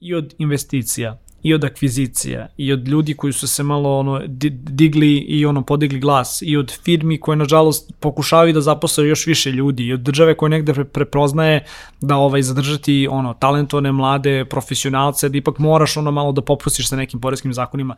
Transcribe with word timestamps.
i 0.00 0.14
od 0.14 0.34
investicija, 0.38 1.18
i 1.42 1.54
od 1.54 1.64
akvizicija, 1.64 2.48
i 2.56 2.72
od 2.72 2.88
ljudi 2.88 3.14
koji 3.14 3.32
su 3.32 3.48
se 3.48 3.62
malo 3.62 3.98
ono 3.98 4.20
digli 4.52 5.16
i 5.16 5.46
ono 5.46 5.62
podigli 5.62 6.00
glas, 6.00 6.42
i 6.42 6.56
od 6.56 6.72
firmi 6.84 7.20
koje 7.20 7.36
nažalost 7.36 7.92
pokušavaju 8.00 8.52
da 8.52 8.60
zaposle 8.60 9.08
još 9.08 9.26
više 9.26 9.52
ljudi, 9.52 9.86
i 9.86 9.92
od 9.92 10.00
države 10.00 10.36
koje 10.36 10.50
negde 10.50 10.74
pre 10.74 10.84
prepoznaje 10.84 11.64
da 12.00 12.16
ovaj 12.16 12.42
zadržati 12.42 13.08
ono 13.10 13.34
talentovane 13.34 13.92
mlade 13.92 14.44
profesionalce, 14.44 15.28
da 15.28 15.38
ipak 15.38 15.58
moraš 15.58 15.96
ono 15.96 16.10
malo 16.10 16.32
da 16.32 16.42
popustiš 16.42 16.88
sa 16.88 16.96
nekim 16.96 17.20
poreskim 17.20 17.52
zakonima. 17.52 17.96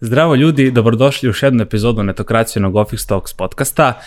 Zdravo 0.00 0.34
ljudi, 0.34 0.70
dobrodošli 0.70 1.28
u 1.28 1.30
još 1.30 1.42
jednu 1.42 1.62
epizodu 1.62 2.02
netokracijenog 2.02 2.76
Office 2.76 3.06
Talks 3.06 3.32
podcasta. 3.32 4.00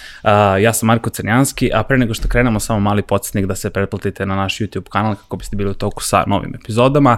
Ja 0.62 0.74
sam 0.74 0.88
Marko 0.88 1.10
Crnjanski, 1.10 1.71
a 1.74 1.84
pre 1.84 1.98
nego 1.98 2.14
što 2.14 2.28
krenemo 2.28 2.60
samo 2.60 2.80
mali 2.80 3.02
podsjetnik 3.02 3.46
da 3.46 3.56
se 3.56 3.70
pretplatite 3.70 4.25
na 4.25 4.36
naš 4.36 4.57
YouTube 4.57 4.89
kanal 4.89 5.15
kako 5.15 5.38
biste 5.38 5.56
bili 5.56 5.71
u 5.71 5.74
toku 5.74 6.04
sa 6.04 6.24
novim 6.28 6.56
epizodama, 6.56 7.18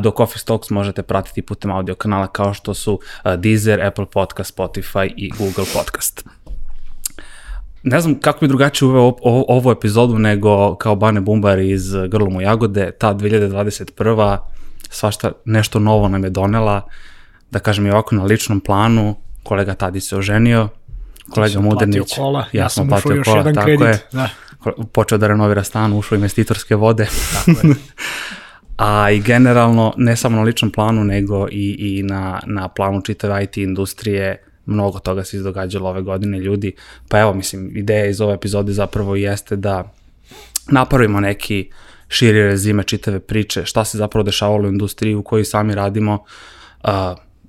dok 0.00 0.20
Office 0.20 0.44
Talks 0.44 0.70
možete 0.70 1.02
pratiti 1.02 1.42
putem 1.42 1.70
audio 1.70 1.94
kanala 1.94 2.26
kao 2.26 2.54
što 2.54 2.74
su 2.74 3.00
Deezer, 3.36 3.86
Apple 3.86 4.06
Podcast, 4.06 4.58
Spotify 4.58 5.12
i 5.16 5.30
Google 5.38 5.64
Podcast. 5.74 6.24
Ne 7.82 8.00
znam 8.00 8.20
kako 8.20 8.38
mi 8.42 8.48
drugačije 8.48 8.88
uveo 8.88 9.12
ovu 9.48 9.70
epizodu 9.70 10.18
nego 10.18 10.74
kao 10.74 10.96
Bane 10.96 11.20
Bumbar 11.20 11.58
iz 11.58 11.92
Grlom 12.08 12.36
u 12.36 12.40
Jagode, 12.40 12.90
ta 12.98 13.14
2021. 13.14 14.38
svašta 14.90 15.32
nešto 15.44 15.78
novo 15.78 16.08
nam 16.08 16.24
je 16.24 16.30
donela, 16.30 16.82
da 17.50 17.58
kažem 17.58 17.86
i 17.86 17.90
ovako 17.90 18.14
na 18.14 18.24
ličnom 18.24 18.60
planu, 18.60 19.16
kolega 19.42 19.74
Tadi 19.74 20.00
se 20.00 20.16
oženio, 20.16 20.68
kolega 21.30 21.60
Mudernić, 21.60 22.14
kola, 22.16 22.40
ja, 22.52 22.62
ja 22.62 22.68
sam 22.68 22.88
platio 22.88 23.14
još 23.14 23.26
kola, 23.26 23.38
jedan 23.38 23.54
tako 23.54 23.66
kredit, 23.66 23.86
je, 23.86 24.00
da. 24.12 24.28
počeo 24.92 25.18
da 25.18 25.26
renovira 25.26 25.64
stan, 25.64 25.92
ušao 25.92 26.16
investitorske 26.16 26.76
vode. 26.76 27.06
Tako 27.34 27.66
je. 27.66 27.74
A 28.78 29.10
i 29.10 29.20
generalno, 29.20 29.94
ne 29.96 30.16
samo 30.16 30.36
na 30.36 30.42
ličnom 30.42 30.70
planu, 30.70 31.04
nego 31.04 31.48
i, 31.50 31.76
i 31.78 32.02
na, 32.02 32.40
na 32.46 32.68
planu 32.68 33.02
čitave 33.02 33.44
IT 33.44 33.56
industrije, 33.56 34.44
mnogo 34.66 34.98
toga 34.98 35.24
se 35.24 35.36
izdogađalo 35.36 35.90
ove 35.90 36.02
godine 36.02 36.38
ljudi. 36.38 36.72
Pa 37.08 37.20
evo, 37.20 37.34
mislim, 37.34 37.76
ideja 37.76 38.06
iz 38.06 38.20
ove 38.20 38.34
epizode 38.34 38.72
zapravo 38.72 39.16
jeste 39.16 39.56
da 39.56 39.92
napravimo 40.70 41.20
neki 41.20 41.70
širi 42.08 42.42
rezime 42.42 42.82
čitave 42.82 43.20
priče, 43.20 43.64
šta 43.64 43.84
se 43.84 43.98
zapravo 43.98 44.22
dešavalo 44.22 44.68
u 44.68 44.72
industriji 44.72 45.14
u 45.14 45.22
kojoj 45.22 45.44
sami 45.44 45.74
radimo, 45.74 46.24
uh, 46.84 46.90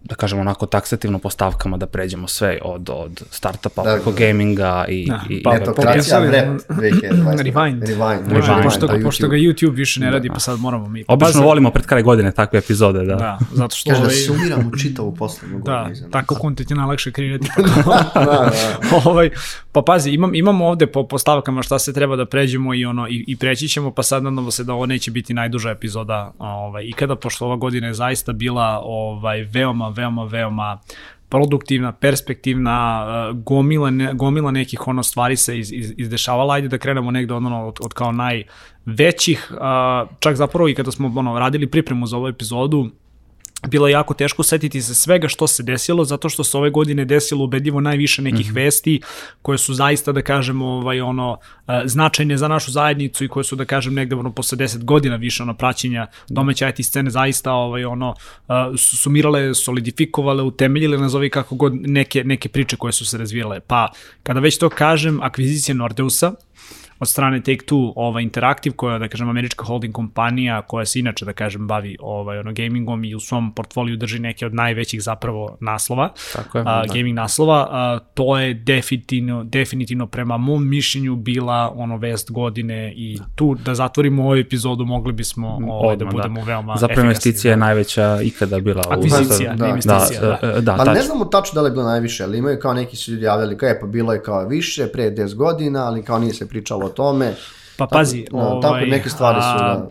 da 0.03 0.15
kažemo 0.15 0.41
onako 0.41 0.65
taksativno 0.65 1.19
po 1.19 1.29
stavkama 1.29 1.77
da 1.77 1.87
pređemo 1.87 2.27
sve 2.27 2.59
od, 2.61 2.89
od 2.93 3.23
startupa 3.31 3.83
da, 3.83 3.93
preko 3.93 4.11
da. 4.11 4.17
gaminga 4.17 4.85
i... 4.87 5.07
Da, 5.07 5.21
i, 5.29 5.43
pa, 5.43 5.55
i 5.55 5.59
netokracija, 5.59 6.19
Rewind. 6.21 6.59
Rewind. 6.69 7.81
Rewind. 7.81 8.27
Rewind. 8.27 8.63
Pošto, 8.63 8.87
da, 8.87 8.99
pošto 9.03 9.27
ga 9.27 9.37
YouTube 9.37 9.75
više 9.75 9.99
ne 9.99 10.11
radi, 10.11 10.27
da. 10.27 10.33
pa 10.33 10.39
sad 10.39 10.59
moramo 10.59 10.89
mi... 10.89 11.03
Obično 11.07 11.41
volimo 11.41 11.71
pred 11.71 11.85
kraj 11.85 12.03
godine 12.03 12.31
takve 12.31 12.59
epizode, 12.59 13.05
da. 13.05 13.15
Da, 13.15 13.39
zato 13.53 13.75
što... 13.75 13.89
Kaže 13.89 14.03
da 14.03 14.09
sumiramo 14.09 14.71
čitavu 14.77 15.15
poslednju 15.15 15.59
da, 15.59 15.83
godinu. 15.87 16.07
Da, 16.07 16.11
tako 16.11 16.35
kontent 16.35 16.71
je 16.71 16.77
najlakše 16.77 17.11
kreirati. 17.11 17.47
da, 17.85 18.09
da. 18.15 18.51
ovaj, 19.05 19.29
pa 19.71 19.81
pazi, 19.81 20.11
imam, 20.11 20.35
imamo 20.35 20.67
ovde 20.67 20.87
po, 20.87 21.07
po 21.07 21.17
stavkama 21.17 21.61
šta 21.61 21.79
se 21.79 21.93
treba 21.93 22.15
da 22.15 22.25
pređemo 22.25 22.73
i 22.73 22.85
ono 22.85 23.07
i, 23.07 23.23
i 23.27 23.35
preći 23.35 23.67
ćemo, 23.67 23.91
pa 23.91 24.03
sad 24.03 24.23
nadamo 24.23 24.51
se 24.51 24.63
da 24.63 24.73
ovo 24.73 24.85
neće 24.85 25.11
biti 25.11 25.33
najduža 25.33 25.69
epizoda 25.69 26.31
ovaj, 26.39 26.83
i 26.83 26.91
kada, 26.91 27.15
pošto 27.15 27.45
ova 27.45 27.55
godina 27.55 27.87
je 27.87 27.93
zaista 27.93 28.33
bila 28.33 28.81
ovaj, 28.83 29.41
veoma, 29.41 29.88
veoma, 29.89 30.23
veoma 30.23 30.79
produktivna, 31.29 31.91
perspektivna, 31.91 33.05
uh, 33.05 33.37
gomila, 33.43 33.89
ne, 33.89 34.13
gomila 34.13 34.51
nekih 34.51 34.87
ono 34.87 35.03
stvari 35.03 35.35
se 35.35 35.59
iz, 35.59 35.71
iz, 35.71 35.93
izdešavala. 35.97 36.53
Ajde 36.53 36.67
da 36.67 36.77
krenemo 36.77 37.11
negde 37.11 37.33
ono, 37.33 37.67
od, 37.67 37.77
od 37.81 37.93
kao 37.93 38.11
najvećih, 38.11 39.51
čak 40.19 40.35
zapravo 40.35 40.69
i 40.69 40.75
kada 40.75 40.91
smo 40.91 41.13
ono, 41.15 41.39
radili 41.39 41.67
pripremu 41.67 42.07
za 42.07 42.17
ovu 42.17 42.27
epizodu, 42.27 42.89
bilo 43.67 43.87
je 43.87 43.91
jako 43.91 44.13
teško 44.13 44.43
setiti 44.43 44.81
se 44.81 44.95
svega 44.95 45.27
što 45.27 45.47
se 45.47 45.63
desilo, 45.63 46.05
zato 46.05 46.29
što 46.29 46.43
se 46.43 46.57
ove 46.57 46.69
godine 46.69 47.05
desilo 47.05 47.43
ubedljivo 47.43 47.81
najviše 47.81 48.21
nekih 48.21 48.45
mm 48.45 48.49
-hmm. 48.49 48.55
vesti 48.55 49.01
koje 49.41 49.57
su 49.57 49.73
zaista, 49.73 50.11
da 50.11 50.21
kažemo, 50.21 50.65
ovaj, 50.65 51.01
ono, 51.01 51.37
e, 51.67 51.81
značajne 51.85 52.37
za 52.37 52.47
našu 52.47 52.71
zajednicu 52.71 53.23
i 53.23 53.27
koje 53.27 53.43
su, 53.43 53.55
da 53.55 53.65
kažem, 53.65 53.93
negde 53.93 54.15
ono, 54.15 54.31
posle 54.31 54.57
10 54.57 54.83
godina 54.83 55.15
više 55.15 55.43
ono, 55.43 55.53
praćenja 55.53 56.07
domaće 56.29 56.69
IT 56.69 56.85
scene 56.85 57.09
zaista 57.09 57.53
ovaj, 57.53 57.85
ono, 57.85 58.15
e, 58.49 58.53
sumirale, 58.77 59.53
solidifikovale, 59.53 60.43
utemeljile, 60.43 60.97
nazovi 60.97 61.29
kako 61.29 61.55
god, 61.55 61.73
neke, 61.75 62.23
neke 62.23 62.49
priče 62.49 62.75
koje 62.75 62.93
su 62.93 63.05
se 63.05 63.17
razvijale. 63.17 63.59
Pa, 63.59 63.91
kada 64.23 64.39
već 64.39 64.57
to 64.57 64.69
kažem, 64.69 65.21
akvizicija 65.21 65.75
Nordeusa, 65.75 66.33
od 66.99 67.09
strane 67.09 67.41
Take-Two 67.41 67.93
ova 67.95 68.21
Interactive, 68.21 68.75
koja 68.75 68.97
da 68.99 69.07
kažem 69.07 69.29
američka 69.29 69.65
holding 69.65 69.93
kompanija 69.93 70.61
koja 70.61 70.85
se 70.85 70.99
inače 70.99 71.25
da 71.25 71.33
kažem 71.33 71.67
bavi 71.67 71.97
ovaj 71.99 72.39
ono 72.39 72.53
gamingom 72.53 73.03
i 73.03 73.15
u 73.15 73.19
svom 73.19 73.53
portfoliju 73.53 73.97
drži 73.97 74.19
neke 74.19 74.45
od 74.45 74.53
najvećih 74.53 75.03
zapravo 75.03 75.57
naslova. 75.59 76.09
Tako 76.33 76.57
je. 76.57 76.63
A, 76.67 76.85
da. 76.87 76.93
gaming 76.93 77.15
naslova, 77.15 77.67
a, 77.71 77.99
to 78.13 78.39
je 78.39 78.53
definitivno 78.53 79.43
definitivno 79.43 80.07
prema 80.07 80.37
mom 80.37 80.69
mišljenju 80.69 81.15
bila 81.15 81.73
ono 81.75 81.97
vest 81.97 82.31
godine 82.31 82.93
i 82.95 83.19
tu 83.35 83.55
da 83.65 83.75
zatvorimo 83.75 84.23
ovu 84.23 84.35
epizodu 84.35 84.85
mogli 84.85 85.13
bismo 85.13 85.59
ovaj 85.69 85.95
da, 85.95 86.05
da 86.05 86.11
budemo 86.11 86.39
da. 86.39 86.45
veoma 86.45 86.75
Zapravo 86.77 87.01
investicija 87.01 87.51
je 87.51 87.55
da. 87.55 87.65
najveća 87.65 88.19
ikada 88.21 88.59
bila 88.59 88.83
u 88.87 88.89
da, 88.89 88.95
investicija, 88.95 89.55
da. 89.55 90.49
da. 90.51 90.61
da, 90.61 90.75
pa 90.75 90.93
ne 90.93 91.01
znamo 91.01 91.25
tačno 91.25 91.53
da 91.55 91.61
li 91.61 91.67
je 91.67 91.71
bilo 91.71 91.83
najviše, 91.83 92.23
ali 92.23 92.37
imaju 92.37 92.59
kao 92.59 92.73
neki 92.73 92.95
su 92.95 93.11
ljudi 93.11 93.25
javljali 93.25 93.57
kao 93.57 93.69
je 93.69 93.79
pa 93.79 93.87
bilo 93.87 94.13
je 94.13 94.23
kao 94.23 94.47
više 94.47 94.87
pre 94.87 95.11
10 95.11 95.35
godina, 95.35 95.85
ali 95.85 96.03
kao 96.03 96.19
nije 96.19 96.33
se 96.33 96.47
pričalo 96.47 96.88
o 96.89 96.93
tome. 96.93 97.35
Pa 97.77 97.87
pazi, 97.87 98.25
tako, 98.25 98.37
ovaj, 98.37 98.61
tako 98.61 98.85
neke 98.85 99.09
stvari 99.09 99.41
su 99.41 99.63
da. 99.63 99.89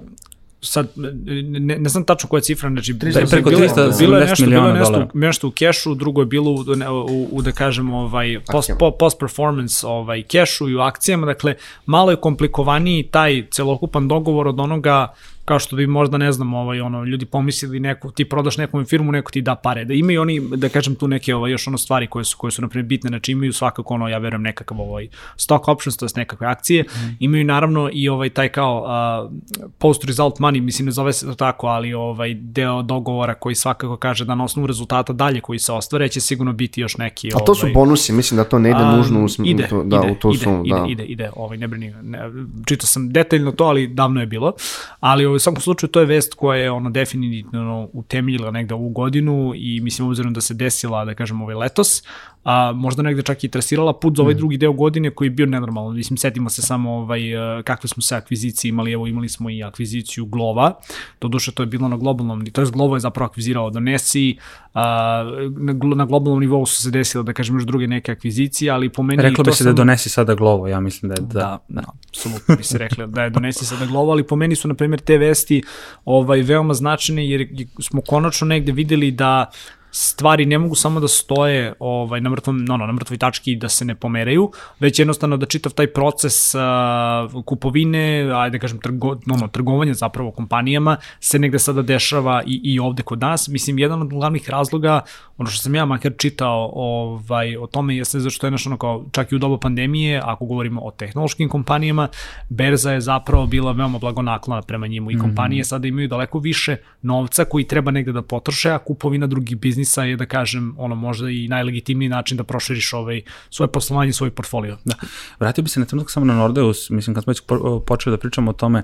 sad 0.60 0.88
ne, 0.96 1.78
ne 1.78 1.88
znam 1.88 2.04
tačno 2.04 2.28
koja 2.28 2.38
je 2.38 2.42
cifra, 2.42 2.70
znači 2.70 2.92
da, 2.92 3.26
preko 3.30 3.50
300 3.50 3.98
bilo 3.98 4.16
je 4.16 4.26
nešto, 4.26 4.46
bilo 4.46 4.68
je 4.68 4.74
nešto, 4.74 5.08
nešto 5.14 5.48
u 5.48 5.50
kešu, 5.50 5.94
drugo 5.94 6.22
je 6.22 6.26
bilo 6.26 6.50
u, 6.50 6.64
u, 7.10 7.28
u 7.32 7.42
da 7.42 7.52
kažemo 7.52 7.98
ovaj 7.98 8.40
post, 8.52 8.70
post 8.98 9.18
performance 9.18 9.86
ovaj 9.86 10.22
kešu 10.22 10.68
i 10.68 10.76
u 10.76 10.80
akcijama, 10.80 11.26
dakle 11.26 11.54
malo 11.86 12.10
je 12.10 12.16
komplikovaniji 12.16 13.02
taj 13.02 13.46
celokupan 13.50 14.08
dogovor 14.08 14.48
od 14.48 14.60
onoga 14.60 15.08
kao 15.48 15.58
što 15.58 15.76
bi 15.76 15.86
možda, 15.86 16.18
ne 16.18 16.32
znam, 16.32 16.54
ovaj, 16.54 16.80
ono, 16.80 17.04
ljudi 17.04 17.26
pomislili 17.26 17.80
neku, 17.80 18.10
ti 18.10 18.24
prodaš 18.24 18.56
nekom 18.56 18.84
firmu, 18.84 19.12
neko 19.12 19.32
ti 19.32 19.40
da 19.40 19.54
pare. 19.54 19.84
Da 19.84 19.94
imaju 19.94 20.20
oni, 20.20 20.40
da 20.56 20.68
kažem, 20.68 20.94
tu 20.94 21.08
neke 21.08 21.34
ovaj, 21.34 21.50
još 21.50 21.66
ono 21.68 21.78
stvari 21.78 22.06
koje 22.06 22.24
su, 22.24 22.36
koje 22.36 22.50
su 22.50 22.62
naprimjer 22.62 22.86
bitne, 22.86 23.08
znači 23.08 23.32
imaju 23.32 23.52
svakako 23.52 23.94
ono, 23.94 24.08
ja 24.08 24.18
verujem, 24.18 24.42
nekakav 24.42 24.80
ovaj, 24.80 25.08
stock 25.36 25.68
options, 25.68 25.96
to 25.96 26.06
je 26.06 26.10
nekakve 26.16 26.46
akcije, 26.46 26.82
mm. 26.82 27.16
imaju 27.20 27.44
naravno 27.44 27.90
i 27.92 28.08
ovaj 28.08 28.30
taj 28.30 28.48
kao 28.48 28.82
uh, 28.82 29.32
post 29.78 30.04
result 30.04 30.38
money, 30.38 30.60
mislim 30.60 30.86
ne 30.86 30.92
zove 30.92 31.12
se 31.12 31.26
to 31.26 31.34
tako, 31.34 31.66
ali 31.66 31.94
ovaj 31.94 32.34
deo 32.34 32.82
dogovora 32.82 33.34
koji 33.34 33.54
svakako 33.54 33.96
kaže 33.96 34.24
da 34.24 34.34
na 34.34 34.44
osnovu 34.44 34.66
rezultata 34.66 35.12
dalje 35.12 35.40
koji 35.40 35.58
se 35.58 35.72
ostvare 35.72 36.08
će 36.08 36.20
sigurno 36.20 36.52
biti 36.52 36.80
još 36.80 36.96
neki 36.96 37.30
A 37.34 37.38
to 37.44 37.54
su 37.54 37.66
ovaj, 37.66 37.74
bonusi, 37.74 38.12
mislim 38.12 38.36
da 38.36 38.44
to 38.44 38.58
ne 38.58 38.70
ide 38.70 38.84
nužno 38.96 39.24
u 39.24 39.28
ide, 39.44 39.68
to, 39.68 39.82
da 39.84 39.96
ide, 39.96 40.12
u 40.12 40.14
to 40.14 40.30
ide, 40.30 40.44
su, 40.44 40.62
ide, 40.64 40.74
da. 40.74 40.86
ide, 40.88 41.04
ide, 41.04 41.30
ovaj 41.36 41.56
ne 41.58 41.68
brini, 41.68 41.94
ne, 42.02 42.18
čitao 42.66 42.86
sam 42.86 43.12
detaljno 43.12 43.52
to, 43.52 43.64
ali 43.64 43.86
davno 43.86 44.20
je 44.20 44.26
bilo. 44.26 44.52
Ali 45.00 45.26
ovaj, 45.26 45.37
u 45.38 45.40
svakom 45.40 45.60
slučaju 45.62 45.90
to 45.90 46.00
je 46.00 46.06
vest 46.06 46.34
koja 46.34 46.62
je 46.62 46.70
ono 46.70 46.90
definitivno 46.90 47.88
utemeljila 47.92 48.50
negde 48.50 48.74
ovu 48.74 48.88
godinu 48.88 49.52
i 49.56 49.80
mislim 49.80 50.08
obzirom 50.08 50.32
da 50.32 50.40
se 50.40 50.54
desila, 50.54 51.04
da 51.04 51.14
kažem, 51.14 51.42
ovaj 51.42 51.54
letos, 51.54 52.02
a 52.48 52.72
možda 52.72 53.02
negde 53.02 53.22
čak 53.22 53.44
i 53.44 53.48
trasirala 53.48 53.92
put 53.92 54.16
za 54.16 54.22
ovaj 54.22 54.34
mm. 54.34 54.38
drugi 54.38 54.56
deo 54.56 54.72
godine 54.72 55.10
koji 55.10 55.26
je 55.26 55.30
bio 55.30 55.46
nenormalan. 55.46 55.96
Mislim, 55.96 56.16
setimo 56.16 56.50
se 56.50 56.62
samo 56.62 56.92
ovaj, 56.92 57.58
e, 57.58 57.62
kakve 57.62 57.88
smo 57.88 58.02
se 58.02 58.16
akvizicije 58.16 58.68
imali, 58.68 58.92
evo 58.92 59.06
imali 59.06 59.28
smo 59.28 59.50
i 59.50 59.62
akviziciju 59.62 60.26
Glova, 60.26 60.78
to 61.18 61.28
duše 61.28 61.52
to 61.52 61.62
je 61.62 61.66
bilo 61.66 61.88
na 61.88 61.96
globalnom, 61.96 62.46
to 62.46 62.60
je 62.60 62.70
Glovo 62.70 62.96
je 62.96 63.00
zapravo 63.00 63.26
akvizirao 63.26 63.70
Donesi, 63.70 64.36
a, 64.74 65.24
na, 65.56 65.72
na 65.94 66.04
globalnom 66.04 66.40
nivou 66.40 66.66
su 66.66 66.82
se 66.82 66.90
desile, 66.90 67.24
da 67.24 67.32
kažem, 67.32 67.56
još 67.56 67.64
druge 67.64 67.86
neke 67.86 68.12
akvizicije, 68.12 68.70
ali 68.70 68.88
po 68.88 69.02
meni... 69.02 69.22
Reklo 69.22 69.44
bi 69.44 69.52
se 69.52 69.56
sam... 69.56 69.66
da 69.66 69.72
Donesi 69.72 70.08
sada 70.08 70.34
Glovo, 70.34 70.68
ja 70.68 70.80
mislim 70.80 71.08
da 71.08 71.14
je 71.14 71.26
da. 71.26 71.40
Da, 71.40 71.58
da, 71.68 71.82
apsolutno 72.08 72.56
bi 72.56 72.64
se 72.64 72.78
rekli 72.78 73.06
da 73.06 73.22
je 73.22 73.30
Donesi 73.30 73.64
sada 73.64 73.86
Glovo, 73.86 74.12
ali 74.12 74.26
po 74.26 74.36
meni 74.36 74.56
su, 74.56 74.68
na 74.68 74.74
primjer, 74.74 75.00
te 75.00 75.18
vesti 75.18 75.62
ovaj, 76.04 76.42
veoma 76.42 76.74
značajne 76.74 77.28
jer 77.28 77.48
smo 77.82 78.00
konačno 78.00 78.46
negde 78.46 78.72
videli 78.72 79.10
da 79.10 79.50
stvari 79.90 80.46
ne 80.46 80.58
mogu 80.58 80.74
samo 80.74 81.00
da 81.00 81.08
stoje 81.08 81.72
ovaj, 81.78 82.20
na, 82.20 82.30
mrtvom, 82.30 82.64
no, 82.64 82.76
no, 82.76 82.86
na 82.86 82.92
mrtvoj 82.92 83.18
tački 83.18 83.56
da 83.56 83.68
se 83.68 83.84
ne 83.84 83.94
pomeraju, 83.94 84.50
već 84.80 84.98
jednostavno 84.98 85.36
da 85.36 85.46
čitav 85.46 85.72
taj 85.72 85.86
proces 85.86 86.54
uh, 86.54 87.44
kupovine, 87.44 88.30
ajde 88.34 88.58
da 88.58 88.60
kažem 88.60 88.78
trgo, 88.78 89.14
no, 89.26 89.36
no, 89.36 89.48
trgovanja 89.48 89.94
zapravo 89.94 90.30
kompanijama 90.30 90.96
se 91.20 91.38
negde 91.38 91.58
sada 91.58 91.82
dešava 91.82 92.42
i, 92.46 92.60
i 92.64 92.78
ovde 92.78 93.02
kod 93.02 93.20
nas. 93.20 93.48
Mislim, 93.48 93.78
jedan 93.78 94.02
od 94.02 94.08
glavnih 94.08 94.50
razloga, 94.50 95.00
ono 95.38 95.50
što 95.50 95.62
sam 95.62 95.74
ja 95.74 95.84
makar 95.84 96.12
čitao 96.18 96.70
ovaj, 96.74 97.56
o 97.56 97.66
tome 97.66 97.96
jeste 97.96 98.20
zašto 98.20 98.46
je 98.46 98.52
ono 98.66 98.76
kao, 98.76 99.04
čak 99.12 99.32
i 99.32 99.36
u 99.36 99.38
dobu 99.38 99.58
pandemije, 99.58 100.20
ako 100.24 100.46
govorimo 100.46 100.80
o 100.80 100.90
tehnološkim 100.90 101.48
kompanijama, 101.48 102.08
berza 102.48 102.92
je 102.92 103.00
zapravo 103.00 103.46
bila 103.46 103.72
veoma 103.72 103.98
blagonaklona 103.98 104.62
prema 104.62 104.86
njemu 104.86 105.10
i 105.10 105.14
mhm. 105.14 105.22
kompanije 105.22 105.60
mm 105.60 105.62
-hmm. 105.62 105.68
sada 105.68 105.88
imaju 105.88 106.08
daleko 106.08 106.38
više 106.38 106.76
novca 107.02 107.44
koji 107.44 107.64
treba 107.64 107.90
negde 107.90 108.12
da 108.12 108.22
potroše, 108.22 108.70
a 108.70 108.78
kupovina 108.78 109.26
drugih 109.26 109.56
biznis 109.56 109.77
biznisa 109.78 110.04
je 110.04 110.16
da 110.16 110.26
kažem 110.26 110.74
ono 110.78 110.94
možda 110.94 111.30
i 111.30 111.48
najlegitimniji 111.48 112.08
način 112.08 112.36
da 112.36 112.44
proširiš 112.44 112.92
ovaj 112.92 113.22
svoje 113.50 113.68
poslovanje, 113.72 114.12
svoj 114.12 114.30
portfolio. 114.30 114.78
Da. 114.84 114.94
Vratio 115.40 115.62
bi 115.62 115.70
se 115.70 115.80
na 115.80 115.86
trenutak 115.86 116.10
samo 116.10 116.26
na 116.26 116.34
Nordeus, 116.34 116.90
mislim 116.90 117.14
kad 117.14 117.24
smo 117.24 117.30
već 117.30 117.42
počeli 117.86 118.16
da 118.16 118.20
pričamo 118.20 118.50
o 118.50 118.54
tome, 118.54 118.82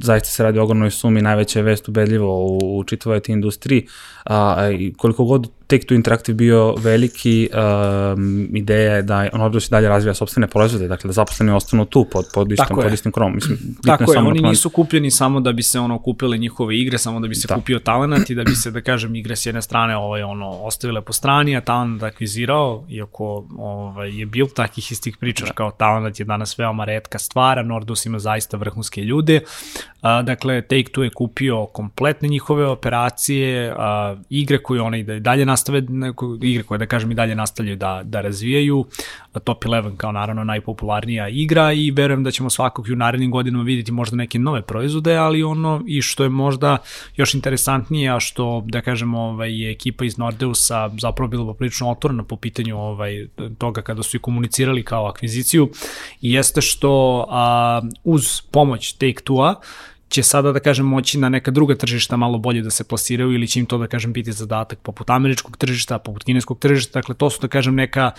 zaista 0.00 0.28
se 0.28 0.42
radi 0.42 0.58
o 0.58 0.62
ogromnoj 0.62 0.90
sumi, 0.90 1.22
najveća 1.22 1.58
je 1.58 1.62
vest 1.62 1.88
ubedljivo 1.88 2.46
u, 2.46 2.78
u 2.78 2.84
čitavoj 2.84 3.20
industriji, 3.28 3.86
a, 4.24 4.70
koliko 4.96 5.24
god 5.24 5.50
Take-Two 5.70 5.94
Interactive 5.94 6.36
bio 6.36 6.74
veliki, 6.78 7.48
um, 8.14 8.48
ideja 8.56 8.94
je 8.94 9.02
da 9.02 9.28
Nordeus 9.32 9.68
i 9.68 9.70
dalje 9.70 9.88
razvija 9.88 10.14
sobstvene 10.14 10.46
proizvode, 10.46 10.88
dakle 10.88 11.08
da 11.08 11.12
zaposleni 11.12 11.52
ostanu 11.52 11.84
tu 11.84 12.04
pod, 12.04 12.24
pod, 12.34 12.52
istom, 12.52 12.76
pod 12.76 12.92
istim 12.92 13.12
kromom. 13.12 13.34
Mislim, 13.34 13.58
Tako 13.86 14.12
je, 14.12 14.16
je 14.16 14.22
oni 14.22 14.40
nisu 14.40 14.70
kupljeni 14.70 15.10
samo 15.10 15.40
da 15.40 15.52
bi 15.52 15.62
se 15.62 15.80
ono 15.80 15.98
kupile 15.98 16.38
njihove 16.38 16.78
igre, 16.78 16.98
samo 16.98 17.20
da 17.20 17.28
bi 17.28 17.34
se 17.34 17.48
da. 17.48 17.54
kupio 17.54 17.78
talent 17.78 18.30
i 18.30 18.34
da 18.34 18.44
bi 18.44 18.54
se, 18.54 18.70
da 18.70 18.80
kažem, 18.80 19.14
igre 19.14 19.36
s 19.36 19.46
jedne 19.46 19.62
strane 19.62 19.96
ovaj, 19.96 20.22
ono, 20.22 20.50
ostavile 20.50 21.00
po 21.00 21.12
strani, 21.12 21.56
a 21.56 21.60
talent 21.60 22.02
akvizirao, 22.02 22.84
iako 22.88 23.46
ovaj, 23.58 24.18
je 24.18 24.26
bil 24.26 24.46
takih 24.54 24.92
istih 24.92 25.16
priča 25.16 25.44
da. 25.44 25.52
kao 25.52 25.70
talent 25.70 26.20
je 26.20 26.24
danas 26.24 26.58
veoma 26.58 26.84
redka 26.84 27.18
stvar, 27.18 27.58
a 27.58 27.62
Nordeus 27.62 28.06
ima 28.06 28.18
zaista 28.18 28.56
vrhunske 28.56 29.00
ljude. 29.00 29.40
A, 30.02 30.22
dakle, 30.22 30.62
Take-Two 30.62 31.02
je 31.02 31.10
kupio 31.10 31.66
kompletne 31.66 32.28
njihove 32.28 32.66
operacije, 32.66 33.74
a, 33.78 34.16
igre 34.30 34.58
koje 34.58 34.80
one 34.80 35.00
i 35.00 35.20
dalje 35.20 35.46
nas 35.46 35.59
nastave 35.60 35.80
neko 35.80 36.38
igre 36.42 36.62
koje 36.62 36.78
da 36.78 36.86
kažem 36.86 37.10
i 37.10 37.14
dalje 37.14 37.34
nastavljaju 37.34 37.76
da, 37.76 38.00
da 38.04 38.20
razvijaju. 38.20 38.84
Top 39.44 39.64
11 39.64 39.96
kao 39.96 40.12
naravno 40.12 40.44
najpopularnija 40.44 41.28
igra 41.28 41.72
i 41.72 41.90
verujem 41.90 42.24
da 42.24 42.30
ćemo 42.30 42.50
svakog 42.50 42.88
i 42.88 42.92
u 42.92 42.96
narednim 42.96 43.30
godinama 43.30 43.64
vidjeti 43.64 43.92
možda 43.92 44.16
neke 44.16 44.38
nove 44.38 44.62
proizvode, 44.62 45.16
ali 45.16 45.42
ono 45.42 45.82
i 45.86 46.02
što 46.02 46.22
je 46.22 46.28
možda 46.28 46.76
još 47.16 47.34
interesantnije, 47.34 48.10
a 48.10 48.20
što 48.20 48.64
da 48.66 48.80
kažemo 48.80 49.20
ovaj, 49.20 49.60
je 49.60 49.70
ekipa 49.70 50.04
iz 50.04 50.18
Nordeusa 50.18 50.90
zapravo 50.98 51.28
bilo 51.28 51.46
poprilično 51.46 51.90
otvorena 51.90 52.24
po 52.24 52.36
pitanju 52.36 52.78
ovaj, 52.78 53.26
toga 53.58 53.82
kada 53.82 54.02
su 54.02 54.16
i 54.16 54.20
komunicirali 54.20 54.84
kao 54.84 55.06
akviziciju 55.06 55.70
jeste 56.20 56.60
što 56.60 57.26
a, 57.28 57.82
uz 58.04 58.40
pomoć 58.50 58.96
Take-Two-a 58.98 59.54
će 60.10 60.22
sada, 60.22 60.52
da 60.52 60.60
kažem, 60.60 60.86
moći 60.86 61.18
na 61.18 61.28
neka 61.28 61.50
druga 61.50 61.74
tržišta 61.74 62.16
malo 62.16 62.38
bolje 62.38 62.62
da 62.62 62.70
se 62.70 62.84
plasiraju 62.84 63.32
ili 63.32 63.48
će 63.48 63.60
im 63.60 63.66
to, 63.66 63.78
da 63.78 63.86
kažem, 63.86 64.12
biti 64.12 64.32
zadatak 64.32 64.78
poput 64.82 65.10
američkog 65.10 65.56
tržišta, 65.56 65.98
poput 65.98 66.24
kineskog 66.24 66.58
tržišta, 66.58 66.98
dakle 66.98 67.14
to 67.14 67.30
su, 67.30 67.38
da 67.42 67.48
kažem, 67.48 67.74
neka, 67.74 68.10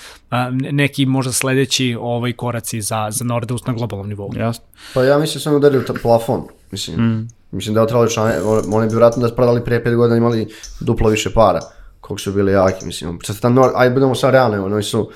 neki 0.71 1.05
možda 1.05 1.31
sledeći 1.31 1.97
ovaj 1.99 2.33
koraci 2.33 2.81
za, 2.81 3.07
za 3.11 3.25
Nordeus 3.25 3.65
na 3.65 3.73
globalnom 3.73 4.09
nivou. 4.09 4.31
Jasno. 4.35 4.63
Pa 4.93 5.03
ja 5.03 5.17
mislim 5.17 5.41
samo 5.41 5.57
udario 5.57 5.83
plafon, 6.01 6.43
mislim, 6.71 7.01
mm. 7.01 7.27
mislim 7.51 7.73
da 7.73 7.79
je 7.79 7.83
otrali 7.83 8.11
člane, 8.11 8.41
oni 8.73 8.89
bi 8.89 8.95
vratno 8.95 9.21
da 9.21 9.29
su 9.29 9.35
prodali 9.35 9.63
pre 9.63 9.83
5 9.83 9.95
godina 9.95 10.17
imali 10.17 10.47
duplo 10.79 11.09
više 11.09 11.29
para, 11.29 11.59
koliko 12.01 12.21
su 12.21 12.33
bili 12.33 12.51
jaki, 12.51 12.85
mislim, 12.85 13.19
sad 13.23 13.39
tam, 13.39 13.55
aj 13.75 13.89
budemo 13.89 14.15
sad 14.15 14.31
realni, 14.31 14.57
oni 14.57 14.83
su, 14.83 15.09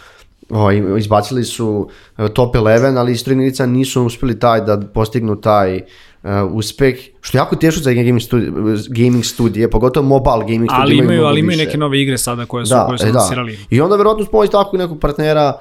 o, 0.49 0.71
izbacili 0.71 1.43
su 1.43 1.89
e, 2.17 2.29
top 2.33 2.55
11, 2.55 2.97
ali 2.97 3.11
iz 3.11 3.59
nisu 3.67 4.03
uspeli 4.03 4.39
taj 4.39 4.61
da 4.61 4.81
postignu 4.93 5.41
taj 5.41 5.81
uh, 6.25 6.51
uspeh, 6.51 6.95
što 7.21 7.37
je 7.37 7.39
jako 7.39 7.55
teško 7.55 7.81
za 7.81 7.93
gaming, 7.93 8.21
studi, 8.21 8.51
gaming 8.89 9.25
studije, 9.25 9.69
pogotovo 9.69 10.07
mobile 10.07 10.39
gaming 10.39 10.69
studije. 10.71 10.81
Ali 10.81 10.97
imaju, 10.97 11.25
ali 11.25 11.39
imaju 11.39 11.57
neke 11.57 11.77
nove 11.77 12.01
igre 12.01 12.17
sada 12.17 12.45
koje 12.45 12.65
su, 12.65 12.73
da, 12.73 12.85
koje 12.85 12.97
su 12.97 13.07
e, 13.07 13.11
da. 13.11 13.29
I 13.69 13.81
onda 13.81 13.95
verovatno 13.95 14.25
s 14.25 14.29
pomoć 14.29 14.49
takvog 14.49 14.75
nekog 14.75 14.99
partnera 14.99 15.53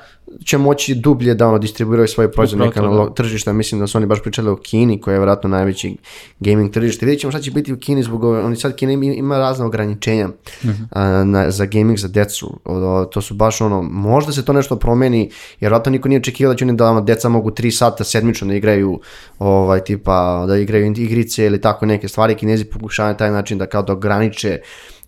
će 0.44 0.58
moći 0.58 0.94
dublje 0.94 1.34
da 1.34 1.48
ono 1.48 1.58
distribuiraju 1.58 2.08
svoje 2.08 2.32
proizvode 2.32 2.64
neka 2.64 2.82
na 2.82 2.88
da. 2.88 3.14
tržišta. 3.14 3.52
Mislim 3.52 3.80
da 3.80 3.86
su 3.86 3.98
oni 3.98 4.06
baš 4.06 4.22
pričali 4.22 4.48
o 4.48 4.56
Kini, 4.56 5.00
koja 5.00 5.14
je 5.14 5.18
verovatno 5.20 5.50
najveći 5.50 5.96
gaming 6.40 6.70
tržište. 6.70 7.06
Vidjet 7.06 7.20
ćemo 7.20 7.30
šta 7.30 7.40
će 7.40 7.50
biti 7.50 7.72
u 7.72 7.76
Kini 7.76 8.02
zbog 8.02 8.24
ove, 8.24 8.44
oni 8.44 8.56
sad 8.56 8.76
Kina 8.76 8.92
ima 8.92 9.38
razne 9.38 9.66
ograničenja 9.66 10.28
uh 10.28 10.64
mhm. 10.64 10.82
-huh. 10.90 11.24
na, 11.24 11.50
za 11.50 11.66
gaming 11.66 11.98
za 11.98 12.08
decu. 12.08 12.60
O, 12.64 13.04
to 13.04 13.20
su 13.20 13.34
baš 13.34 13.60
ono, 13.60 13.82
možda 13.82 14.32
se 14.32 14.44
to 14.44 14.52
nešto 14.52 14.76
promeni, 14.76 15.30
jer 15.60 15.70
verovatno 15.70 15.92
niko 15.92 16.08
nije 16.08 16.18
očekivao 16.18 16.52
da 16.52 16.58
će 16.58 16.64
oni 16.64 16.76
da 16.76 16.90
ono, 16.90 17.00
deca 17.00 17.28
mogu 17.28 17.50
3 17.50 17.70
sata 17.70 18.04
sedmično 18.04 18.48
da 18.48 18.54
igraju 18.54 19.00
ovaj, 19.38 19.80
tipa, 19.80 20.44
da 20.46 20.53
igraju 20.56 20.92
igrice 20.96 21.46
ili 21.46 21.60
tako 21.60 21.86
neke 21.86 22.08
stvari. 22.08 22.34
Kinezi 22.34 22.64
pokušavaju 22.64 23.12
na 23.12 23.16
taj 23.16 23.30
način 23.30 23.58
da 23.58 23.66
kao 23.66 23.82
da 23.82 23.92
ograniče 23.92 24.60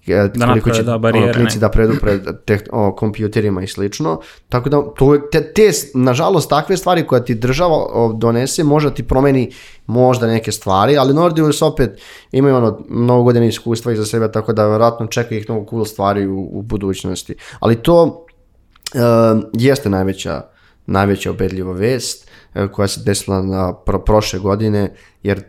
da 0.07 0.47
koliko 0.47 0.71
će 0.71 0.83
da, 0.83 0.99
barijere, 0.99 1.33
klinici 1.33 1.59
da 1.59 1.69
predu 1.69 1.95
pred 2.01 2.21
te, 2.45 2.59
o, 2.71 2.93
kompjuterima 2.93 3.63
i 3.63 3.67
slično. 3.67 4.21
Tako 4.49 4.69
da 4.69 4.83
to, 4.99 5.19
te, 5.33 5.53
te, 5.53 5.71
nažalost, 5.95 6.51
takve 6.51 6.77
stvari 6.77 7.07
koja 7.07 7.25
ti 7.25 7.35
država 7.35 7.77
o, 7.77 8.13
donese, 8.13 8.65
možda 8.65 8.91
ti 8.91 9.03
promeni 9.03 9.53
možda 9.87 10.27
neke 10.27 10.53
stvari, 10.53 10.99
ali 10.99 11.15
Nordius 11.15 11.63
opet 11.63 12.01
imaju 12.33 12.57
ono 12.57 12.79
mnogo 12.89 13.23
godina 13.23 13.47
iskustva 13.47 13.93
iza 13.93 14.07
sebe, 14.07 14.33
tako 14.33 14.53
da 14.53 14.69
vjerojatno 14.69 15.07
čeka 15.07 15.35
ih 15.35 15.45
mnogo 15.49 15.71
cool 15.71 15.85
stvari 15.85 16.27
u, 16.27 16.49
u 16.53 16.63
budućnosti. 16.63 17.35
Ali 17.61 17.83
to 17.83 18.27
uh, 18.95 19.43
jeste 19.53 19.91
najveća, 19.91 20.43
najveća 20.87 21.31
obedljiva 21.31 21.73
vest 21.73 22.26
koja 22.73 22.89
se 22.89 23.01
desila 23.05 23.43
na 23.43 23.75
pro, 23.75 23.99
prošle 23.99 24.39
godine, 24.39 24.95
jer 25.23 25.43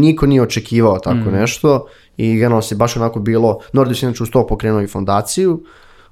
niko 0.00 0.26
nije 0.26 0.42
očekivao 0.42 0.98
tako 0.98 1.30
mm. 1.30 1.32
nešto 1.32 1.86
i 2.16 2.34
generalno 2.34 2.62
se 2.62 2.74
baš 2.74 2.96
onako 2.96 3.20
bilo, 3.20 3.58
Nordius 3.72 4.02
inače 4.02 4.22
uz 4.22 4.30
to 4.30 4.46
pokrenuo 4.46 4.82
i 4.82 4.86
fondaciju, 4.86 5.62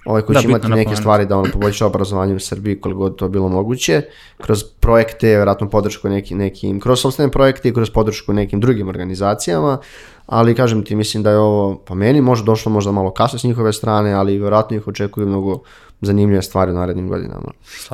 ovaj 0.06 0.22
koji 0.22 0.34
da, 0.34 0.40
će 0.40 0.48
imati 0.48 0.68
neke 0.68 0.96
stvari 0.96 1.26
da 1.26 1.36
on 1.36 1.50
poboljša 1.52 1.86
obrazovanje 1.86 2.34
u 2.34 2.40
Srbiji 2.40 2.80
koliko 2.80 2.98
god 2.98 3.16
to 3.16 3.28
bilo 3.28 3.48
moguće, 3.48 4.02
kroz 4.36 4.64
projekte, 4.80 5.26
vjerojatno 5.26 5.70
podršku 5.70 6.08
nekim, 6.08 6.38
nekim 6.38 6.80
kroz 6.80 7.00
sobstvene 7.00 7.32
projekte 7.32 7.68
i 7.68 7.74
kroz 7.74 7.90
podršku 7.90 8.32
nekim 8.32 8.60
drugim 8.60 8.88
organizacijama, 8.88 9.78
ali 10.26 10.54
kažem 10.54 10.84
ti, 10.84 10.94
mislim 10.94 11.22
da 11.22 11.30
je 11.30 11.38
ovo, 11.38 11.82
pa 11.86 11.94
meni 11.94 12.20
možda 12.20 12.44
došlo 12.44 12.72
možda 12.72 12.92
malo 12.92 13.10
kasno 13.10 13.38
s 13.38 13.44
njihove 13.44 13.72
strane, 13.72 14.12
ali 14.12 14.38
vjerojatno 14.38 14.76
ih 14.76 14.88
očekuju 14.88 15.26
mnogo 15.26 15.60
zanimljive 16.00 16.42
stvari 16.42 16.72
u 16.72 16.74
narednim 16.74 17.08
godinama. 17.08 17.52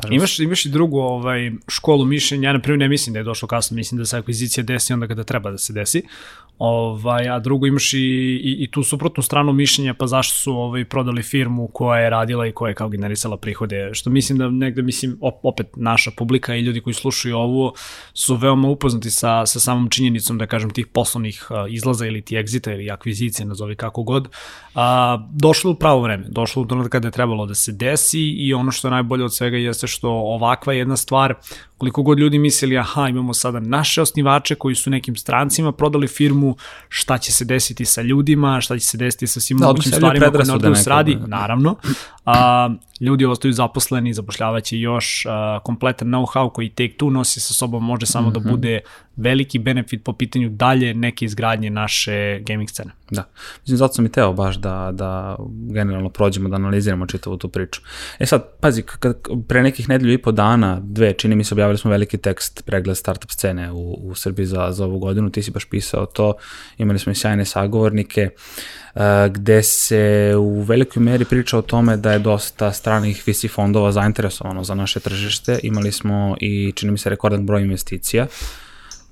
imaš, 0.09 0.39
imaš 0.39 0.65
i 0.65 0.69
drugu 0.69 0.99
ovaj, 0.99 1.51
školu 1.67 2.05
mišljenja, 2.05 2.49
ja 2.49 2.53
na 2.53 2.61
primjer 2.61 2.79
ne 2.79 2.89
mislim 2.89 3.13
da 3.13 3.19
je 3.19 3.23
došlo 3.23 3.47
kasno, 3.47 3.75
mislim 3.75 3.99
da 3.99 4.05
se 4.05 4.17
akvizicija 4.17 4.63
desi 4.63 4.93
onda 4.93 5.07
kada 5.07 5.23
treba 5.23 5.51
da 5.51 5.57
se 5.57 5.73
desi, 5.73 6.03
Ovaj, 6.59 7.29
a 7.29 7.39
drugo 7.39 7.67
imaš 7.67 7.93
i, 7.93 7.97
i, 7.97 8.57
i 8.59 8.71
tu 8.71 8.83
suprotnu 8.83 9.23
stranu 9.23 9.53
mišljenja, 9.53 9.93
pa 9.93 10.07
zašto 10.07 10.39
su 10.39 10.51
ovaj, 10.53 10.85
prodali 10.85 11.23
firmu 11.23 11.67
koja 11.67 11.99
je 11.99 12.09
radila 12.09 12.47
i 12.47 12.51
koja 12.51 12.69
je 12.69 12.75
kao 12.75 12.89
generisala 12.89 13.37
prihode, 13.37 13.89
što 13.93 14.09
mislim 14.09 14.37
da 14.37 14.49
negde, 14.49 14.81
mislim, 14.81 15.17
opet 15.21 15.67
naša 15.75 16.11
publika 16.17 16.55
i 16.55 16.61
ljudi 16.61 16.81
koji 16.81 16.93
slušaju 16.93 17.37
ovo 17.37 17.73
su 18.13 18.35
veoma 18.35 18.67
upoznati 18.67 19.11
sa, 19.11 19.45
sa 19.45 19.59
samom 19.59 19.89
činjenicom, 19.89 20.37
da 20.37 20.47
kažem, 20.47 20.69
tih 20.69 20.87
poslovnih 20.87 21.47
izlaza 21.69 22.05
ili 22.05 22.21
ti 22.21 22.37
egzita 22.37 22.73
ili 22.73 22.91
akvizicije, 22.91 23.45
nazovi 23.45 23.75
kako 23.75 24.03
god, 24.03 24.29
a, 24.75 25.17
došlo 25.31 25.71
u 25.71 25.75
pravo 25.75 26.01
vreme, 26.01 26.25
došlo 26.29 26.61
u 26.61 26.65
to 26.65 26.89
kada 26.89 27.07
je 27.07 27.11
trebalo 27.11 27.45
da 27.45 27.55
se 27.55 27.71
desi 27.71 28.21
i 28.21 28.53
ono 28.53 28.71
što 28.71 28.87
je 28.87 28.91
najbolje 28.91 29.23
od 29.23 29.35
svega 29.35 29.57
jeste 29.57 29.87
što 29.87 30.09
ovakva 30.09 30.73
jedna 30.73 30.97
stvar 30.97 31.35
koliko 31.83 32.03
god 32.03 32.19
ljudi 32.19 32.39
mislili, 32.39 32.77
aha, 32.77 33.09
imamo 33.09 33.33
sada 33.33 33.59
naše 33.59 34.01
osnivače 34.01 34.55
koji 34.55 34.75
su 34.75 34.89
nekim 34.89 35.15
strancima 35.15 35.71
prodali 35.71 36.07
firmu, 36.07 36.42
šta 36.89 37.17
će 37.17 37.31
se 37.31 37.45
desiti 37.45 37.85
sa 37.85 38.01
ljudima, 38.01 38.61
šta 38.61 38.79
će 38.79 38.85
se 38.85 38.97
desiti 38.97 39.27
sa 39.27 39.39
svim 39.39 39.57
da, 39.57 39.67
mogućim 39.67 39.91
stvarima 39.91 40.31
koje 40.31 40.45
Nordeus 40.45 40.87
radi, 40.87 41.15
da. 41.15 41.27
naravno. 41.27 41.75
A, 42.25 42.69
ljudi 42.99 43.25
ostaju 43.25 43.53
zaposleni, 43.53 44.13
zapošljavaće 44.13 44.79
još 44.79 45.25
a, 45.25 45.59
kompletan 45.63 46.07
know-how 46.07 46.51
koji 46.51 46.69
Take 46.69 46.93
Two 46.99 47.09
nosi 47.09 47.39
sa 47.39 47.53
sobom, 47.53 47.83
može 47.83 48.05
samo 48.05 48.27
mm 48.27 48.31
-hmm. 48.31 48.33
da 48.33 48.39
mhm. 48.39 48.49
bude 48.49 48.79
veliki 49.15 49.59
benefit 49.59 50.03
po 50.03 50.13
pitanju 50.13 50.49
dalje 50.49 50.93
neke 50.93 51.25
izgradnje 51.25 51.69
naše 51.69 52.39
gaming 52.39 52.69
scene. 52.69 52.91
Da, 53.11 53.23
mislim, 53.61 53.77
zato 53.77 53.93
sam 53.93 54.05
i 54.05 54.11
teo 54.11 54.33
baš 54.33 54.55
da, 54.55 54.89
da 54.93 55.37
generalno 55.69 56.09
prođemo, 56.09 56.49
da 56.49 56.55
analiziramo 56.55 57.07
čitavu 57.07 57.37
tu 57.37 57.49
priču. 57.49 57.81
E 58.19 58.25
sad, 58.25 58.43
pazi, 58.59 58.81
kad, 58.81 59.15
pre 59.47 59.63
nekih 59.63 59.89
nedelju 59.89 60.13
i 60.13 60.17
po 60.17 60.31
dana, 60.31 60.79
dve, 60.83 61.13
čini 61.13 61.35
mi 61.35 61.43
se, 61.43 61.53
objavili 61.53 61.77
smo 61.77 61.91
veliki 61.91 62.17
tekst, 62.17 62.63
pregled 62.65 62.97
startup 62.97 63.31
scene 63.31 63.71
u, 63.71 63.93
u 63.93 64.15
Srbiji 64.15 64.45
za, 64.45 64.67
za 64.71 64.85
ovu 64.85 64.99
godinu, 64.99 65.29
ti 65.29 65.43
si 65.43 65.51
baš 65.51 65.65
pisao 65.65 66.05
to, 66.05 66.33
imali 66.77 66.99
smo 66.99 67.11
i 67.11 67.15
sjajne 67.15 67.45
sagovornike, 67.45 68.29
uh, 68.95 69.01
gde 69.31 69.63
se 69.63 70.33
u 70.37 70.61
velikoj 70.61 71.03
meri 71.03 71.25
priča 71.25 71.57
o 71.57 71.61
tome 71.61 71.97
da 71.97 72.11
je 72.13 72.19
dosta 72.19 72.71
stranih 72.71 73.23
VC 73.27 73.45
fondova 73.51 73.91
zainteresovano 73.91 74.63
za 74.63 74.75
naše 74.75 74.99
tržište, 74.99 75.59
imali 75.63 75.91
smo 75.91 76.35
i, 76.39 76.71
čini 76.75 76.91
mi 76.91 76.97
se, 76.97 77.09
rekordan 77.09 77.45
broj 77.45 77.61
investicija, 77.61 78.27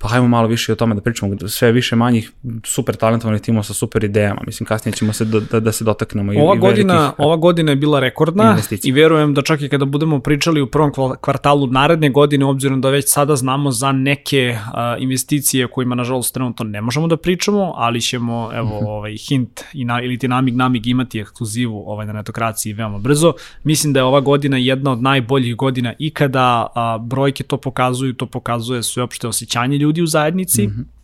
pa 0.02 0.08
hajmo 0.08 0.28
malo 0.28 0.48
više 0.48 0.72
o 0.72 0.76
tome 0.76 0.96
da 0.96 1.02
pričamo, 1.02 1.36
sve 1.48 1.72
više 1.72 1.96
manjih 1.96 2.32
super 2.64 2.96
talentovanih 2.96 3.42
timova 3.42 3.64
sa 3.64 3.74
super 3.74 4.04
idejama. 4.04 4.42
Mislim, 4.46 4.68
kasnije 4.68 4.96
ćemo 4.96 5.14
se 5.14 5.26
do, 5.26 5.40
da, 5.40 5.60
da 5.60 5.72
se 5.72 5.84
dotaknemo 5.84 6.32
ova 6.42 6.56
i, 6.56 6.60
godina, 6.60 6.94
velikih 6.94 7.16
Ova 7.18 7.36
godina 7.36 7.72
je 7.72 7.76
bila 7.76 8.00
rekordna 8.00 8.58
i 8.84 8.92
verujem 8.92 9.34
da 9.34 9.42
čak 9.42 9.62
i 9.62 9.70
kada 9.70 9.86
budemo 9.86 10.20
pričali 10.20 10.62
u 10.62 10.68
prvom 10.68 10.92
kvartalu 11.22 11.68
naredne 11.68 12.10
godine, 12.10 12.46
obzirom 12.46 12.82
da 12.82 12.90
već 12.90 13.06
sada 13.08 13.36
znamo 13.36 13.72
za 13.72 13.92
neke 13.92 14.58
investicije 15.00 15.68
kojima, 15.68 15.96
nažalost, 15.96 16.34
trenutno 16.34 16.66
ne 16.66 16.82
možemo 16.82 17.08
da 17.08 17.18
pričamo, 17.18 17.74
ali 17.76 18.02
ćemo, 18.02 18.50
evo, 18.54 18.78
mhm. 18.78 18.86
ovaj 18.86 19.18
hint 19.18 19.62
i 19.74 19.86
na, 19.86 20.02
ili 20.02 20.18
ti 20.18 20.28
namig 20.28 20.56
namig 20.56 20.88
imati 20.88 21.20
ekskluzivu 21.20 21.84
ovaj, 21.88 22.06
na 22.06 22.14
netokraciji 22.14 22.74
veoma 22.74 22.98
brzo. 22.98 23.34
Mislim 23.64 23.94
da 23.94 24.00
je 24.00 24.04
ova 24.04 24.20
godina 24.20 24.58
jedna 24.58 24.92
od 24.92 25.02
najboljih 25.02 25.56
godina 25.56 25.94
ikada, 26.00 26.68
uh, 26.76 27.06
brojke 27.08 27.44
to 27.44 27.58
pokazuju, 27.58 28.14
to 28.14 28.26
pokazuje 28.26 28.84
sveopšte 28.84 29.28
osjećanje 29.28 29.78
ljudi 29.78 29.91
ljudi 29.92 30.02
u 30.02 30.08
zajednici. 30.08 30.68
Mm 30.68 30.72
-hmm. 30.72 31.01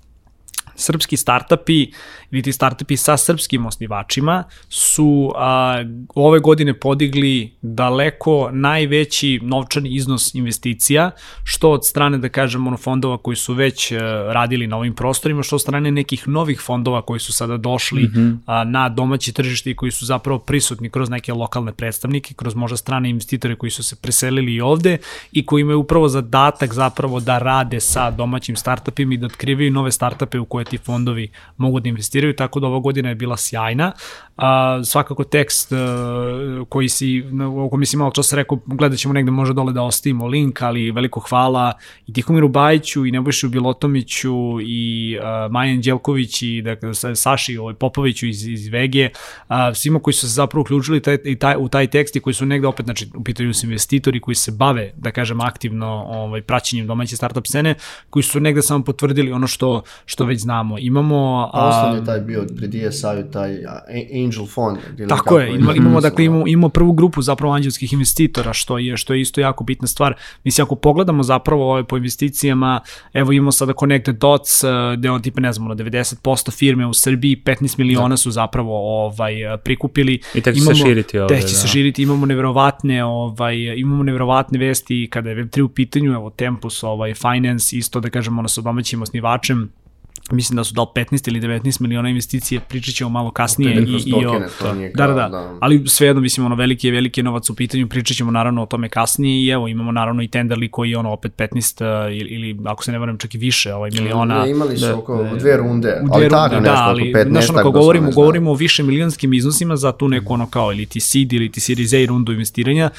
Srpski 0.77 1.17
startupi 1.17 1.91
ili 2.31 2.41
ti 2.41 2.53
startupi 2.53 2.98
sa 2.98 3.17
srpskim 3.17 3.65
osnivačima 3.65 4.43
su 4.69 5.34
a, 5.36 5.84
ove 6.15 6.39
godine 6.39 6.79
podigli 6.79 7.53
daleko 7.62 8.50
najveći 8.51 9.39
novčani 9.43 9.89
iznos 9.89 10.36
investicija, 10.36 11.12
što 11.43 11.72
od 11.72 11.86
strane, 11.86 12.17
da 12.17 12.29
kažem, 12.29 12.67
ono 12.67 12.77
fondova 12.77 13.17
koji 13.17 13.36
su 13.36 13.53
već 13.53 13.91
a, 13.91 13.96
e, 13.96 14.00
radili 14.34 14.67
na 14.67 14.77
ovim 14.77 14.96
prostorima, 14.96 15.43
što 15.43 15.55
od 15.55 15.62
strane 15.62 15.91
nekih 15.91 16.27
novih 16.27 16.62
fondova 16.62 17.01
koji 17.01 17.19
su 17.19 17.34
sada 17.34 17.57
došli 17.57 18.03
mm 18.03 18.12
-hmm. 18.15 18.38
a, 18.46 18.63
na 18.63 18.89
domaći 18.89 19.34
tržište 19.34 19.72
i 19.72 19.75
koji 19.75 19.91
su 19.91 20.05
zapravo 20.05 20.39
prisutni 20.39 20.89
kroz 20.89 21.10
neke 21.10 21.34
lokalne 21.34 21.72
predstavnike, 21.74 22.34
kroz 22.34 22.55
možda 22.55 22.77
strane 22.77 23.10
investitore 23.10 23.55
koji 23.55 23.69
su 23.69 23.84
se 23.84 23.96
preselili 23.96 24.53
i 24.53 24.62
ovde 24.62 24.98
i 25.31 25.46
koji 25.46 25.62
imaju 25.62 25.79
upravo 25.79 26.10
zadatak 26.10 26.74
zapravo 26.74 27.19
da 27.19 27.38
rade 27.38 27.79
sa 27.79 28.12
domaćim 28.12 28.55
startupima 28.55 29.13
i 29.13 29.17
da 29.17 29.25
otkrivaju 29.25 29.72
nove 29.72 29.91
startupe 29.91 30.39
u 30.39 30.46
koje 30.46 30.65
ti 30.70 30.78
fondovi 30.78 31.30
mogu 31.58 31.80
da 31.80 31.90
investiraju, 31.90 32.36
tako 32.36 32.60
da 32.60 32.68
ova 32.68 32.80
godina 32.80 33.10
je 33.10 33.16
bila 33.16 33.38
sjajna. 33.38 33.92
A, 34.38 34.82
svakako 34.84 35.24
tekst 35.24 35.72
a, 35.72 35.76
e, 35.76 36.66
koji 36.70 36.90
si, 36.90 37.24
o 37.58 37.70
kojem 37.70 37.86
si 37.86 37.98
malo 37.98 38.12
čas 38.12 38.34
rekao, 38.34 38.60
gledat 38.66 39.00
ćemo 39.00 39.14
negde 39.14 39.32
može 39.32 39.54
dole 39.54 39.74
da 39.74 39.84
ostavimo 39.84 40.28
link, 40.28 40.62
ali 40.62 40.92
veliko 40.92 41.20
hvala 41.20 41.74
i 42.08 42.14
Tihomiru 42.14 42.50
Bajiću 42.50 43.06
i 43.06 43.12
Nebojšu 43.12 43.50
Bilotomiću 43.50 44.62
i 44.62 45.18
a, 45.22 45.48
Majan 45.52 45.82
Đelković 45.82 46.42
i 46.42 46.62
dakle, 46.62 46.94
Saši 47.16 47.58
ovaj, 47.58 47.74
Popoviću 47.74 48.28
iz, 48.28 48.48
iz 48.48 48.68
Vege, 48.68 49.10
a, 49.48 49.74
svima 49.74 50.00
koji 50.00 50.14
su 50.14 50.20
se 50.20 50.28
zapravo 50.28 50.62
uključili 50.62 51.02
taj, 51.02 51.18
i 51.24 51.36
taj, 51.36 51.56
u 51.60 51.68
taj 51.68 51.88
tekst 51.88 52.16
i 52.16 52.20
koji 52.20 52.34
su 52.34 52.46
negde 52.46 52.68
opet, 52.68 52.86
znači, 52.86 53.08
u 53.16 53.24
pitanju 53.24 53.54
su 53.54 53.66
investitori 53.66 54.20
koji 54.20 54.36
se 54.36 54.52
bave, 54.52 54.92
da 54.98 55.12
kažem, 55.12 55.42
aktivno 55.42 55.88
ovaj, 56.08 56.42
praćenjem 56.42 56.88
domaće 56.88 57.16
startup 57.16 57.48
scene, 57.48 57.76
koji 58.10 58.24
su 58.24 58.40
negde 58.40 58.62
samo 58.62 58.84
potvrdili 58.84 59.32
ono 59.32 59.48
što, 59.48 59.84
što 60.06 60.26
već 60.26 60.42
znamo. 60.42 60.57
Imamo... 60.80 61.50
A, 61.54 61.68
osnovni 61.68 62.00
je 62.00 62.06
taj 62.06 62.20
bio 62.20 62.46
pri 62.58 62.68
DSI-u, 62.68 63.32
taj 63.32 63.58
Angel 64.26 64.46
Fund. 64.46 64.78
Tako 65.10 65.40
je, 65.40 65.56
imamo, 65.56 65.74
imamo, 65.76 66.02
dakle, 66.02 66.26
imamo, 66.26 66.48
imamo 66.48 66.70
prvu 66.70 66.94
grupu 66.94 67.22
zapravo 67.22 67.54
anđelskih 67.54 67.94
investitora, 67.94 68.54
što 68.54 68.78
je, 68.78 68.98
što 68.98 69.14
je 69.14 69.22
isto 69.22 69.42
jako 69.42 69.64
bitna 69.64 69.88
stvar. 69.88 70.14
Mislim, 70.44 70.66
ako 70.66 70.76
pogledamo 70.76 71.24
zapravo 71.24 71.72
ove 71.72 71.84
po 71.84 71.98
investicijama, 71.98 72.80
evo 73.14 73.32
imamo 73.32 73.52
sada 73.52 73.74
Connected 73.80 74.16
Dots, 74.16 74.64
eh, 74.64 74.68
gde 74.98 75.12
on 75.12 75.22
tipa, 75.22 75.42
ne 75.42 75.54
znamo, 75.54 75.76
90% 75.76 76.52
firme 76.52 76.88
u 76.88 76.94
Srbiji, 76.94 77.42
15 77.46 77.78
miliona 77.78 78.14
da. 78.14 78.18
su 78.18 78.32
zapravo 78.32 79.06
ovaj, 79.06 79.34
prikupili. 79.64 80.22
I 80.36 80.42
tek 80.42 80.56
će 80.56 80.62
se 80.62 80.76
širiti 80.76 81.20
ovde. 81.20 81.36
Tek 81.36 81.46
će 81.46 81.54
da. 81.54 81.60
se 81.60 81.68
širiti, 81.68 82.04
imamo 82.04 82.26
neverovatne, 82.26 83.04
ovaj, 83.04 83.56
imamo 83.78 84.04
neverovatne 84.04 84.60
vesti 84.60 85.08
kada 85.12 85.30
je 85.30 85.36
Web3 85.36 85.62
u 85.62 85.70
pitanju, 85.70 86.12
evo 86.12 86.30
Tempus, 86.30 86.84
ovaj, 86.84 87.14
Finance, 87.14 87.78
isto 87.78 88.00
da 88.00 88.10
kažemo, 88.10 88.40
ono 88.40 88.48
sa 88.48 88.62
domaćim 88.62 89.02
osnivačem, 89.02 89.72
mislim 90.31 90.57
da 90.57 90.63
su 90.63 90.74
dal 90.74 90.86
15 90.96 91.27
ili 91.27 91.41
19 91.41 91.81
miliona 91.81 92.10
investicije, 92.10 92.62
pričat 92.69 92.96
ćemo 92.96 93.10
malo 93.10 93.31
kasnije. 93.31 93.75
I, 93.75 94.10
i 94.10 94.13
o, 94.25 94.41
to 94.60 94.74
nije 94.74 94.91
da, 94.96 95.07
da, 95.07 95.13
da, 95.13 95.29
da, 95.29 95.57
ali 95.62 95.84
svejedno, 95.88 96.22
mislim, 96.22 96.46
ono, 96.46 96.55
veliki 96.55 96.88
je, 96.88 96.93
veliki 96.93 97.19
je 97.19 97.24
novac 97.24 97.50
u 97.50 97.55
pitanju, 97.55 97.88
pričat 97.88 98.17
ćemo 98.17 98.31
naravno 98.31 98.63
o 98.63 98.65
tome 98.65 98.89
kasnije 98.89 99.46
i 99.46 99.50
evo, 99.50 99.67
imamo 99.67 99.91
naravno 99.91 100.24
i 100.24 100.27
Tenderli 100.27 100.72
koji 100.72 100.89
je 100.89 100.98
ono 100.98 101.12
opet 101.12 101.31
15 101.38 102.05
uh, 102.07 102.17
ili, 102.17 102.29
ili 102.29 102.57
ako 102.65 102.84
se 102.84 102.91
ne 102.91 103.00
varam 103.00 103.17
čak 103.17 103.36
i 103.36 103.38
više 103.38 103.74
ovaj, 103.74 103.91
miliona. 103.91 104.43
Ne, 104.43 104.51
imali 104.51 104.77
su 104.77 104.86
da, 104.86 104.96
oko 104.96 105.27
dve 105.39 105.57
runde, 105.57 106.01
u 106.03 106.07
dve 106.07 106.15
ali 106.15 106.29
tako 106.29 106.55
nešto, 106.55 106.75
da, 106.75 106.84
ali, 106.84 107.10
oko 107.10 107.19
15 107.19 107.29
znaš, 107.29 107.50
ono, 107.50 107.62
kao 107.62 107.72
govorimo, 107.72 108.12
govorimo 108.12 108.51
o 108.51 108.53
više 108.53 108.84
milionskim 108.84 109.34
iznosima 109.34 109.75
za 109.75 109.91
tu 109.91 110.07
neku 110.07 110.34
ono 110.34 110.48
kao 110.48 110.72
ili 110.72 110.86
ti 110.86 111.00
seed 111.00 111.34
ili 111.34 111.51
ti 111.51 111.60
series 111.60 111.93
A 111.93 112.05
rundu 112.07 112.31
investiranja, 112.31 112.89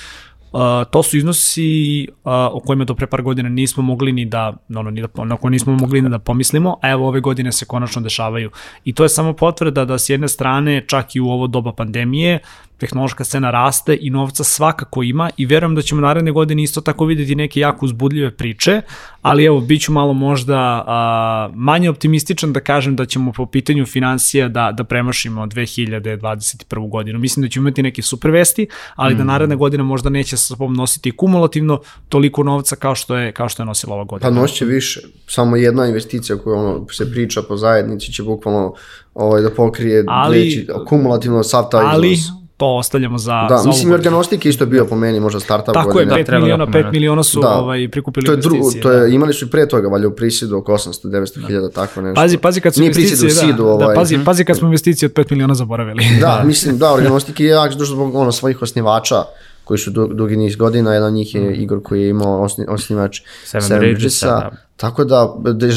Uh, 0.52 0.60
to 0.90 1.02
su 1.02 1.16
iznosi 1.16 2.08
uh, 2.10 2.32
o 2.52 2.60
kojima 2.66 2.84
do 2.84 2.94
pre 2.94 3.06
par 3.06 3.22
godina 3.22 3.48
nismo 3.48 3.82
mogli 3.82 4.12
ni 4.12 4.24
da, 4.24 4.56
ono, 4.76 4.90
ni 4.90 5.00
da, 5.00 5.24
na 5.24 5.36
koje 5.36 5.50
nismo 5.50 5.76
mogli 5.76 6.02
ni 6.02 6.08
da 6.08 6.18
pomislimo, 6.18 6.76
a 6.82 6.90
evo 6.90 7.08
ove 7.08 7.20
godine 7.20 7.52
se 7.52 7.66
konačno 7.66 8.02
dešavaju. 8.02 8.50
I 8.84 8.94
to 8.94 9.02
je 9.02 9.08
samo 9.08 9.32
potvrda 9.32 9.84
da 9.84 9.98
s 9.98 10.08
jedne 10.08 10.28
strane, 10.28 10.84
čak 10.86 11.16
i 11.16 11.20
u 11.20 11.28
ovo 11.28 11.46
doba 11.46 11.72
pandemije, 11.72 12.38
tehnološka 12.78 13.24
scena 13.24 13.50
raste 13.50 13.98
i 14.00 14.10
novca 14.10 14.44
svakako 14.44 15.02
ima 15.02 15.30
i 15.36 15.46
verujem 15.46 15.74
da 15.74 15.82
ćemo 15.82 16.00
naredne 16.00 16.32
godine 16.32 16.62
isto 16.62 16.80
tako 16.80 17.04
videti 17.04 17.34
neke 17.34 17.60
jako 17.60 17.86
uzbudljive 17.86 18.30
priče, 18.30 18.80
ali 19.22 19.44
evo, 19.44 19.60
bit 19.60 19.82
ću 19.82 19.92
malo 19.92 20.12
možda 20.12 20.84
a, 20.86 21.50
manje 21.54 21.90
optimističan 21.90 22.52
da 22.52 22.60
kažem 22.60 22.96
da 22.96 23.06
ćemo 23.06 23.32
po 23.32 23.46
pitanju 23.46 23.86
financija 23.86 24.48
da, 24.48 24.72
da 24.72 24.84
premašimo 24.84 25.46
2021. 25.46 26.90
godinu. 26.90 27.18
Mislim 27.18 27.42
da 27.42 27.48
ćemo 27.50 27.68
imati 27.68 27.82
neke 27.82 28.02
super 28.02 28.30
vesti, 28.30 28.66
ali 28.94 29.14
mm. 29.14 29.18
da 29.18 29.24
naredna 29.24 29.54
godina 29.54 29.82
možda 29.84 30.10
neće 30.10 30.36
sa 30.36 30.46
sobom 30.46 30.74
nositi 30.74 31.16
kumulativno 31.16 31.80
toliko 32.08 32.42
novca 32.42 32.76
kao 32.76 32.94
što 32.94 33.16
je, 33.16 33.32
kao 33.32 33.48
što 33.48 33.62
je 33.62 33.66
nosila 33.66 33.94
ova 33.94 34.04
godina. 34.04 34.30
Pa 34.30 34.40
noće 34.40 34.64
više. 34.64 35.00
Samo 35.26 35.56
jedna 35.56 35.86
investicija 35.86 36.38
koja 36.38 36.60
ono, 36.60 36.86
se 36.90 37.10
priča 37.10 37.42
po 37.42 37.56
zajednici 37.56 38.12
će 38.12 38.22
bukvalno 38.22 38.74
ovaj, 39.14 39.42
da 39.42 39.50
pokrije 39.50 40.04
ali, 40.08 40.38
leći, 40.38 40.66
kumulativno 40.86 41.42
sav 41.42 41.68
taj 41.70 41.84
ali, 41.84 42.12
iznos 42.12 42.38
to 42.58 42.66
ostavljamo 42.66 43.18
za 43.18 43.46
Da, 43.48 43.56
za 43.56 43.68
mislim 43.68 43.92
Organostik 43.92 44.46
isto 44.46 44.66
bio 44.66 44.84
po 44.84 44.96
meni 44.96 45.20
možda 45.20 45.40
startup 45.40 45.74
Tako 45.74 45.92
godine. 45.92 46.10
Tako 46.10 46.18
je, 46.18 46.24
5 46.24 46.40
miliona, 46.40 46.66
5 46.66 46.92
miliona 46.92 47.22
su 47.22 47.40
da. 47.40 47.48
ovaj 47.48 47.88
prikupili 47.90 48.26
to 48.26 48.32
je 48.32 48.36
dru, 48.36 48.56
to 48.82 48.90
je 48.90 49.00
da. 49.00 49.06
imali 49.06 49.32
su 49.32 49.44
i 49.44 49.50
pre 49.50 49.68
toga 49.68 49.88
valjda 49.88 50.08
u 50.08 50.10
prisidu 50.10 50.56
oko 50.56 50.72
800 50.72 51.08
900 51.08 51.46
hiljada 51.46 51.66
da. 51.66 51.72
tako 51.72 52.00
nešto. 52.00 52.14
Pazi, 52.14 52.38
pazi 52.38 52.60
kad 52.60 52.74
su 52.74 52.80
Nije 52.80 52.88
investicije, 52.88 53.28
prisidu, 53.28 53.46
da, 53.46 53.52
sidu, 53.52 53.66
ovaj. 53.66 53.88
da, 53.88 53.94
pazi, 53.94 54.16
mm 54.16 54.20
-hmm. 54.20 54.24
pazi 54.24 54.44
kad 54.44 54.56
smo 54.56 54.66
investicije 54.66 55.06
od 55.06 55.12
5 55.12 55.30
miliona 55.30 55.54
zaboravili. 55.54 56.04
Da, 56.20 56.42
mislim 56.46 56.78
da 56.78 56.92
Organostik 56.92 57.40
je 57.40 57.46
jak 57.46 57.74
dužo 57.74 57.94
zbog 57.94 58.14
ono 58.14 58.32
svojih 58.32 58.62
osnivača 58.62 59.24
koji 59.68 59.78
su 59.78 59.90
dugi 59.90 60.36
niz 60.36 60.56
godina, 60.56 60.94
jedan 60.94 61.08
od 61.08 61.14
njih 61.14 61.34
je 61.34 61.40
mm. 61.40 61.54
Igor 61.54 61.82
koji 61.82 62.02
je 62.02 62.08
imao 62.08 62.42
osni, 62.42 62.64
osnivač 62.68 63.20
Seven, 63.44 63.68
Seven 63.68 63.80
Bridgesa, 63.80 64.26
da. 64.26 64.50
tako 64.76 65.04
da 65.04 65.34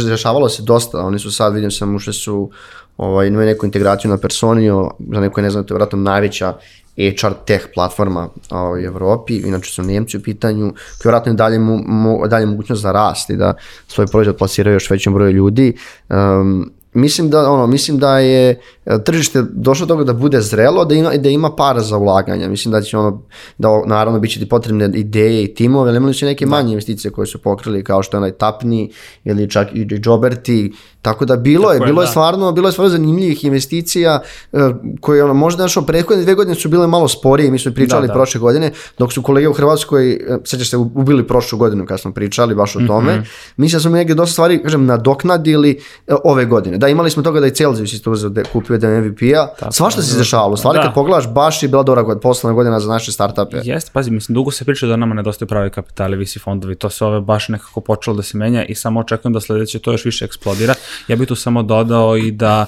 dešavalo 0.10 0.50
se 0.50 0.64
dosta, 0.64 1.00
oni 1.00 1.20
su 1.20 1.32
sad, 1.32 1.54
vidim 1.54 1.72
sam, 1.72 1.96
ušli 1.96 2.14
su 2.14 2.50
ovaj, 2.98 3.28
imaju 3.28 3.46
neku 3.46 3.66
integraciju 3.66 4.12
na 4.12 4.18
Personio, 4.18 4.92
za 5.14 5.20
neko 5.20 5.42
ne 5.42 5.50
znam, 5.50 5.64
to 5.64 5.74
je 5.74 5.76
vratno 5.76 6.00
najveća 6.00 6.54
HR 6.96 7.34
tech 7.46 7.66
platforma 7.74 8.30
u 8.74 8.78
Evropi, 8.86 9.38
inače 9.38 9.72
su 9.72 9.84
Njemci 9.84 10.18
u 10.18 10.22
pitanju, 10.22 10.74
koji 11.02 11.12
vratno 11.12 11.32
je 11.32 11.36
dalje, 11.36 11.60
mu, 11.60 12.28
dalje 12.28 12.46
mogućnost 12.46 12.86
rast 12.86 13.30
i 13.30 13.36
da 13.36 13.54
svoj 13.88 14.08
proizvod 14.08 14.38
plasiraju 14.38 14.76
još 14.76 14.90
većem 14.90 15.14
broju 15.14 15.32
ljudi. 15.32 15.78
Um, 16.10 16.72
mislim 16.94 17.30
da 17.30 17.52
ono 17.52 17.68
mislim 17.68 17.98
da 17.98 18.20
je 18.20 18.60
tržište 19.06 19.44
došlo 19.52 19.86
do 19.86 19.94
toga 19.94 20.04
da 20.04 20.14
bude 20.14 20.42
zrelo 20.42 20.86
da 20.86 20.96
ima 20.96 21.10
da 21.18 21.30
ima 21.30 21.56
para 21.56 21.82
za 21.82 21.98
ulaganja 21.98 22.48
mislim 22.48 22.72
da 22.72 22.82
će 22.82 22.98
ono 22.98 23.22
da 23.58 23.82
naravno 23.86 24.20
biće 24.20 24.40
ti 24.40 24.50
potrebne 24.50 24.92
ideje 24.94 25.44
i 25.44 25.54
timove 25.54 25.90
ali 25.90 25.98
imali 25.98 26.14
su 26.14 26.26
neke 26.26 26.46
da. 26.46 26.52
manje 26.52 26.72
investicije 26.72 27.12
koje 27.12 27.28
su 27.28 27.42
pokrili 27.42 27.84
kao 27.84 28.04
što 28.04 28.18
je 28.18 28.20
onaj 28.20 28.32
Tapni 28.32 28.92
ili 29.24 29.50
čak 29.50 29.68
i 29.74 29.88
Joberti 30.06 30.72
Tako 31.02 31.26
da 31.26 31.36
bilo 31.36 31.64
Tako 31.64 31.74
je, 31.84 31.88
bilo 31.88 32.02
je, 32.02 32.06
da. 32.06 32.10
stvarno, 32.10 32.52
bilo 32.52 32.68
je 32.68 32.72
stvarno 32.72 32.90
zanimljivih 32.90 33.46
investicija 33.46 34.22
uh, 34.52 34.62
koje 35.00 35.24
ono 35.24 35.34
možda 35.34 35.64
našo 35.64 35.82
prethodne 35.82 36.24
dve 36.24 36.36
godine 36.36 36.56
su 36.56 36.70
bile 36.70 36.88
malo 36.88 37.08
sporije, 37.08 37.52
mi 37.52 37.60
smo 37.60 37.72
pričali 37.72 38.02
da, 38.02 38.08
da. 38.08 38.14
prošle 38.14 38.40
godine, 38.40 38.72
dok 38.98 39.14
su 39.14 39.22
kolege 39.22 39.50
u 39.50 39.54
Hrvatskoj, 39.54 40.20
uh, 40.30 40.38
sećaš 40.46 40.70
se, 40.70 40.78
ubili 40.78 41.28
prošlu 41.28 41.58
godinu 41.58 41.86
kad 41.86 42.00
smo 42.00 42.14
pričali 42.14 42.56
baš 42.56 42.76
o 42.76 42.80
mhm. 42.80 42.88
tome. 42.88 43.16
Mm 43.16 43.22
-hmm. 43.22 43.54
Mislim 43.58 43.78
da 43.78 43.82
smo 43.82 43.92
neke 43.92 44.14
dosta 44.14 44.32
stvari, 44.32 44.64
kažem, 44.64 44.86
nadoknadili 44.86 45.80
uh, 46.08 46.16
ove 46.24 46.46
godine. 46.46 46.78
Da, 46.78 46.88
imali 46.88 47.10
smo 47.10 47.24
toga 47.24 47.40
da 47.40 47.48
i 47.48 47.52
Celsius 47.52 47.94
isto 47.94 48.12
uzeo 48.12 48.32
kupio 48.54 48.71
jedan 48.74 49.04
MVP-a. 49.04 49.72
Svašta 49.72 50.01
se 50.01 50.18
dešavalo. 50.18 50.58
Stvari 50.58 50.78
da. 50.78 50.84
kad 50.84 50.94
pogledaš, 50.94 51.28
baš 51.28 51.63
je 51.63 51.70
bila 51.70 51.84
dobra 51.84 52.01
god, 52.01 52.22
poslovna 52.22 52.56
godina 52.56 52.80
za 52.80 52.90
naše 52.90 53.12
startupe. 53.12 53.58
Jeste, 53.63 53.92
pazi, 53.94 54.12
mislim, 54.12 54.34
dugo 54.34 54.51
se 54.51 54.66
priča 54.66 54.88
da 54.88 54.96
nama 54.96 55.16
nedostaju 55.16 55.50
pravi 55.50 55.70
kapitali, 55.70 56.18
visi 56.18 56.40
fondovi, 56.40 56.75
to 56.75 56.90
se 56.90 57.06
ove 57.06 57.22
baš 57.22 57.50
nekako 57.50 57.82
počelo 57.82 58.16
da 58.16 58.24
se 58.24 58.38
menja 58.38 58.66
i 58.66 58.75
samo 58.75 59.00
očekujem 59.00 59.34
da 59.34 59.40
sledeće 59.40 59.80
to 59.80 59.92
još 59.92 60.06
više 60.06 60.25
eksplodira 60.25 60.74
Ja 61.08 61.16
bih 61.16 61.28
tu 61.28 61.36
samo 61.36 61.63
dodao 61.63 62.18
i 62.18 62.32
da 62.32 62.66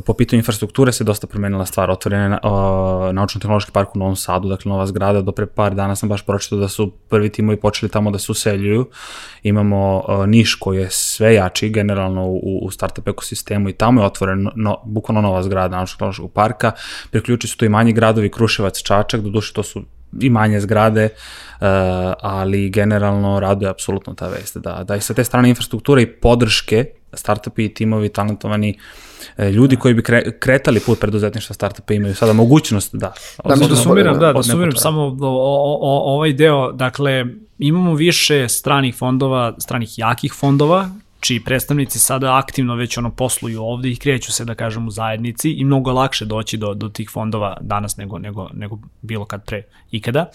po 0.00 0.14
pitanju 0.14 0.38
infrastrukture 0.38 0.92
se 0.92 1.04
dosta 1.04 1.26
promenila 1.26 1.66
stvar. 1.66 1.90
Otvoren 1.90 2.32
je 2.32 2.38
naučno-tehnološki 3.12 3.72
park 3.72 3.96
u 3.96 3.98
Novom 3.98 4.16
Sadu, 4.16 4.48
dakle 4.48 4.68
nova 4.68 4.86
zgrada, 4.86 5.20
do 5.20 5.32
pre 5.32 5.46
par 5.46 5.74
dana 5.74 5.96
sam 5.96 6.08
baš 6.08 6.26
pročitao 6.26 6.58
da 6.58 6.68
su 6.68 6.92
prvi 7.08 7.28
timovi 7.28 7.60
počeli 7.60 7.90
tamo 7.90 8.10
da 8.10 8.18
se 8.18 8.32
useljuju. 8.32 8.88
Imamo 9.42 10.04
uh, 10.08 10.26
Niš 10.26 10.54
koji 10.54 10.78
je 10.78 10.90
sve 10.90 11.34
jači 11.34 11.68
generalno 11.70 12.26
u, 12.26 12.60
u 12.62 12.70
startup 12.70 13.08
ekosistemu 13.08 13.68
i 13.68 13.72
tamo 13.72 14.00
je 14.00 14.06
otvoren 14.06 14.48
no, 14.56 14.76
bukvalno 14.84 15.20
nova 15.20 15.42
zgrada 15.42 15.76
naučno-tehnološkog 15.76 16.32
parka. 16.32 16.72
Priključi 17.10 17.48
su 17.48 17.56
to 17.56 17.64
i 17.64 17.68
manji 17.68 17.92
gradovi, 17.92 18.30
Kruševac, 18.30 18.82
Čačak, 18.82 19.20
doduše 19.20 19.52
to 19.52 19.62
su 19.62 19.82
i 20.20 20.30
manje 20.30 20.60
zgrade, 20.60 21.04
uh, 21.04 21.66
ali 22.20 22.70
generalno 22.70 23.40
raduje 23.40 23.70
apsolutno 23.70 24.14
ta 24.14 24.28
vest 24.28 24.56
da, 24.56 24.84
da 24.84 24.96
i 24.96 25.00
sa 25.00 25.14
te 25.14 25.24
strane 25.24 25.48
infrastrukture 25.48 26.02
i 26.02 26.06
podrške 26.06 26.86
startupi 27.14 27.64
i 27.64 27.74
timovi 27.74 28.08
talentovani 28.08 28.78
e, 29.36 29.50
ljudi 29.50 29.76
koji 29.76 29.94
bi 29.94 30.02
kre, 30.02 30.38
kretali 30.38 30.80
put 30.80 31.00
preduzetništva 31.00 31.54
startupa 31.54 31.94
imaju 31.94 32.14
sada 32.14 32.32
mogućnost 32.32 32.94
da. 32.94 33.12
Da, 33.44 33.54
da 33.54 33.76
sumiram, 33.76 34.18
da, 34.18 34.32
da 34.32 34.42
sumiram 34.42 34.76
samo 34.76 35.02
o, 35.02 35.16
o, 35.20 35.78
o, 35.80 36.14
ovaj 36.14 36.32
deo, 36.32 36.72
dakle, 36.72 37.24
imamo 37.58 37.94
više 37.94 38.48
stranih 38.48 38.94
fondova, 38.94 39.54
stranih 39.58 39.98
jakih 39.98 40.32
fondova 40.32 40.90
čiji 41.22 41.40
predstavnici 41.40 41.98
sada 41.98 42.36
aktivno 42.36 42.74
već 42.74 42.98
ono 42.98 43.10
posluju 43.10 43.62
ovde 43.62 43.90
i 43.90 43.96
kreću 43.96 44.32
se 44.32 44.44
da 44.44 44.54
kažem 44.54 44.86
u 44.88 44.90
zajednici 44.90 45.50
i 45.50 45.64
mnogo 45.64 45.92
lakše 45.92 46.24
doći 46.24 46.56
do, 46.56 46.74
do 46.74 46.88
tih 46.88 47.10
fondova 47.10 47.56
danas 47.60 47.96
nego, 47.96 48.18
nego, 48.18 48.48
nego 48.54 48.78
bilo 49.02 49.24
kad 49.24 49.44
pre 49.44 49.62
ikada. 49.90 50.30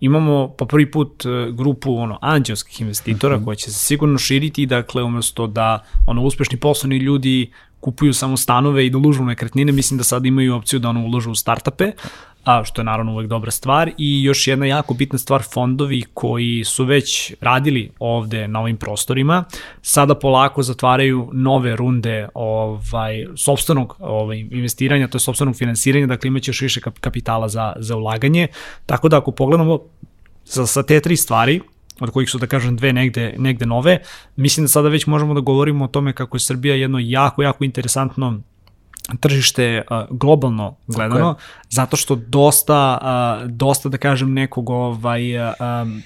Imamo 0.00 0.48
po 0.48 0.66
prvi 0.66 0.90
put 0.90 1.26
e, 1.26 1.28
grupu 1.52 1.96
ono 1.96 2.18
anđelskih 2.22 2.80
investitora 2.80 3.38
-hmm. 3.38 3.44
koja 3.44 3.54
će 3.54 3.70
se 3.70 3.78
sigurno 3.78 4.18
širiti, 4.18 4.66
dakle 4.66 5.02
umesto 5.02 5.46
da 5.46 5.84
ono 6.06 6.22
uspešni 6.22 6.58
poslovni 6.58 6.96
ljudi 6.96 7.52
kupuju 7.80 8.14
samo 8.14 8.36
stanove 8.36 8.86
i 8.86 8.90
da 8.90 8.98
ulužu 8.98 9.22
u 9.22 9.26
nekretnine, 9.26 9.72
mislim 9.72 9.98
da 9.98 10.04
sad 10.04 10.26
imaju 10.26 10.54
opciju 10.54 10.80
da 10.80 10.88
ono 10.88 11.04
uložu 11.04 11.30
u 11.30 11.34
startupe, 11.34 11.92
a 12.44 12.64
što 12.64 12.80
je 12.80 12.84
naravno 12.84 13.12
uvek 13.12 13.28
dobra 13.28 13.50
stvar. 13.50 13.90
I 13.98 14.22
još 14.22 14.46
jedna 14.46 14.66
jako 14.66 14.94
bitna 14.94 15.18
stvar 15.18 15.42
fondovi 15.42 16.02
koji 16.14 16.64
su 16.64 16.84
već 16.84 17.34
radili 17.40 17.90
ovde 17.98 18.48
na 18.48 18.60
ovim 18.60 18.76
prostorima 18.76 19.44
sada 19.82 20.14
polako 20.14 20.62
zatvaraju 20.62 21.30
nove 21.32 21.76
runde 21.76 22.28
ovaj 22.34 23.26
sopstvenog 23.36 23.96
ovaj 23.98 24.38
investiranja 24.38 25.08
to 25.08 25.16
je 25.16 25.20
sopstvenog 25.20 25.56
finansiranja 25.56 26.06
dakle 26.06 26.28
imaće 26.28 26.50
još 26.50 26.60
više 26.60 26.80
kapitala 27.00 27.48
za 27.48 27.72
za 27.76 27.96
ulaganje. 27.96 28.48
Tako 28.86 29.08
da 29.08 29.18
ako 29.18 29.30
pogledamo 29.30 29.78
sa, 30.44 30.66
sa 30.66 30.82
te 30.82 31.00
tri 31.00 31.16
stvari 31.16 31.60
od 32.00 32.10
kojih 32.10 32.30
su 32.30 32.38
da 32.38 32.46
kažem 32.46 32.76
dve 32.76 32.92
negde, 32.92 33.34
negde 33.38 33.66
nove, 33.66 33.98
mislim 34.36 34.64
da 34.64 34.68
sada 34.68 34.88
već 34.88 35.06
možemo 35.06 35.34
da 35.34 35.40
govorimo 35.40 35.84
o 35.84 35.88
tome 35.88 36.12
kako 36.12 36.36
je 36.36 36.40
Srbija 36.40 36.74
jedno 36.74 36.98
jako, 36.98 37.42
jako 37.42 37.64
interesantno 37.64 38.40
tržište 39.20 39.82
uh, 39.90 39.96
globalno 40.10 40.76
gledano, 40.86 41.30
okay. 41.30 41.66
zato 41.70 41.96
što 41.96 42.14
dosta, 42.14 42.98
uh, 43.02 43.50
dosta 43.50 43.88
da 43.88 43.98
kažem 43.98 44.32
nekog 44.32 44.70
ovaj, 44.70 45.38
uh, 45.38 45.52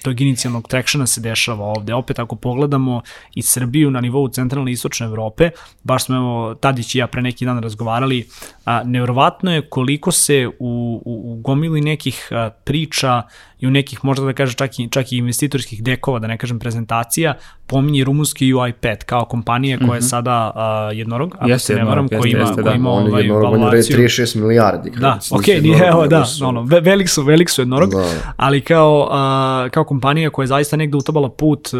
tog 0.03 0.21
inicijalnog 0.21 0.67
tractiona 0.67 1.07
se 1.07 1.21
dešava 1.21 1.65
ovde. 1.65 1.93
Opet 1.93 2.19
ako 2.19 2.35
pogledamo 2.35 3.01
i 3.35 3.41
Srbiju 3.41 3.91
na 3.91 4.01
nivou 4.01 4.27
centralne 4.27 4.71
i 4.71 4.73
istočne 4.73 5.05
Evrope, 5.05 5.49
baš 5.83 6.05
smo 6.05 6.15
evo 6.15 6.55
Tadić 6.55 6.95
i 6.95 6.97
ja 6.97 7.07
pre 7.07 7.21
neki 7.21 7.45
dan 7.45 7.59
razgovarali, 7.59 8.27
uh, 8.29 8.73
nevrovatno 8.85 9.53
je 9.53 9.69
koliko 9.69 10.11
se 10.11 10.47
u, 10.47 11.01
u, 11.05 11.33
u 11.33 11.41
gomili 11.41 11.81
nekih 11.81 12.29
uh, 12.31 12.53
priča 12.63 13.21
i 13.59 13.67
u 13.67 13.71
nekih 13.71 14.05
možda 14.05 14.25
da 14.25 14.33
kažem 14.33 14.55
čak 14.55 14.79
i, 14.79 14.89
čak 14.91 15.11
i 15.11 15.17
investitorskih 15.17 15.83
dekova, 15.83 16.19
da 16.19 16.27
ne 16.27 16.37
kažem 16.37 16.59
prezentacija, 16.59 17.33
pominje 17.69 18.03
rumunski 18.03 18.53
UiPath 18.53 19.05
kao 19.05 19.25
kompanija 19.25 19.77
koja 19.77 19.93
je 19.93 19.99
mhm. 19.99 20.07
sada 20.07 20.51
uh, 20.55 20.97
jednorog, 20.97 21.35
ako 21.39 21.59
se 21.59 21.75
ne 21.75 21.83
varam, 21.83 22.07
koji 22.07 22.31
ima, 22.31 22.55
koji 22.63 22.75
ima 22.75 22.91
on 22.91 23.07
ovaj, 23.07 23.21
jednorog, 23.21 23.53
evaluaciju. 23.53 23.97
On 23.97 24.01
je 24.01 24.07
36 24.07 24.41
milijardi. 24.41 24.91
Da, 24.99 25.19
ok, 25.31 25.47
nije, 25.47 25.87
evo, 25.87 26.07
da, 26.07 26.25
su... 26.25 26.45
ono, 26.45 26.63
velik 26.63 27.09
su, 27.09 27.23
velik 27.23 27.49
su 27.49 27.61
jednorog, 27.61 27.91
da. 27.91 28.05
ali 28.37 28.61
kao, 28.61 28.99
uh, 28.99 29.71
kao 29.71 29.83
kompanija 29.83 30.29
koja 30.29 30.43
je 30.43 30.47
zaista 30.47 30.77
negde 30.77 30.97
utabala 30.97 31.29
put 31.29 31.69
uh, 31.73 31.79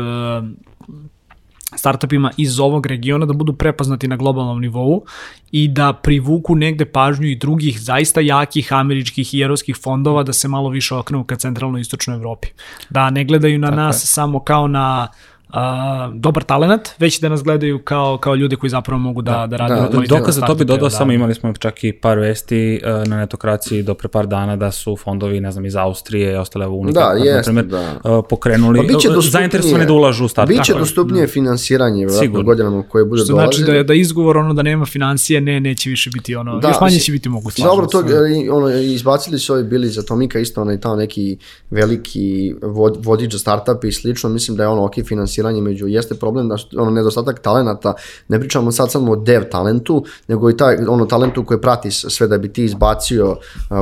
startupima 1.76 2.32
iz 2.38 2.60
ovog 2.60 2.86
regiona 2.86 3.26
da 3.26 3.34
budu 3.34 3.54
prepoznati 3.54 4.08
na 4.08 4.16
globalnom 4.16 4.62
nivou 4.62 5.04
i 5.52 5.68
da 5.68 5.94
privuku 5.94 6.56
negde 6.56 6.86
pažnju 6.86 7.28
i 7.28 7.36
drugih 7.36 7.82
zaista 7.82 8.22
jakih 8.22 8.74
američkih 8.74 9.34
i 9.34 9.42
evropskih 9.42 9.78
fondova 9.84 10.24
da 10.24 10.34
se 10.34 10.48
malo 10.48 10.70
više 10.70 10.96
okrenu 10.96 11.24
ka 11.24 11.36
centralnoj 11.36 11.82
istočnoj 11.82 12.18
Evropi. 12.18 12.48
Da 12.90 13.10
ne 13.10 13.24
gledaju 13.26 13.60
na 13.60 13.68
Tako 13.68 13.82
nas 13.82 14.04
je. 14.04 14.08
samo 14.08 14.44
kao 14.44 14.68
na 14.68 15.08
a, 15.50 16.12
dobar 16.14 16.44
talent, 16.44 16.90
već 17.00 17.20
da 17.20 17.30
nas 17.30 17.44
gledaju 17.44 17.80
kao, 17.80 18.18
kao 18.18 18.36
ljude 18.36 18.56
koji 18.56 18.70
zapravo 18.70 19.00
mogu 19.00 19.22
da, 19.22 19.32
da, 19.32 19.48
da 19.48 19.58
rade. 19.58 19.76
Da, 19.76 20.00
da, 20.00 20.06
dokaz 20.08 20.36
za 20.36 20.42
to 20.42 20.56
bi 20.56 20.66
dodao 20.66 20.90
da. 20.90 20.96
samo, 20.96 21.12
imali 21.12 21.34
smo 21.36 21.54
čak 21.54 21.84
i 21.84 21.94
par 21.94 22.20
vesti 22.20 22.82
uh, 22.84 23.08
na 23.08 23.18
netokraciji 23.18 23.84
do 23.84 23.94
pre 23.94 24.08
par 24.08 24.28
dana 24.28 24.56
da 24.56 24.72
su 24.72 24.96
fondovi, 24.96 25.40
ne 25.40 25.52
znam, 25.52 25.66
iz 25.66 25.76
Austrije 25.76 26.34
i 26.34 26.36
ostale 26.36 26.68
unike, 26.68 27.00
da, 27.00 27.14
jest, 27.24 27.52
na 27.52 27.62
da. 27.62 28.00
Uh, 28.04 28.26
pokrenuli, 28.30 28.88
pa 28.88 29.22
zainteresovani 29.22 29.86
da 29.86 29.94
ulažu 29.94 30.26
u 30.26 30.28
start. 30.28 30.50
Biće 30.50 30.74
dostupnije 30.74 31.26
mm. 31.26 31.30
finansiranje, 31.30 32.06
vjerojatno, 32.06 32.44
godinama 32.44 32.84
koje 32.84 33.06
bude 33.06 33.22
Što 33.22 33.34
znači 33.34 33.64
da, 33.64 33.84
da 33.84 33.94
izgovor 33.94 34.38
ono 34.38 34.54
da 34.54 34.62
nema 34.62 34.86
financije, 34.86 35.42
ne, 35.42 35.60
neće 35.60 35.90
više 35.90 36.10
biti 36.14 36.36
ono, 36.36 36.60
da, 36.60 36.68
još 36.68 36.78
manje 36.82 37.00
će 37.00 37.12
biti 37.12 37.30
moguće. 37.30 37.64
Dobro, 37.64 37.86
to, 37.86 38.04
ono, 38.52 38.70
izbacili 38.70 39.40
su 39.40 39.54
ovi 39.54 39.64
bili 39.64 39.88
iz 39.88 40.00
Atomika 40.00 40.40
isto 40.40 40.62
onaj 40.62 40.80
tamo 40.80 40.96
neki 40.96 41.38
veliki 41.70 42.56
vod, 42.62 42.98
vodič 43.06 43.32
za 43.32 43.40
startup 43.40 43.84
i 43.84 43.92
slično, 43.92 44.30
mislim 44.30 44.58
da 44.58 44.64
je 44.64 44.70
ono 44.70 44.86
ok 44.86 44.94
finansiranje 45.06 45.39
finansiranje 45.40 45.62
među 45.62 45.88
jeste 45.88 46.16
problem 46.16 46.50
da 46.50 46.56
ono 46.78 46.92
nedostatak 46.92 47.40
talenata, 47.40 47.94
ne 48.28 48.40
pričamo 48.40 48.72
sad 48.72 48.92
samo 48.92 49.12
o 49.12 49.16
dev 49.16 49.44
talentu, 49.52 50.06
nego 50.28 50.50
i 50.50 50.58
taj 50.58 50.76
ono 50.88 51.06
talentu 51.06 51.46
koji 51.46 51.62
prati 51.62 51.92
sve 51.92 52.28
da 52.28 52.38
bi 52.38 52.54
ti 52.54 52.64
izbacio 52.64 53.32
uh, 53.32 53.38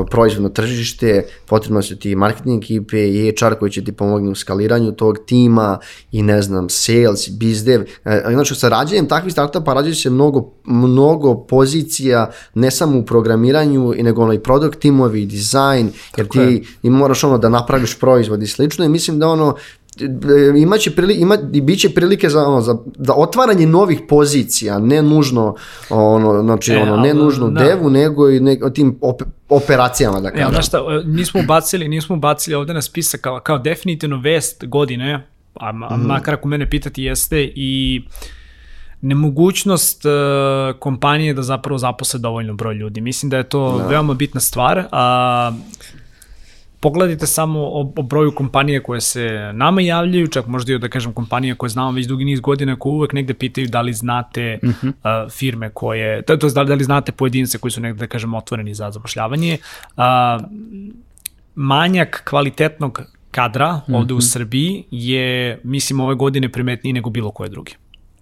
proizvod 0.09 0.43
na 0.43 0.49
tržište, 0.49 1.25
potrebno 1.45 1.81
su 1.81 1.95
ti 1.95 2.15
marketing 2.15 2.63
ekipe 2.63 3.09
i 3.09 3.33
HR 3.39 3.55
koji 3.59 3.71
će 3.71 3.83
ti 3.83 3.91
pomogni 3.91 4.31
u 4.31 4.35
skaliranju 4.35 4.91
tog 4.91 5.17
tima 5.25 5.79
i 6.11 6.21
ne 6.21 6.41
znam, 6.41 6.69
sales, 6.69 7.29
bizdev. 7.29 7.81
Uh, 7.81 8.11
znači 8.31 8.55
sa 8.55 8.69
rađenjem 8.69 9.07
takvih 9.07 9.33
startupa 9.33 9.73
rađaju 9.73 9.95
se 9.95 10.09
mnogo, 10.09 10.51
mnogo 10.65 11.35
pozicija 11.35 12.31
ne 12.53 12.71
samo 12.71 12.99
u 12.99 13.05
programiranju, 13.05 13.93
nego 13.97 14.23
ono 14.23 14.33
i 14.33 14.39
product 14.39 14.79
timovi, 14.79 15.25
dizajn, 15.25 15.91
jer 16.17 16.27
ti, 16.27 16.39
je. 16.39 16.63
ti 16.81 16.89
moraš 16.89 17.23
ono 17.23 17.37
da 17.37 17.49
napraviš 17.49 17.99
proizvod 17.99 18.43
i 18.43 18.47
slično 18.47 18.85
i 18.85 18.89
mislim 18.89 19.19
da 19.19 19.27
ono 19.27 19.55
imaće 20.57 20.91
prili, 20.91 21.13
ima, 21.13 21.37
i 21.53 21.61
bit 21.61 21.79
će 21.79 21.89
prilike 21.89 22.29
za, 22.29 22.47
ono, 22.47 22.61
za, 22.61 22.77
za 22.97 23.13
otvaranje 23.13 23.65
novih 23.65 24.01
pozicija, 24.09 24.79
ne 24.79 25.01
nužno, 25.01 25.55
ono, 25.89 26.41
znači, 26.41 26.73
e, 26.73 26.81
ono, 26.81 26.97
ne 26.97 27.13
nužno 27.13 27.49
da. 27.49 27.63
devu, 27.63 27.89
nego 27.89 28.29
i 28.29 28.39
ne, 28.39 28.57
tim 28.73 28.97
op, 29.01 29.21
operacijama, 29.49 30.19
da 30.19 30.31
kažem. 30.31 30.53
Ja, 30.53 30.61
šta, 30.61 30.79
nismo 31.05 31.39
ubacili, 31.39 31.87
nismo 31.87 32.15
ubacili 32.15 32.55
ovde 32.55 32.73
na 32.73 32.81
spisak 32.81 33.21
kao, 33.21 33.39
kao 33.39 33.57
definitivno 33.57 34.17
vest 34.17 34.65
godine, 34.65 35.27
a, 35.53 35.69
a 35.89 35.97
mm. 35.97 36.01
makar 36.01 36.33
ako 36.33 36.47
mene 36.47 36.69
pitati 36.69 37.03
jeste 37.03 37.51
i 37.55 38.01
nemogućnost 39.01 40.05
uh, 40.05 40.11
kompanije 40.79 41.33
da 41.33 41.41
zapravo 41.41 41.77
zaposle 41.77 42.19
dovoljno 42.19 42.53
broj 42.53 42.75
ljudi. 42.75 43.01
Mislim 43.01 43.29
da 43.29 43.37
je 43.37 43.43
to 43.43 43.77
da. 43.77 43.87
veoma 43.87 44.13
bitna 44.13 44.39
stvar. 44.39 44.83
A, 44.91 45.51
pogledajte 46.79 47.27
samo 47.27 47.59
o, 47.59 47.93
o 47.95 48.01
broju 48.01 48.31
kompanija 48.31 48.83
koje 48.83 49.01
se 49.01 49.51
nama 49.53 49.81
javljaju, 49.81 50.27
čak 50.27 50.47
možda 50.47 50.73
i 50.73 50.79
da 50.79 50.87
kažem 50.89 51.13
kompanija 51.13 51.55
koje 51.55 51.69
znamo 51.69 51.91
već 51.91 52.07
dugi 52.07 52.25
niz 52.25 52.39
godina 52.39 52.75
koje 52.75 52.93
uvek 52.93 53.13
negde 53.13 53.33
pitaju 53.33 53.67
da 53.67 53.81
li 53.81 53.93
znate 53.93 54.59
uh 54.63 54.69
-huh. 54.69 54.87
uh, 55.25 55.31
firme 55.31 55.69
koje, 55.69 56.21
to, 56.21 56.37
to 56.37 56.49
da, 56.49 56.63
da 56.63 56.73
li 56.73 56.83
znate 56.83 57.11
pojedince 57.11 57.57
koji 57.57 57.71
su 57.71 57.81
negde 57.81 57.99
da 57.99 58.07
kažem 58.07 58.33
otvoreni 58.33 58.73
za 58.73 58.91
zapošljavanje. 58.91 59.57
Uh, 59.97 60.03
manjak 61.55 62.23
kvalitetnog 62.29 63.01
kadra 63.31 63.81
ovde 63.87 63.93
uh 63.93 63.97
-huh. 63.97 64.11
u 64.13 64.17
mhm. 64.17 64.21
Srbiji 64.21 64.83
je, 64.91 65.59
mislim, 65.63 65.99
ove 65.99 66.15
godine 66.15 66.49
primetniji 66.49 66.93
nego 66.93 67.09
bilo 67.09 67.31
koje 67.31 67.49
druge. 67.49 67.71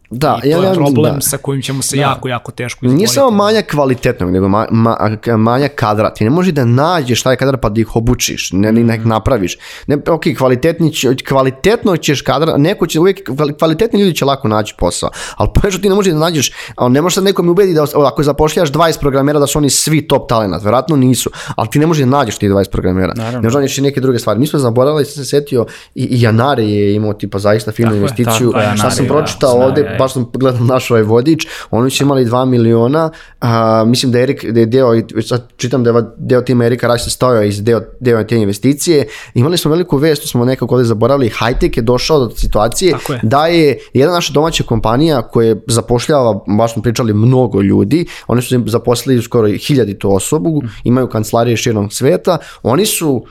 Da, 0.10 0.40
I 0.44 0.52
to 0.52 0.64
ja, 0.64 0.70
je 0.70 0.76
problem 0.76 1.16
da. 1.16 1.22
sa 1.22 1.38
kojim 1.38 1.62
ćemo 1.62 1.82
se 1.82 1.96
da. 1.96 2.02
jako, 2.02 2.28
jako 2.28 2.52
teško 2.52 2.86
izboriti. 2.86 2.98
Nije 2.98 3.08
samo 3.08 3.32
manja 3.32 3.62
kvalitetnog, 3.62 4.32
nego 4.32 4.48
ma, 4.48 4.68
ma, 4.72 4.98
manja 5.38 5.68
kadra. 5.68 6.14
Ti 6.14 6.24
ne 6.24 6.30
možeš 6.30 6.54
da 6.54 6.66
nađeš 6.66 7.24
taj 7.24 7.36
kadar 7.36 7.58
pa 7.58 7.70
da 7.70 7.82
ih 7.82 7.96
obučiš, 7.96 8.50
ne, 8.54 8.72
ni 8.72 8.84
nek 8.84 9.06
napraviš. 9.06 9.58
Ne, 9.88 9.98
ok, 10.10 10.24
kvalitetni, 10.38 10.92
kvalitetno 11.28 11.98
ćeš 11.98 12.22
kadra, 12.22 12.58
neko 12.58 12.88
će 12.88 13.00
uvijek, 13.00 13.30
kvalitetni 13.60 14.02
ljudi 14.02 14.16
će 14.16 14.26
lako 14.26 14.48
naći 14.48 14.76
posao, 14.78 15.10
ali 15.36 15.50
što 15.72 15.82
ti 15.82 15.90
ne 15.90 15.96
možeš 15.96 16.14
da 16.14 16.20
nađeš, 16.20 16.52
ne 16.90 17.02
možeš 17.02 17.16
sad 17.16 17.24
nekom 17.24 17.50
ubedi 17.50 17.74
da 17.74 17.86
ako 18.08 18.24
zapošljaš 18.24 18.72
20 18.72 19.00
programera 19.00 19.40
da 19.40 19.48
su 19.48 19.58
oni 19.58 19.70
svi 19.70 20.08
top 20.08 20.30
talent, 20.30 20.64
verovatno 20.64 20.96
nisu, 20.96 21.30
ali 21.56 21.70
ti 21.70 21.80
ne 21.80 21.88
možeš 21.88 22.04
da 22.04 22.10
nađeš 22.10 22.38
ti 22.38 22.50
20 22.50 22.72
programera. 22.72 23.14
Naravno. 23.16 23.42
Ne 23.42 23.48
možeš 23.48 23.76
da 23.76 23.82
i 23.82 23.84
neke 23.84 24.02
druge 24.02 24.20
stvari. 24.20 24.40
Mi 24.40 24.48
smo 24.48 24.60
zaboravili, 24.60 25.06
sam 25.06 25.24
se 25.24 25.30
setio, 25.30 25.66
i, 25.96 26.04
i 26.04 26.22
Janare 26.22 26.64
je 26.64 26.96
imao 26.96 27.14
tipa 27.14 27.40
zaista 27.40 27.72
finu 27.72 27.96
investiciju. 27.96 28.54
Šta 28.76 28.92
sam 28.92 29.06
pročitao 29.06 29.66
ovde, 29.66 29.95
baš 30.00 30.14
sam 30.14 30.26
gledao 30.34 30.64
naš 30.64 30.92
ovaj 30.92 31.04
vodič, 31.04 31.48
oni 31.72 31.90
su 31.90 32.04
imali 32.04 32.26
2 32.26 32.46
miliona, 32.46 33.10
a, 33.42 33.84
mislim 33.88 34.12
da 34.12 34.20
Erik, 34.20 34.46
da 34.52 34.60
je 34.60 34.66
deo, 34.66 34.94
sad 35.28 35.48
čitam 35.58 35.84
da 35.84 35.90
je 35.90 36.04
deo 36.18 36.42
tima 36.42 36.66
Erika 36.66 36.88
Raša 36.88 37.10
stojao 37.10 37.44
iz 37.44 37.64
deo, 37.64 37.82
deo 38.00 38.24
te 38.24 38.38
investicije, 38.38 39.08
imali 39.34 39.58
smo 39.58 39.72
veliku 39.72 39.98
vest, 39.98 40.30
smo 40.30 40.46
nekako 40.46 40.76
ovde 40.76 40.86
zaboravili, 40.86 41.30
Hightech 41.40 41.78
je 41.78 41.84
došao 41.84 42.20
do 42.20 42.30
situacije 42.36 42.96
je. 43.10 43.20
da 43.24 43.48
je 43.48 43.78
jedna 43.94 44.14
naša 44.14 44.34
domaća 44.34 44.64
kompanija 44.64 45.22
koja 45.22 45.56
zapošljava, 45.68 46.40
baš 46.58 46.74
smo 46.74 46.82
pričali, 46.82 47.14
mnogo 47.14 47.62
ljudi, 47.62 48.06
oni 48.28 48.42
su 48.42 48.64
zaposlili 48.66 49.22
skoro 49.22 49.48
hiljaditu 49.48 50.16
osobu, 50.16 50.62
mm. 50.64 50.68
imaju 50.84 51.08
kancelarije 51.08 51.58
širom 51.58 51.90
sveta, 51.90 52.38
oni 52.64 52.86
su 52.86 53.26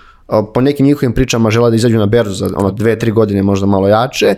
po 0.55 0.61
nekim 0.61 0.87
njihovim 0.87 1.13
pričama 1.15 1.51
žele 1.51 1.71
da 1.71 1.77
izađu 1.77 1.99
na 1.99 2.07
berzu 2.07 2.35
za 2.35 2.49
ono 2.57 2.71
dve, 2.71 2.99
tri 2.99 3.11
godine 3.11 3.43
možda 3.43 3.67
malo 3.67 3.89
jače, 3.89 4.35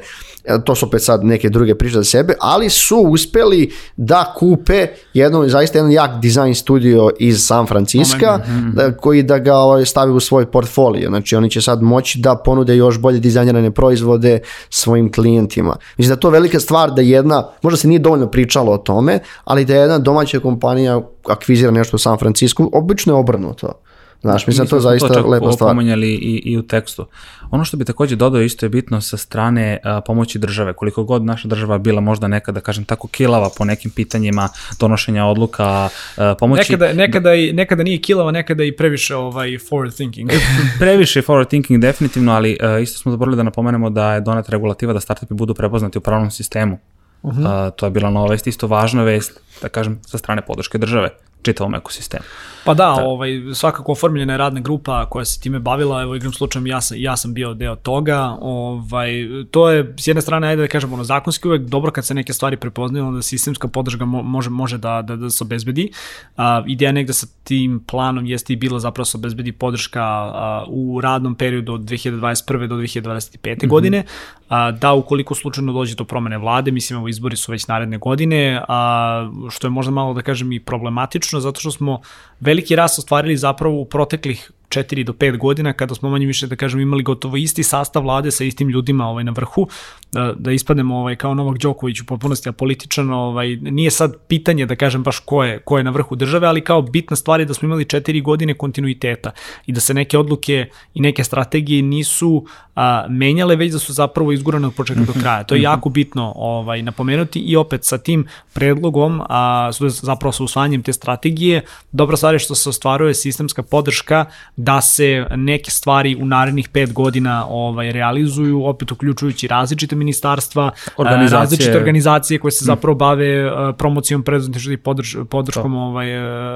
to 0.64 0.74
su 0.74 0.86
opet 0.86 1.02
sad 1.02 1.24
neke 1.24 1.48
druge 1.48 1.74
priče 1.74 1.94
za 1.94 2.04
sebe, 2.04 2.34
ali 2.40 2.70
su 2.70 2.96
uspeli 2.96 3.72
da 3.96 4.34
kupe 4.38 4.86
jedno, 5.14 5.48
zaista 5.48 5.78
jedan 5.78 5.92
jak 5.92 6.20
dizajn 6.20 6.54
studio 6.54 7.10
iz 7.18 7.46
San 7.46 7.66
Francisco, 7.66 8.38
mhm. 8.48 8.70
da, 8.70 8.96
koji 8.96 9.22
da 9.22 9.38
ga 9.38 9.54
ovaj, 9.54 9.86
stavi 9.86 10.12
u 10.12 10.20
svoj 10.20 10.50
portfolio, 10.50 11.08
znači 11.08 11.36
oni 11.36 11.50
će 11.50 11.60
sad 11.60 11.82
moći 11.82 12.18
da 12.18 12.36
ponude 12.36 12.76
još 12.76 12.98
bolje 12.98 13.18
dizajnirane 13.18 13.70
proizvode 13.70 14.38
svojim 14.70 15.12
klijentima. 15.12 15.76
Mislim 15.96 16.08
da 16.08 16.14
je 16.14 16.20
to 16.20 16.30
velika 16.30 16.60
stvar 16.60 16.90
da 16.90 17.02
jedna, 17.02 17.48
možda 17.62 17.76
se 17.76 17.88
nije 17.88 17.98
dovoljno 17.98 18.30
pričalo 18.30 18.72
o 18.72 18.78
tome, 18.78 19.18
ali 19.44 19.64
da 19.64 19.74
jedna 19.74 19.98
domaća 19.98 20.40
kompanija 20.40 21.00
akvizira 21.28 21.70
nešto 21.70 21.96
u 21.96 21.98
San 21.98 22.18
Francisco, 22.18 22.68
obično 22.72 23.14
je 23.14 23.18
obrnuto. 23.18 23.72
Znaš, 24.20 24.46
mislim 24.46 24.64
da 24.64 24.70
to 24.70 24.80
zaista 24.80 25.08
to 25.08 25.28
lepa 25.28 25.52
stvar. 25.52 25.70
pomenjali 25.70 26.08
i, 26.08 26.42
i 26.44 26.58
u 26.58 26.62
tekstu. 26.62 27.06
Ono 27.50 27.64
što 27.64 27.76
bi 27.76 27.84
takođe 27.84 28.16
dodao 28.16 28.42
isto 28.42 28.66
je 28.66 28.70
bitno 28.70 29.00
sa 29.00 29.16
strane 29.16 29.78
a, 29.84 30.00
pomoći 30.00 30.38
države. 30.38 30.72
Koliko 30.72 31.04
god 31.04 31.24
naša 31.24 31.48
država 31.48 31.78
bila 31.78 32.00
možda 32.00 32.28
nekada, 32.28 32.60
kažem 32.60 32.84
tako, 32.84 33.08
kilava 33.08 33.50
po 33.58 33.64
nekim 33.64 33.90
pitanjima 33.90 34.48
donošenja 34.80 35.24
odluka, 35.24 35.88
a, 36.16 36.34
pomoći... 36.38 36.72
Nekada, 36.72 36.92
nekada, 36.92 37.34
i, 37.34 37.52
nekada 37.52 37.82
nije 37.82 37.98
kilava, 37.98 38.30
nekada 38.30 38.64
i 38.64 38.72
previše 38.72 39.16
ovaj 39.16 39.48
forward 39.48 39.96
thinking. 39.96 40.30
previše 40.80 41.22
forward 41.22 41.48
thinking 41.48 41.82
definitivno, 41.82 42.32
ali 42.32 42.58
a, 42.60 42.78
isto 42.78 42.98
smo 42.98 43.12
zaboravili 43.12 43.36
da 43.36 43.42
napomenemo 43.42 43.90
da 43.90 44.14
je 44.14 44.20
donet 44.20 44.48
regulativa 44.48 44.92
da 44.92 45.00
startupi 45.00 45.34
budu 45.34 45.54
prepoznati 45.54 45.98
u 45.98 46.00
pravnom 46.00 46.30
sistemu 46.30 46.78
Uh 47.22 47.32
-huh. 47.32 47.66
uh, 47.66 47.74
to 47.76 47.86
je 47.86 47.90
bila 47.90 48.10
nova 48.10 48.28
vest, 48.30 48.46
isto 48.46 48.66
važna 48.66 49.02
vest, 49.02 49.40
da 49.62 49.68
kažem, 49.68 50.00
sa 50.06 50.18
strane 50.18 50.42
podrške 50.42 50.78
države 50.78 51.10
čitavom 51.46 51.74
ekosistemu. 51.74 52.24
Pa 52.66 52.74
da, 52.74 52.94
da, 52.96 53.04
ovaj, 53.04 53.30
svakako 53.54 53.92
oformljena 53.92 54.32
je 54.32 54.36
radna 54.36 54.60
grupa 54.60 55.06
koja 55.10 55.24
se 55.24 55.40
time 55.40 55.58
bavila, 55.58 56.02
evo 56.02 56.14
igram 56.14 56.32
slučajem 56.32 56.66
ja 56.66 56.80
sam, 56.80 56.96
ja 57.00 57.16
sam 57.16 57.34
bio 57.34 57.54
deo 57.54 57.76
toga, 57.76 58.36
ovaj, 58.40 59.12
to 59.50 59.70
je 59.70 59.94
s 59.98 60.06
jedne 60.06 60.22
strane, 60.22 60.48
ajde 60.48 60.62
da 60.62 60.68
kažemo, 60.68 60.94
ono, 60.94 61.04
zakonski 61.04 61.48
uvek 61.48 61.62
dobro 61.62 61.90
kad 61.90 62.06
se 62.06 62.14
neke 62.14 62.32
stvari 62.32 62.56
prepoznaju, 62.56 63.06
onda 63.06 63.22
sistemska 63.22 63.68
podrška 63.68 64.04
može, 64.04 64.50
može 64.50 64.78
da, 64.78 65.02
da, 65.02 65.16
da 65.16 65.30
se 65.30 65.44
obezbedi. 65.44 65.90
A, 66.36 66.62
ideja 66.66 66.92
negde 66.92 67.12
sa 67.12 67.26
tim 67.44 67.80
planom 67.86 68.26
jeste 68.26 68.52
i 68.52 68.56
bila 68.56 68.78
zapravo 68.78 69.02
da 69.02 69.10
se 69.10 69.16
obezbedi 69.16 69.52
podrška 69.52 70.02
a, 70.02 70.64
u 70.68 71.00
radnom 71.00 71.34
periodu 71.34 71.74
od 71.74 71.80
2021. 71.80 72.66
do 72.66 72.74
2025. 72.74 73.54
Mm 73.54 73.58
-hmm. 73.58 73.68
godine, 73.68 74.04
a, 74.48 74.70
da 74.70 74.92
ukoliko 74.92 75.34
slučajno 75.34 75.72
dođe 75.72 75.94
do 75.94 76.04
promene 76.04 76.38
vlade, 76.38 76.70
mislim, 76.70 76.98
evo 76.98 77.08
izbori 77.08 77.36
su 77.36 77.52
već 77.52 77.66
naredne 77.66 77.98
godine, 77.98 78.62
a, 78.68 79.30
što 79.50 79.66
je 79.66 79.70
možda 79.70 79.92
malo 79.92 80.14
da 80.14 80.22
kažem 80.22 80.52
i 80.52 80.60
problematično, 80.60 81.35
zato 81.40 81.60
što 81.60 81.70
smo 81.70 82.00
veliki 82.40 82.76
rast 82.76 82.98
ostvarili 82.98 83.36
zapravo 83.36 83.80
u 83.80 83.84
proteklih 83.84 84.50
4 84.68 85.04
do 85.04 85.12
5 85.12 85.38
godina 85.38 85.72
kada 85.72 85.94
smo 85.94 86.10
manje 86.10 86.26
više 86.26 86.46
da 86.46 86.56
kažem 86.56 86.80
imali 86.80 87.02
gotovo 87.02 87.36
isti 87.36 87.62
sastav 87.62 88.02
vlade 88.02 88.30
sa 88.30 88.44
istim 88.44 88.68
ljudima 88.68 89.06
ovaj 89.06 89.24
na 89.24 89.32
vrhu 89.32 89.68
da, 90.12 90.34
da 90.38 90.52
ispadnemo 90.52 90.96
ovaj 90.96 91.16
kao 91.16 91.34
Novak 91.34 91.58
Đoković 91.58 92.00
u 92.00 92.06
potpunosti 92.06 92.48
apolitičan 92.48 93.12
ovaj 93.12 93.56
nije 93.56 93.90
sad 93.90 94.16
pitanje 94.28 94.66
da 94.66 94.76
kažem 94.76 95.02
baš 95.02 95.18
ko 95.18 95.44
je 95.44 95.58
ko 95.58 95.78
je 95.78 95.84
na 95.84 95.90
vrhu 95.90 96.16
države 96.16 96.46
ali 96.46 96.64
kao 96.64 96.82
bitna 96.82 97.16
stvar 97.16 97.40
je 97.40 97.46
da 97.46 97.54
smo 97.54 97.66
imali 97.66 97.84
4 97.84 98.22
godine 98.22 98.54
kontinuiteta 98.54 99.30
i 99.66 99.72
da 99.72 99.80
se 99.80 99.94
neke 99.94 100.18
odluke 100.18 100.68
i 100.94 101.00
neke 101.00 101.24
strategije 101.24 101.82
nisu 101.82 102.46
a, 102.76 103.06
menjale 103.08 103.56
već 103.56 103.72
da 103.72 103.78
su 103.78 103.92
zapravo 103.92 104.32
izgurane 104.32 104.66
od 104.66 104.74
početka 104.74 105.04
do 105.04 105.12
mhm. 105.12 105.20
kraja 105.20 105.44
to 105.44 105.54
je 105.54 105.58
mhm. 105.58 105.64
jako 105.64 105.88
bitno 105.88 106.32
ovaj 106.36 106.82
napomenuti 106.82 107.38
i 107.38 107.56
opet 107.56 107.84
sa 107.84 107.98
tim 107.98 108.26
predlogom 108.52 109.22
a 109.28 109.70
zapravo 109.88 110.32
sa 110.32 110.44
usvajanjem 110.44 110.82
te 110.82 110.92
strategije 110.92 111.62
dobra 111.92 112.16
stvar 112.16 112.34
je 112.34 112.38
što 112.38 112.54
se 112.54 112.68
ostvaruje 112.68 113.14
sistemska 113.14 113.62
podrška 113.62 114.24
da 114.56 114.80
se 114.80 115.26
neke 115.30 115.70
stvari 115.70 116.16
u 116.20 116.26
narednih 116.26 116.68
pet 116.68 116.92
godina 116.92 117.46
ovaj 117.48 117.92
realizuju, 117.92 118.64
opet 118.64 118.92
uključujući 118.92 119.48
različite 119.48 119.96
ministarstva, 119.96 120.70
organizacije. 120.96 121.40
različite 121.40 121.76
organizacije 121.76 122.38
koje 122.38 122.52
se 122.52 122.64
mm. 122.64 122.66
zapravo 122.66 122.94
bave 122.94 123.26
eh, 123.26 123.50
promocijom 123.78 124.22
preduzetništva 124.22 124.72
i 124.72 124.76
podrž, 124.76 125.16
podrškom, 125.30 125.72
to. 125.72 125.78
ovaj, 125.78 126.14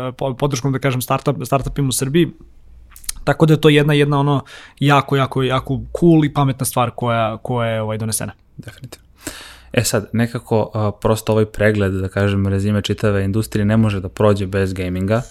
eh, 0.09 0.13
podrškom, 0.39 0.73
da 0.73 0.79
kažem, 0.79 1.03
startup, 1.03 1.37
startupima 1.45 1.89
u 1.89 1.93
Srbiji. 1.93 2.31
Tako 3.25 3.47
da 3.47 3.53
je 3.53 3.61
to 3.61 3.69
jedna 3.69 3.95
jedna 3.95 4.21
ono 4.21 4.45
jako 4.79 5.17
jako 5.17 5.43
jako 5.43 5.81
cool 6.01 6.25
i 6.25 6.33
pametna 6.33 6.67
stvar 6.67 6.91
koja 6.91 7.37
koja 7.37 7.69
je 7.69 7.83
ovaj 7.83 7.99
donesena. 7.99 8.33
Definitivno. 8.57 9.07
E 9.73 9.85
sad, 9.85 10.09
nekako 10.13 10.71
uh, 10.75 10.95
prosto 11.01 11.33
ovaj 11.33 11.45
pregled, 11.45 11.93
da 11.93 12.09
kažem, 12.09 12.47
rezime 12.47 12.83
čitave 12.83 13.25
industrije 13.25 13.65
ne 13.65 13.77
može 13.77 14.01
da 14.01 14.09
prođe 14.09 14.47
bez 14.47 14.73
gaminga. 14.73 15.23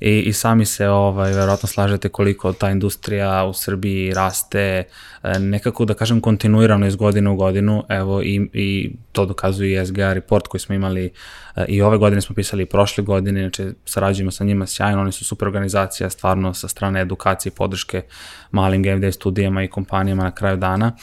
I, 0.00 0.20
i 0.20 0.32
sami 0.32 0.66
se 0.66 0.88
ovaj, 0.88 1.32
verovatno 1.32 1.68
slažete 1.68 2.08
koliko 2.08 2.52
ta 2.52 2.70
industrija 2.70 3.44
u 3.44 3.52
Srbiji 3.52 4.14
raste 4.14 4.84
e, 5.22 5.38
nekako 5.38 5.84
da 5.84 5.94
kažem 5.94 6.20
kontinuirano 6.20 6.86
iz 6.86 6.96
godine 6.96 7.30
u 7.30 7.36
godinu, 7.36 7.84
evo 7.88 8.22
i, 8.22 8.48
i 8.52 8.90
to 9.12 9.26
dokazuje 9.26 9.82
i 9.82 9.86
SGA 9.86 10.12
report 10.12 10.46
koji 10.46 10.60
smo 10.60 10.74
imali 10.74 11.10
e, 11.56 11.64
i 11.68 11.82
ove 11.82 11.98
godine 11.98 12.20
smo 12.20 12.34
pisali 12.34 12.62
i 12.62 12.66
prošle 12.66 13.04
godine, 13.04 13.40
znači 13.40 13.74
sarađujemo 13.84 14.30
sa 14.30 14.44
njima 14.44 14.66
sjajno, 14.66 15.00
oni 15.00 15.12
su 15.12 15.24
super 15.24 15.48
organizacija 15.48 16.10
stvarno 16.10 16.54
sa 16.54 16.68
strane 16.68 17.00
edukacije 17.00 17.50
i 17.50 17.56
podrške 17.56 18.02
malim 18.50 18.82
game 18.82 19.00
day 19.00 19.10
studijama 19.10 19.62
i 19.62 19.68
kompanijama 19.68 20.22
na 20.22 20.30
kraju 20.30 20.56
dana. 20.56 20.96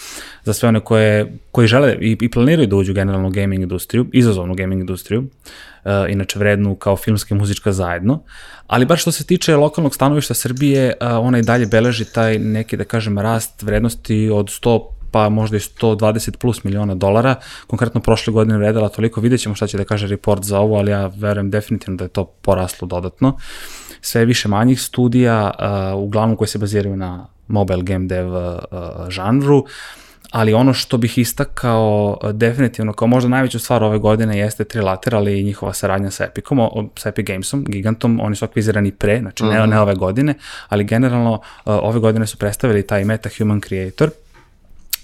Za 0.44 0.54
sve 0.54 0.70
one 0.70 0.80
koje, 0.80 1.38
koji 1.52 1.68
žele 1.68 1.98
i, 2.02 2.18
i 2.22 2.32
planiraju 2.32 2.68
da 2.68 2.76
uđu 2.76 2.94
generalno 2.94 3.28
u 3.28 3.32
gaming 3.32 3.64
industriju, 3.64 4.06
izazovnu 4.14 4.56
gaming 4.56 4.80
industriju, 4.82 5.20
uh, 5.20 5.28
inače 6.10 6.39
vrednu 6.39 6.76
kao 6.76 6.98
filmska 6.98 7.36
i 7.36 7.38
muzička 7.38 7.72
zajedno, 7.72 8.24
ali 8.72 8.86
baš 8.86 9.02
što 9.02 9.12
se 9.12 9.24
tiče 9.24 9.56
lokalnog 9.56 9.96
stanovišta 9.96 10.34
Srbije, 10.34 10.94
uh, 11.02 11.08
ona 11.26 11.39
i 11.39 11.41
dalje 11.41 11.65
beleži 11.65 12.06
taj 12.06 12.39
neki, 12.39 12.78
da 12.78 12.84
kažem, 12.84 13.20
rast 13.20 13.63
vrednosti 13.63 14.30
od 14.34 14.46
100 14.46 14.88
pa 15.12 15.30
možda 15.30 15.58
i 15.58 15.60
120 15.60 16.38
plus 16.38 16.63
miliona 16.63 16.96
dolara. 16.96 17.36
Konkretno 17.67 18.02
prošle 18.02 18.34
godine 18.34 18.58
redala 18.58 18.89
toliko, 18.89 19.22
vidjet 19.22 19.41
ćemo 19.41 19.56
šta 19.56 19.67
će 19.67 19.78
da 19.78 19.84
kaže 19.84 20.08
report 20.08 20.44
za 20.44 20.60
ovo, 20.60 20.78
ali 20.78 20.91
ja 20.91 21.12
verujem 21.15 21.50
definitivno 21.50 21.98
da 21.98 22.04
je 22.04 22.10
to 22.10 22.26
poraslo 22.26 22.88
dodatno. 22.88 23.38
Sve 24.02 24.26
više 24.26 24.48
manjih 24.48 24.82
studija, 24.82 25.52
uh, 25.94 26.04
uglavnom 26.04 26.38
koje 26.38 26.48
se 26.48 26.60
baziraju 26.60 26.98
na 26.98 27.28
mobile 27.48 27.84
game 27.84 28.08
dev 28.08 28.26
žanru, 29.10 29.65
ali 30.32 30.54
ono 30.54 30.74
što 30.74 30.98
bih 30.98 31.17
istakao 31.17 32.17
e, 32.24 32.34
definitivno 32.34 32.94
kao 32.94 33.08
možda 33.08 33.30
najveću 33.30 33.60
stvar 33.60 33.84
ove 33.84 33.98
godine 33.98 34.39
jeste 34.39 34.63
Trilateral 34.63 35.28
i 35.28 35.44
njihova 35.44 35.74
saradnja 35.74 36.12
sa 36.12 36.26
Epicom, 36.26 36.60
sa 36.96 37.10
Epic 37.10 37.28
Gamesom, 37.28 37.65
Gigantom, 37.67 38.20
oni 38.20 38.36
su 38.36 38.46
akvizirani 38.46 38.91
pre, 38.91 39.20
znači 39.20 39.44
ne, 39.44 39.50
uh 39.50 39.56
-huh. 39.56 39.70
ne 39.70 39.80
ove 39.80 39.96
godine, 39.96 40.34
ali 40.70 40.84
generalno 40.84 41.34
uh, 41.34 41.39
ove 41.65 42.00
godine 42.00 42.28
su 42.28 42.38
predstavili 42.38 42.88
taj 42.88 43.06
Meta 43.06 43.30
Human 43.38 43.62
Creator, 43.62 44.10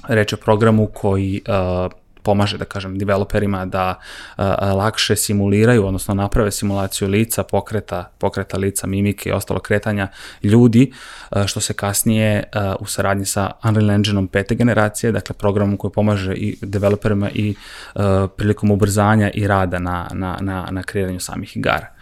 reč 0.08 0.34
o 0.34 0.38
programu 0.38 0.88
koji 0.88 1.42
uh, 1.48 1.92
pomaže, 2.28 2.58
da 2.60 2.66
kažem, 2.66 2.98
developerima 3.00 3.66
da 3.66 4.00
lakše 4.76 5.16
simuliraju, 5.16 5.86
odnosno 5.86 6.14
naprave 6.14 6.52
simulaciju 6.52 7.08
lica, 7.08 7.44
pokreta, 7.44 8.10
pokreta 8.18 8.58
lica, 8.58 8.88
mimike 8.88 9.30
i 9.30 9.32
ostalo 9.32 9.60
kretanja 9.60 10.08
ljudi, 10.44 10.92
što 11.46 11.60
se 11.60 11.74
kasnije 11.74 12.44
u 12.80 12.86
saradnji 12.86 13.26
sa 13.26 13.52
Unreal 13.64 13.92
Engineom 13.92 14.28
pete 14.28 14.56
generacije, 14.56 15.12
dakle 15.12 15.36
programom 15.36 15.78
koji 15.78 15.92
pomaže 15.92 16.34
i 16.34 16.58
developerima 16.62 17.30
i 17.30 17.56
prilikom 18.38 18.72
ubrzanja 18.72 19.32
i 19.34 19.48
rada 19.48 19.80
na, 19.80 20.08
na, 20.14 20.38
na, 20.42 20.68
na 20.72 20.84
kreiranju 20.84 21.20
samih 21.20 21.58
igara. 21.58 21.97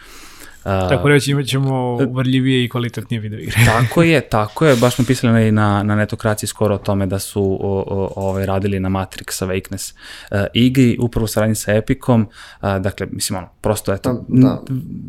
Tako 0.66 1.10
reći 1.10 1.32
imat 1.32 1.46
ćemo 1.46 1.98
uvrljivije 2.10 2.64
i 2.64 2.70
kvalitetnije 2.70 3.20
video 3.20 3.40
igre. 3.40 3.56
tako 3.82 4.04
je, 4.04 4.22
tako 4.38 4.66
je. 4.66 4.76
Baš 4.76 4.96
smo 4.96 5.06
pisali 5.06 5.52
na, 5.52 5.84
na 5.84 5.96
netokraciji 5.96 6.48
skoro 6.48 6.76
o 6.76 6.78
tome 6.78 7.06
da 7.06 7.20
su 7.20 7.58
o, 7.62 7.84
o, 7.88 8.14
ovaj, 8.16 8.46
radili 8.46 8.80
na 8.80 8.90
Matrix 8.90 9.46
Awakeness 9.46 9.94
uh, 10.32 10.38
igri, 10.54 10.98
upravo 11.02 11.28
saradnji 11.28 11.56
sa 11.56 11.74
Epicom. 11.74 12.22
Uh, 12.62 12.78
dakle, 12.78 13.08
mislim, 13.12 13.38
ono, 13.38 13.48
prosto 13.62 13.94
eto... 13.94 14.26
Da, 14.28 14.48
da. 14.48 14.62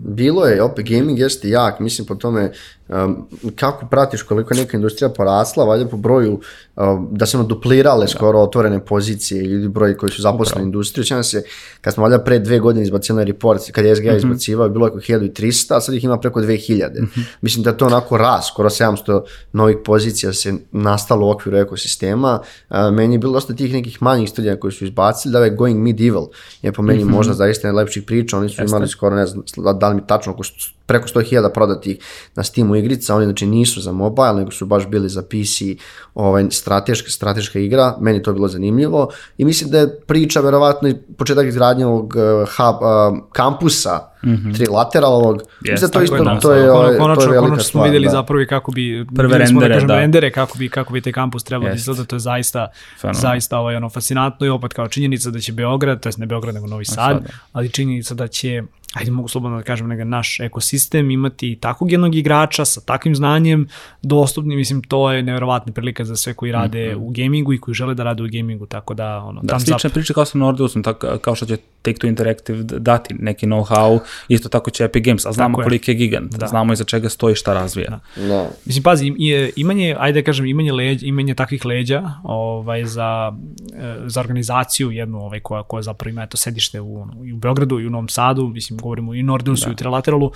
Bilo 0.04 0.44
je, 0.44 0.62
opet, 0.62 0.88
gaming 0.88 1.18
jeste 1.18 1.48
jak, 1.48 1.80
mislim 1.80 2.06
po 2.06 2.14
tome 2.14 2.52
um, 2.88 3.28
kako 3.56 3.86
pratiš 3.86 4.22
koliko 4.22 4.54
je 4.54 4.60
neka 4.60 4.76
industrija 4.76 5.08
porasla, 5.08 5.64
valjda 5.64 5.88
po 5.88 5.96
broju 5.96 6.40
um, 6.76 7.08
da 7.10 7.26
se 7.26 7.36
ono 7.36 7.46
duplirale 7.46 8.04
da. 8.04 8.08
skoro 8.08 8.38
otvorene 8.38 8.84
pozicije 8.84 9.44
ili 9.44 9.68
broj 9.68 9.96
koji 9.96 10.10
su 10.10 10.22
zaposleni 10.22 10.64
u 10.64 10.66
industriju. 10.66 11.04
Sjećam 11.04 11.24
se, 11.24 11.42
kad 11.80 11.94
smo 11.94 12.02
valjda 12.02 12.18
pre 12.18 12.38
dve 12.38 12.58
godine 12.58 12.82
izbacili 12.82 13.24
report, 13.24 13.70
kad 13.72 13.84
je 13.84 13.96
SGA 13.96 14.04
mm 14.04 14.14
-hmm. 14.14 14.16
izbacivao, 14.16 14.68
bilo 14.68 14.86
je 14.86 14.90
oko 14.90 15.00
1300, 15.00 15.76
a 15.76 15.80
sad 15.80 15.94
ih 15.94 16.04
ima 16.04 16.18
preko 16.18 16.40
2000. 16.40 17.00
Mm 17.00 17.04
-hmm. 17.04 17.24
Mislim 17.40 17.64
da 17.64 17.70
je 17.70 17.78
to 17.78 17.86
onako 17.86 18.16
ras, 18.16 18.48
skoro 18.48 18.70
700 18.70 19.22
novih 19.52 19.76
pozicija 19.84 20.32
se 20.32 20.54
nastalo 20.72 21.26
u 21.26 21.30
okviru 21.30 21.58
ekosistema. 21.58 22.40
Uh, 22.70 22.76
meni 22.92 23.14
je 23.14 23.18
bilo 23.18 23.32
dosta 23.32 23.54
tih 23.54 23.72
nekih 23.72 24.02
manjih 24.02 24.30
studija 24.30 24.60
koji 24.60 24.72
su 24.72 24.84
izbacili, 24.84 25.32
da 25.32 25.44
je 25.44 25.50
Going 25.50 25.82
Medieval 25.82 26.26
je 26.62 26.72
po 26.72 26.82
meni 26.82 27.04
mm 27.04 27.08
-hmm. 27.08 27.12
možda 27.12 27.34
zaista 27.34 27.68
najlepših 27.68 28.02
priča, 28.02 28.38
oni 28.38 28.48
su 28.48 28.62
Jeste. 28.62 28.76
imali 28.76 28.88
skoro, 28.88 29.16
ne 29.16 29.26
znam, 29.26 29.44
da 29.78 29.88
li 29.88 29.94
mi 29.94 30.06
tačno, 30.06 30.32
oko 30.32 30.42
preko 30.86 31.08
100.000 31.08 31.52
prodatih 31.54 31.96
na 32.34 32.42
Steamu 32.42 32.76
igrica, 32.76 33.14
oni 33.14 33.24
znači 33.24 33.46
nisu 33.46 33.80
za 33.80 33.92
mobile, 33.92 34.34
nego 34.34 34.50
su 34.50 34.66
baš 34.66 34.86
bili 34.86 35.08
za 35.08 35.22
PC 35.22 35.80
ovaj, 36.14 36.46
strateška, 36.50 37.10
strateška 37.10 37.58
igra, 37.58 37.96
meni 38.00 38.22
to 38.22 38.32
bilo 38.32 38.48
zanimljivo 38.48 39.10
i 39.38 39.44
mislim 39.44 39.70
da 39.70 39.78
je 39.78 40.00
priča 40.06 40.40
verovatno 40.40 40.88
i 40.88 40.94
početak 41.18 41.46
izgradnje 41.46 41.86
ovog 41.86 42.14
uh, 42.16 42.48
hub, 42.56 42.76
uh, 42.76 43.28
kampusa 43.32 44.00
mm 44.24 44.28
-hmm. 44.30 44.56
trilateralovog. 44.56 45.36
Yes, 45.36 45.70
mislim 45.70 45.88
da 45.90 45.92
to 45.92 46.02
isto, 46.02 46.16
je, 46.16 46.40
to 46.40 46.52
je, 46.52 46.72
ovaj, 46.72 46.96
konačno, 46.96 47.24
to 47.24 47.32
je 47.32 47.34
velika 47.34 47.48
konačno 47.48 47.64
smo 47.64 47.82
videli 47.82 48.04
da. 48.04 48.10
zapravo 48.10 48.42
i 48.42 48.46
kako 48.46 48.72
bi 48.72 49.06
prve 49.16 49.38
rendere, 49.38 49.68
da, 49.68 49.74
kažem, 49.74 49.88
da. 49.88 49.96
rendere 49.96 50.30
kako 50.30 50.58
bi 50.58 50.68
kako 50.68 50.92
bi 50.92 51.00
taj 51.00 51.12
kampus 51.12 51.44
trebalo 51.44 51.68
yes. 51.68 51.72
da 51.72 51.76
izgleda, 51.76 52.04
to 52.04 52.16
je 52.16 52.20
zaista 52.20 52.68
Fenomen. 53.00 53.20
zaista 53.20 53.58
ovaj 53.58 53.76
ono 53.76 53.88
fascinantno 53.88 54.46
i 54.46 54.50
opet 54.50 54.72
kao 54.72 54.88
činjenica 54.88 55.30
da 55.30 55.38
će 55.38 55.52
Beograd, 55.52 56.00
to 56.00 56.08
jest 56.08 56.18
ne 56.18 56.26
Beograd 56.26 56.54
nego 56.54 56.66
Novi 56.66 56.84
Sad, 56.84 57.22
da. 57.22 57.28
ali 57.52 57.68
činjenica 57.68 58.14
da 58.14 58.28
će 58.28 58.62
ajde 58.94 59.10
mogu 59.10 59.28
slobodno 59.28 59.56
da 59.56 59.62
kažem, 59.62 59.88
neka 59.88 60.04
naš 60.04 60.40
ekosistem 60.40 61.10
imati 61.10 61.58
takvog 61.60 61.92
jednog 61.92 62.14
igrača 62.14 62.64
sa 62.64 62.80
takvim 62.80 63.16
znanjem 63.16 63.68
dostupni, 64.02 64.56
mislim, 64.56 64.82
to 64.82 65.12
je 65.12 65.22
nevjerovatna 65.22 65.72
prilika 65.72 66.04
za 66.04 66.16
sve 66.16 66.34
koji 66.34 66.52
rade 66.52 66.88
mm 66.88 66.98
-hmm. 66.98 67.06
u 67.06 67.10
gamingu 67.10 67.52
i 67.52 67.60
koji 67.60 67.74
žele 67.74 67.94
da 67.94 68.04
rade 68.04 68.22
u 68.22 68.26
gamingu, 68.32 68.66
tako 68.66 68.94
da, 68.94 69.18
ono, 69.18 69.40
da, 69.42 69.58
slična 69.60 69.90
priča 69.90 70.14
kao 70.14 70.24
sa 70.24 70.38
Nordeusom, 70.38 70.82
tako, 70.82 71.18
kao 71.18 71.34
što 71.34 71.46
će 71.46 71.56
Take-Two 71.82 72.08
Interactive 72.08 72.62
dati 72.62 73.14
neki 73.18 73.46
know-how, 73.46 73.98
isto 74.28 74.48
tako 74.48 74.70
će 74.70 74.84
Epic 74.84 75.04
Games, 75.04 75.26
a 75.26 75.32
znamo 75.32 75.58
koliko 75.58 75.90
je 75.90 75.94
gigant, 75.94 76.36
da. 76.36 76.46
znamo 76.46 76.72
i 76.72 76.76
za 76.76 76.84
čega 76.84 77.08
stoji 77.08 77.34
šta 77.34 77.54
razvija. 77.54 77.90
Da. 78.16 78.26
da. 78.26 78.48
Mislim, 78.64 78.82
pazi, 78.82 79.12
imanje, 79.56 79.96
ajde 79.98 80.20
da 80.20 80.24
kažem, 80.24 80.46
imanje, 80.46 80.72
leđa, 80.72 81.06
imanje 81.06 81.34
takvih 81.34 81.64
leđa 81.64 82.10
ovaj, 82.22 82.84
za, 82.84 83.32
e, 83.74 83.96
za 84.06 84.20
organizaciju 84.20 84.90
jednu 84.90 85.18
ovaj, 85.18 85.40
koja, 85.40 85.62
koja 85.62 85.82
zapravo 85.82 86.10
ima 86.10 86.22
eto, 86.22 86.36
sedište 86.36 86.80
u, 86.80 87.02
u 87.34 87.36
Beogradu 87.36 87.80
i 87.80 87.86
u 87.86 87.90
Novom 87.90 88.08
Sadu, 88.08 88.48
mislim, 88.48 88.78
govorimo 88.86 89.14
i 89.14 89.22
Nordeus 89.22 89.60
da. 89.60 89.72
i 89.72 89.76
Trilateralu, 89.76 90.30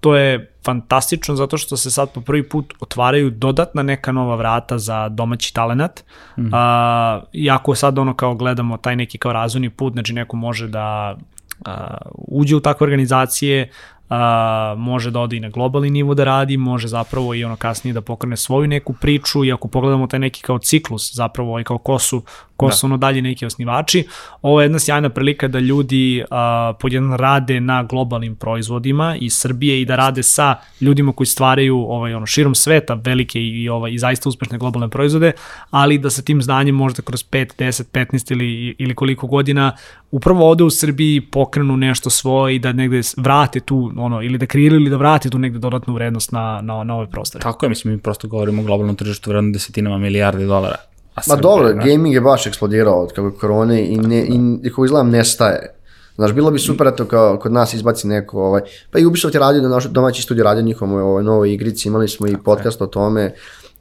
to 0.00 0.16
je 0.16 0.52
fantastično 0.64 1.34
zato 1.34 1.58
što 1.58 1.76
se 1.76 1.90
sad 1.90 2.12
po 2.12 2.20
prvi 2.20 2.48
put 2.48 2.74
otvaraju 2.80 3.30
dodatna 3.30 3.82
neka 3.82 4.12
nova 4.12 4.36
vrata 4.36 4.78
za 4.78 5.08
domaći 5.08 5.54
talenat. 5.54 6.04
Mm. 6.38 6.48
A, 6.52 7.20
iako 7.32 7.74
sad 7.74 7.98
ono 7.98 8.14
kao 8.14 8.34
gledamo 8.34 8.76
taj 8.76 8.96
neki 8.96 9.18
kao 9.18 9.32
razvojni 9.32 9.70
put, 9.70 9.92
znači 9.92 10.12
neko 10.12 10.36
može 10.36 10.68
da 10.68 11.16
a, 11.64 11.96
uđe 12.14 12.56
u 12.56 12.60
takve 12.60 12.84
organizacije, 12.84 13.70
a, 14.08 14.74
može 14.78 15.10
da 15.10 15.20
ode 15.20 15.36
i 15.36 15.40
na 15.40 15.48
globalni 15.48 15.90
nivo 15.90 16.14
da 16.14 16.24
radi, 16.24 16.56
može 16.56 16.88
zapravo 16.88 17.34
i 17.34 17.44
ono 17.44 17.56
kasnije 17.56 17.94
da 17.94 18.00
pokrene 18.00 18.36
svoju 18.36 18.68
neku 18.68 18.92
priču 18.92 19.44
i 19.44 19.52
ako 19.52 19.68
pogledamo 19.68 20.06
taj 20.06 20.20
neki 20.20 20.42
kao 20.42 20.58
ciklus 20.58 21.14
zapravo 21.14 21.60
i 21.60 21.64
kao 21.64 21.78
ko 21.78 21.98
su, 21.98 22.22
ko 22.56 22.66
da. 22.66 22.72
su 22.72 22.86
ono 22.86 22.96
dalje 22.96 23.22
neki 23.22 23.46
osnivači, 23.46 24.06
ovo 24.42 24.60
je 24.60 24.64
jedna 24.64 24.78
sjajna 24.78 25.08
prilika 25.08 25.48
da 25.48 25.58
ljudi 25.58 26.24
a, 26.30 26.72
podjedno 26.80 27.16
rade 27.16 27.60
na 27.60 27.82
globalnim 27.82 28.36
proizvodima 28.36 29.16
iz 29.16 29.34
Srbije 29.34 29.80
i 29.80 29.84
da 29.84 29.96
rade 29.96 30.22
sa 30.22 30.54
ljudima 30.80 31.12
koji 31.12 31.26
stvaraju 31.26 31.76
ovaj, 31.78 32.14
ono, 32.14 32.26
širom 32.26 32.54
sveta 32.54 32.94
velike 32.94 33.40
i, 33.40 33.68
ovaj, 33.68 33.92
i 33.92 33.98
zaista 33.98 34.28
uspešne 34.28 34.58
globalne 34.58 34.88
proizvode, 34.88 35.32
ali 35.70 35.98
da 35.98 36.10
sa 36.10 36.22
tim 36.22 36.42
znanjem 36.42 36.74
možda 36.74 37.02
kroz 37.02 37.24
5, 37.24 37.46
10, 37.58 37.84
15 37.92 38.32
ili, 38.32 38.74
ili 38.78 38.94
koliko 38.94 39.26
godina 39.26 39.76
upravo 40.10 40.50
ovde 40.50 40.64
u 40.64 40.70
Srbiji 40.70 41.20
pokrenu 41.20 41.76
nešto 41.76 42.10
svoje 42.10 42.54
i 42.54 42.58
da 42.58 42.72
negde 42.72 43.00
vrate 43.16 43.60
tu 43.60 43.92
ono, 43.98 44.22
ili 44.22 44.38
da 44.38 44.46
kreiraju 44.46 44.80
ili 44.80 44.90
da 44.90 44.96
vrati 44.96 45.30
tu 45.30 45.38
negde 45.38 45.58
dodatnu 45.58 45.94
vrednost 45.94 46.32
na, 46.32 46.60
na, 46.62 46.84
na 46.84 46.96
ove 46.96 47.10
prostore. 47.10 47.42
Tako 47.42 47.66
je, 47.66 47.70
mislim, 47.70 47.94
mi 47.94 48.00
prosto 48.00 48.28
govorimo 48.28 48.62
o 48.62 48.64
globalnom 48.64 48.96
tržištu 48.96 49.30
vredno 49.30 49.52
desetinama 49.52 49.98
milijardi 49.98 50.46
dolara. 50.46 50.76
A 51.14 51.20
Ma 51.26 51.36
dobro, 51.36 51.72
ne? 51.72 51.84
gaming 51.84 52.14
je 52.14 52.20
baš 52.20 52.46
eksplodirao 52.46 53.02
od 53.02 53.12
kako 53.12 53.30
korone 53.30 53.86
i, 53.86 53.96
ne, 53.96 54.26
i 54.64 54.68
kako 54.68 54.84
izgledam 54.84 55.10
nestaje. 55.10 55.72
Znaš, 56.16 56.32
bilo 56.32 56.50
bi 56.50 56.58
super 56.58 56.94
to 56.96 57.04
kao 57.04 57.38
kod 57.38 57.52
nas 57.52 57.74
izbaci 57.74 58.06
neko, 58.06 58.42
ovaj, 58.42 58.62
pa 58.90 58.98
i 58.98 59.04
Ubisoft 59.06 59.34
je 59.34 59.40
radio 59.40 59.60
da 59.60 59.68
naš 59.68 59.84
domaći 59.84 60.22
studio 60.22 60.44
radio 60.44 60.62
njihovom 60.62 60.94
ovaj, 60.94 61.24
novoj 61.24 61.52
igrici, 61.52 61.88
imali 61.88 62.08
smo 62.08 62.26
i 62.26 62.36
podcast 62.44 62.82
o 62.82 62.86
tome, 62.86 63.34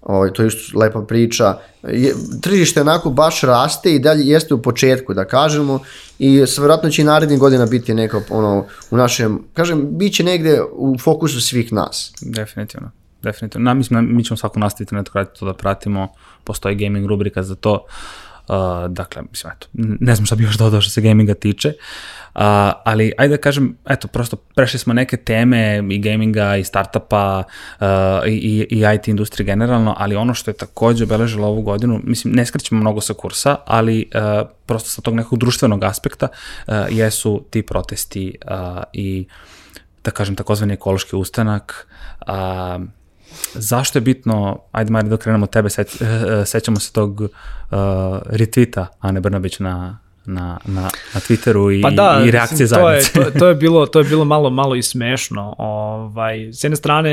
ovaj, 0.05 0.33
to 0.33 0.41
je 0.41 0.47
isto 0.47 0.79
lepa 0.79 1.01
priča. 1.01 1.57
Je, 1.83 2.13
tržište 2.41 2.81
onako 2.81 3.09
baš 3.09 3.41
raste 3.41 3.95
i 3.95 3.99
dalje 3.99 4.23
jeste 4.23 4.53
u 4.53 4.61
početku, 4.61 5.13
da 5.13 5.25
kažemo, 5.25 5.79
i 6.19 6.45
vjerojatno 6.57 6.89
će 6.89 7.01
i 7.01 7.05
narednih 7.05 7.39
godina 7.39 7.65
biti 7.65 7.93
neko 7.93 8.21
ono, 8.29 8.65
u 8.91 8.97
našem, 8.97 9.43
kažem, 9.53 9.87
bit 9.97 10.13
će 10.13 10.23
negde 10.23 10.61
u 10.71 10.97
fokusu 10.99 11.41
svih 11.41 11.73
nas. 11.73 12.13
Definitivno. 12.21 12.91
Definitivno. 13.21 13.65
Na, 13.65 13.73
mislim, 13.73 14.15
mi 14.15 14.23
ćemo 14.23 14.37
svako 14.37 14.59
nastaviti 14.59 14.95
na 14.95 15.03
to 15.03 15.45
da 15.45 15.53
pratimo, 15.53 16.07
postoji 16.43 16.75
gaming 16.75 17.05
rubrika 17.05 17.43
za 17.43 17.55
to. 17.55 17.73
Uh, 17.73 18.25
dakle, 18.89 19.21
mislim, 19.31 19.53
eto, 19.55 19.67
ne 19.73 20.15
znam 20.15 20.25
šta 20.25 20.36
bi 20.36 20.43
još 20.43 20.58
dodao 20.58 20.81
što 20.81 20.91
se 20.91 21.01
gaminga 21.01 21.34
tiče, 21.34 21.69
uh, 21.69 22.41
ali 22.86 23.13
ajde 23.17 23.38
da 23.38 23.41
kažem, 23.41 23.77
eto, 23.89 24.08
prosto 24.08 24.36
prešli 24.36 24.79
smo 24.79 24.93
neke 24.93 25.17
teme 25.17 25.84
i 25.89 25.99
gaminga 25.99 26.55
i 26.55 26.63
startupa 26.63 27.43
uh, 27.79 27.88
i, 28.27 28.67
i 28.69 28.86
IT 28.95 29.08
industrije 29.08 29.45
generalno, 29.45 29.95
ali 29.97 30.15
ono 30.15 30.34
što 30.34 30.51
je 30.51 30.55
takođe 30.58 31.03
obeležilo 31.03 31.47
ovu 31.47 31.62
godinu, 31.62 32.01
mislim, 32.03 32.34
ne 32.34 32.45
skrećemo 32.45 32.81
mnogo 32.81 33.01
sa 33.01 33.13
kursa, 33.13 33.55
ali 33.65 34.10
uh, 34.15 34.47
prosto 34.65 34.89
sa 34.89 35.01
tog 35.01 35.15
nekog 35.15 35.39
društvenog 35.39 35.84
aspekta 35.84 36.27
uh, 36.27 36.73
jesu 36.89 37.45
ti 37.49 37.62
protesti 37.62 38.38
uh, 38.45 38.84
i 38.93 39.27
da 40.03 40.12
kažem 40.12 40.36
takozvani 40.36 40.73
ekološki 40.73 41.15
ustanak, 41.15 41.88
uh, 42.27 42.84
zašto 43.53 43.97
je 43.97 44.01
bitno, 44.01 44.59
ajde 44.71 44.91
Mari 44.91 45.09
da 45.09 45.17
krenemo 45.17 45.47
tebe, 45.47 45.69
se, 45.69 45.85
sećamo 46.45 46.79
se 46.79 46.93
tog 46.93 47.21
uh, 47.21 47.29
retvita 48.25 48.87
Ane 48.99 49.19
Brnabić 49.19 49.59
na, 49.59 49.97
na, 50.25 50.57
na, 50.65 50.81
na 51.13 51.19
Twitteru 51.19 51.79
i, 51.79 51.81
pa 51.81 51.89
da, 51.89 52.21
i 52.25 52.31
reakcije 52.31 52.63
mislim, 52.63 52.67
zajednice. 52.67 53.13
To 53.13 53.19
je, 53.19 53.31
to, 53.33 53.39
to, 53.39 53.47
je 53.47 53.55
bilo, 53.55 53.85
to 53.85 53.99
je 53.99 54.05
bilo 54.05 54.25
malo, 54.25 54.49
malo 54.49 54.75
i 54.75 54.81
smešno. 54.81 55.55
Ovaj, 55.57 56.49
s 56.53 56.63
jedne 56.63 56.75
strane, 56.75 57.11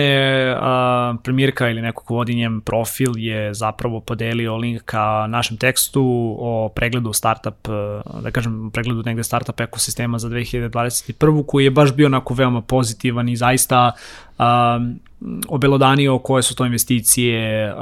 a, 0.58 1.14
premijerka 1.24 1.68
ili 1.68 1.82
neko 1.82 2.04
ko 2.04 2.14
vodi 2.14 2.34
njem 2.34 2.60
profil 2.60 3.12
je 3.16 3.54
zapravo 3.54 4.00
podelio 4.00 4.56
link 4.56 4.82
ka 4.84 5.26
našem 5.26 5.56
tekstu 5.56 6.36
o 6.38 6.68
pregledu 6.74 7.12
startup, 7.12 7.68
da 8.22 8.30
kažem, 8.30 8.70
pregledu 8.70 9.02
negde 9.02 9.24
startup 9.24 9.60
ekosistema 9.60 10.18
za 10.18 10.28
2021. 10.28 11.46
koji 11.46 11.64
je 11.64 11.70
baš 11.70 11.94
bio 11.94 12.06
onako 12.06 12.34
veoma 12.34 12.62
pozitivan 12.62 13.28
i 13.28 13.36
zaista 13.36 13.92
um, 14.38 15.00
obelodanio 15.48 16.18
koje 16.18 16.42
su 16.42 16.54
to 16.54 16.66
investicije 16.66 17.72
uh, 17.74 17.80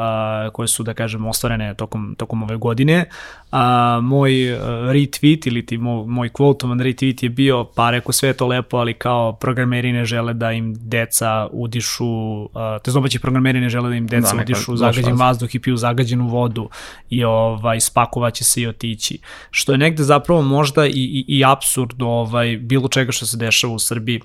koje 0.53 0.69
su, 0.69 0.83
da 0.83 0.95
kažem, 0.95 1.27
ostvarene 1.27 1.75
tokom, 1.75 2.15
tokom 2.19 2.43
ove 2.43 2.57
godine. 2.57 3.05
Uh, 3.53 3.59
moj 4.03 4.53
uh, 4.53 4.61
retweet 4.63 5.47
ili 5.47 5.67
ti 5.67 5.79
moj, 5.79 6.05
moj 6.07 6.29
quotovan 6.29 6.79
retweet 6.79 7.23
je 7.23 7.29
bio, 7.29 7.65
pa 7.65 7.91
rekao 7.91 8.13
sve 8.13 8.33
to 8.33 8.47
lepo, 8.47 8.77
ali 8.77 8.95
kao 8.95 9.33
programeri 9.33 9.93
ne 9.93 10.05
žele 10.05 10.35
da 10.35 10.53
im 10.53 10.75
deca 10.79 11.49
udišu, 11.53 12.43
uh, 12.43 12.49
te 12.85 12.91
domaći 12.91 13.19
programeri 13.19 13.61
ne 13.61 13.69
žele 13.69 13.89
da 13.89 13.97
im 13.97 14.07
deca 14.07 14.37
da, 14.37 14.43
udišu 14.43 14.77
zagađen 14.77 15.17
vazduh 15.17 15.55
i 15.55 15.59
piju 15.59 15.77
zagađenu 15.77 16.29
vodu 16.29 16.69
i 17.11 17.25
ovaj, 17.25 17.81
spakovaće 17.81 18.45
se 18.45 18.63
i 18.63 18.67
otići. 18.67 19.19
Što 19.51 19.73
je 19.73 19.79
negde 19.79 20.03
zapravo 20.03 20.43
možda 20.43 20.87
i, 20.87 20.91
i, 20.95 21.25
i 21.29 21.45
absurd 21.45 22.03
ovaj, 22.03 22.57
bilo 22.57 22.89
čega 22.89 23.13
što 23.13 23.27
se 23.27 23.37
dešava 23.37 23.75
u 23.75 23.79
Srbiji. 23.79 24.21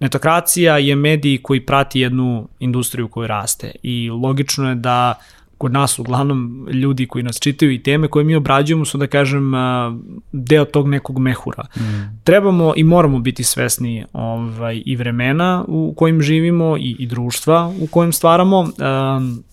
Netokracija 0.00 0.78
je 0.78 0.96
medij 0.96 1.38
koji 1.42 1.66
prati 1.66 2.00
jednu 2.00 2.48
industriju 2.58 3.08
koju 3.08 3.26
raste 3.26 3.72
i 3.82 4.10
logično 4.10 4.68
je 4.68 4.74
da 4.74 5.14
kod 5.58 5.72
nas 5.72 5.98
uglavnom 5.98 6.68
ljudi 6.72 7.06
koji 7.06 7.24
nas 7.24 7.40
čitaju 7.40 7.72
i 7.72 7.82
teme 7.82 8.08
koje 8.08 8.24
mi 8.24 8.34
obrađujemo 8.34 8.84
su 8.84 8.98
da 8.98 9.06
kažem 9.06 9.52
deo 10.32 10.64
tog 10.64 10.88
nekog 10.88 11.18
mehura. 11.18 11.64
Mm. 11.76 11.80
Trebamo 12.24 12.72
i 12.76 12.84
moramo 12.84 13.18
biti 13.18 13.44
svesni 13.44 14.04
ovaj, 14.12 14.82
i 14.86 14.96
vremena 14.96 15.64
u 15.68 15.94
kojim 15.96 16.22
živimo 16.22 16.76
i, 16.76 16.96
i 16.98 17.06
društva 17.06 17.72
u 17.80 17.86
kojem 17.86 18.12
stvaramo. 18.12 18.60
Um, 18.60 19.44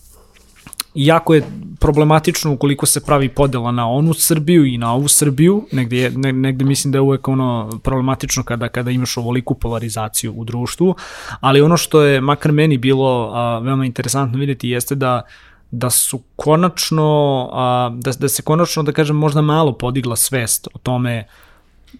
jako 0.98 1.34
je 1.34 1.44
problematično 1.80 2.54
ukoliko 2.54 2.86
se 2.86 3.06
pravi 3.06 3.30
podela 3.30 3.72
na 3.72 3.90
onu 3.90 4.14
Srbiju 4.14 4.66
i 4.66 4.78
na 4.78 4.94
ovu 4.94 5.08
Srbiju, 5.08 5.68
negde, 5.72 5.98
je, 5.98 6.12
ne, 6.12 6.34
negde 6.34 6.66
mislim 6.66 6.92
da 6.92 6.98
je 6.98 7.02
uvek 7.02 7.28
ono 7.28 7.80
problematično 7.84 8.44
kada, 8.44 8.70
kada 8.70 8.92
imaš 8.92 9.18
ovoliku 9.18 9.54
polarizaciju 9.54 10.34
u 10.34 10.44
društvu, 10.44 10.96
ali 11.40 11.62
ono 11.62 11.78
što 11.78 12.02
je 12.02 12.22
makar 12.22 12.52
meni 12.52 12.78
bilo 12.78 13.32
a, 13.34 13.60
veoma 13.60 13.86
interesantno 13.86 14.40
videti 14.40 14.70
jeste 14.70 14.96
da 14.96 15.22
da 15.72 15.90
su 15.90 16.22
konačno, 16.36 17.50
a, 17.54 17.92
da, 17.94 18.12
da 18.20 18.30
se 18.30 18.42
konačno, 18.42 18.84
da 18.84 18.92
kažem, 18.92 19.16
možda 19.16 19.42
malo 19.42 19.78
podigla 19.78 20.16
svest 20.16 20.68
o 20.74 20.78
tome 20.78 21.26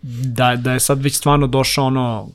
da, 0.04 0.56
da 0.56 0.74
je 0.74 0.80
sad 0.80 1.04
već 1.04 1.18
stvarno 1.18 1.48
došao 1.48 1.86
ono, 1.86 2.30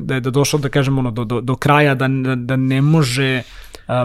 da 0.00 0.14
je 0.14 0.20
da 0.20 0.30
došao, 0.30 0.60
da 0.60 0.68
kažem, 0.68 0.98
ono, 0.98 1.10
do, 1.10 1.24
do, 1.24 1.40
do 1.40 1.56
kraja, 1.56 1.94
da, 1.94 2.08
da 2.36 2.56
ne 2.56 2.82
može 2.82 3.42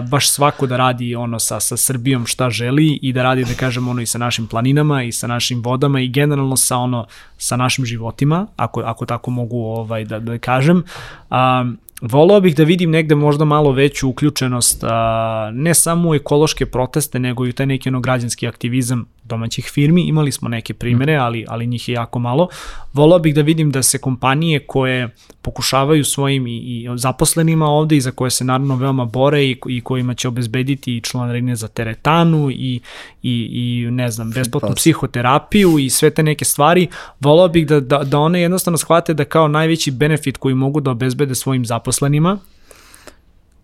baš 0.08 0.30
svako 0.30 0.66
da 0.66 0.76
radi 0.76 1.14
ono 1.14 1.38
sa, 1.38 1.60
sa 1.60 1.76
Srbijom 1.76 2.26
šta 2.26 2.50
želi 2.50 2.98
i 3.02 3.12
da 3.12 3.22
radi 3.22 3.44
da 3.44 3.54
kažem 3.54 3.88
ono 3.88 4.00
i 4.02 4.06
sa 4.06 4.18
našim 4.18 4.46
planinama 4.46 5.02
i 5.02 5.12
sa 5.12 5.26
našim 5.26 5.62
vodama 5.62 6.00
i 6.00 6.08
generalno 6.08 6.56
sa 6.56 6.76
ono 6.76 7.06
sa 7.38 7.56
našim 7.56 7.84
životima 7.84 8.46
ako, 8.56 8.80
ako 8.80 9.06
tako 9.06 9.30
mogu 9.30 9.58
ovaj 9.58 10.04
da, 10.04 10.18
da 10.18 10.38
kažem. 10.38 10.84
Um, 11.30 11.78
Volao 12.02 12.40
bih 12.40 12.56
da 12.56 12.64
vidim 12.64 12.90
negde 12.90 13.14
možda 13.14 13.44
malo 13.44 13.72
veću 13.72 14.08
uključenost 14.08 14.84
a, 14.84 15.50
ne 15.54 15.74
samo 15.74 16.10
u 16.10 16.14
ekološke 16.14 16.66
proteste, 16.66 17.18
nego 17.18 17.46
i 17.46 17.48
u 17.48 17.52
taj 17.52 17.66
neki 17.66 17.88
ono 17.88 18.00
građanski 18.00 18.48
aktivizam 18.48 19.04
domaćih 19.24 19.64
firmi. 19.64 20.02
Imali 20.02 20.32
smo 20.32 20.48
neke 20.48 20.74
primere, 20.74 21.16
ali, 21.16 21.44
ali 21.48 21.66
njih 21.66 21.88
je 21.88 21.92
jako 21.92 22.18
malo. 22.18 22.48
Volao 22.92 23.18
bih 23.18 23.34
da 23.34 23.42
vidim 23.42 23.70
da 23.70 23.82
se 23.82 23.98
kompanije 23.98 24.58
koje 24.58 25.08
pokušavaju 25.42 26.04
svojim 26.04 26.46
i, 26.46 26.56
i 26.56 26.88
zaposlenima 26.96 27.66
ovde 27.66 27.96
i 27.96 28.00
za 28.00 28.10
koje 28.10 28.30
se 28.30 28.44
naravno 28.44 28.76
veoma 28.76 29.04
bore 29.04 29.44
i, 29.44 29.56
i 29.68 29.80
kojima 29.80 30.14
će 30.14 30.28
obezbediti 30.28 30.96
i 30.96 31.00
članarine 31.00 31.56
za 31.56 31.68
teretanu 31.68 32.50
i, 32.50 32.80
i, 33.22 33.48
i 33.52 33.90
ne 33.90 34.10
znam, 34.10 34.30
besplatnu 34.30 34.74
psihoterapiju 34.74 35.78
i 35.78 35.90
sve 35.90 36.10
te 36.10 36.22
neke 36.22 36.44
stvari, 36.44 36.88
volao 37.20 37.48
bih 37.48 37.66
da, 37.66 37.80
da, 37.80 37.98
da 37.98 38.18
one 38.18 38.40
jednostavno 38.40 38.78
shvate 38.78 39.14
da 39.14 39.24
kao 39.24 39.48
najveći 39.48 39.90
benefit 39.90 40.36
koji 40.36 40.54
mogu 40.54 40.80
da 40.80 40.90
obezbede 40.90 41.34
svojim 41.34 41.64
zaposlenima 41.64 42.38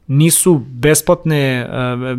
nisu 0.08 0.60
besplatne, 0.70 1.68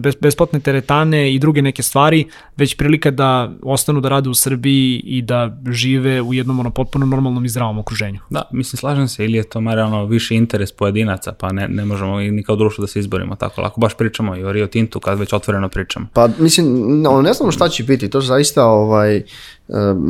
eh, 0.03 0.13
besplatne 0.21 0.59
teretane 0.59 1.33
i 1.33 1.39
druge 1.39 1.61
neke 1.61 1.83
stvari, 1.83 2.25
već 2.57 2.77
prilika 2.77 3.11
da 3.11 3.51
ostanu 3.63 4.01
da 4.01 4.09
rade 4.09 4.29
u 4.29 4.33
Srbiji 4.33 5.01
i 5.05 5.21
da 5.21 5.57
žive 5.71 6.21
u 6.21 6.33
jednom 6.33 6.59
ono, 6.59 6.69
potpuno 6.69 7.05
normalnom 7.05 7.45
i 7.45 7.49
zdravom 7.49 7.79
okruženju. 7.79 8.19
Da, 8.29 8.41
mislim, 8.51 8.77
slažem 8.77 9.07
se, 9.07 9.25
ili 9.25 9.37
je 9.37 9.43
to 9.43 9.59
realno 9.59 10.05
više 10.05 10.35
interes 10.35 10.71
pojedinaca, 10.71 11.31
pa 11.31 11.51
ne, 11.51 11.67
ne 11.67 11.85
možemo 11.85 12.19
ni 12.19 12.43
kao 12.43 12.55
društvo 12.55 12.81
da 12.81 12.87
se 12.87 12.99
izborimo 12.99 13.35
tako 13.35 13.61
lako. 13.61 13.81
Baš 13.81 13.97
pričamo 13.97 14.35
i 14.35 14.43
o 14.43 14.51
Rio 14.51 14.67
Tintu 14.67 14.99
kad 14.99 15.19
već 15.19 15.33
otvoreno 15.33 15.69
pričamo. 15.69 16.07
Pa 16.13 16.29
mislim, 16.39 17.01
no, 17.01 17.21
ne 17.21 17.33
znamo 17.33 17.51
šta 17.51 17.69
će 17.69 17.83
biti, 17.83 18.09
to 18.09 18.21
su 18.21 18.27
zaista 18.27 18.65
ovaj, 18.65 19.17
eh, 19.17 19.23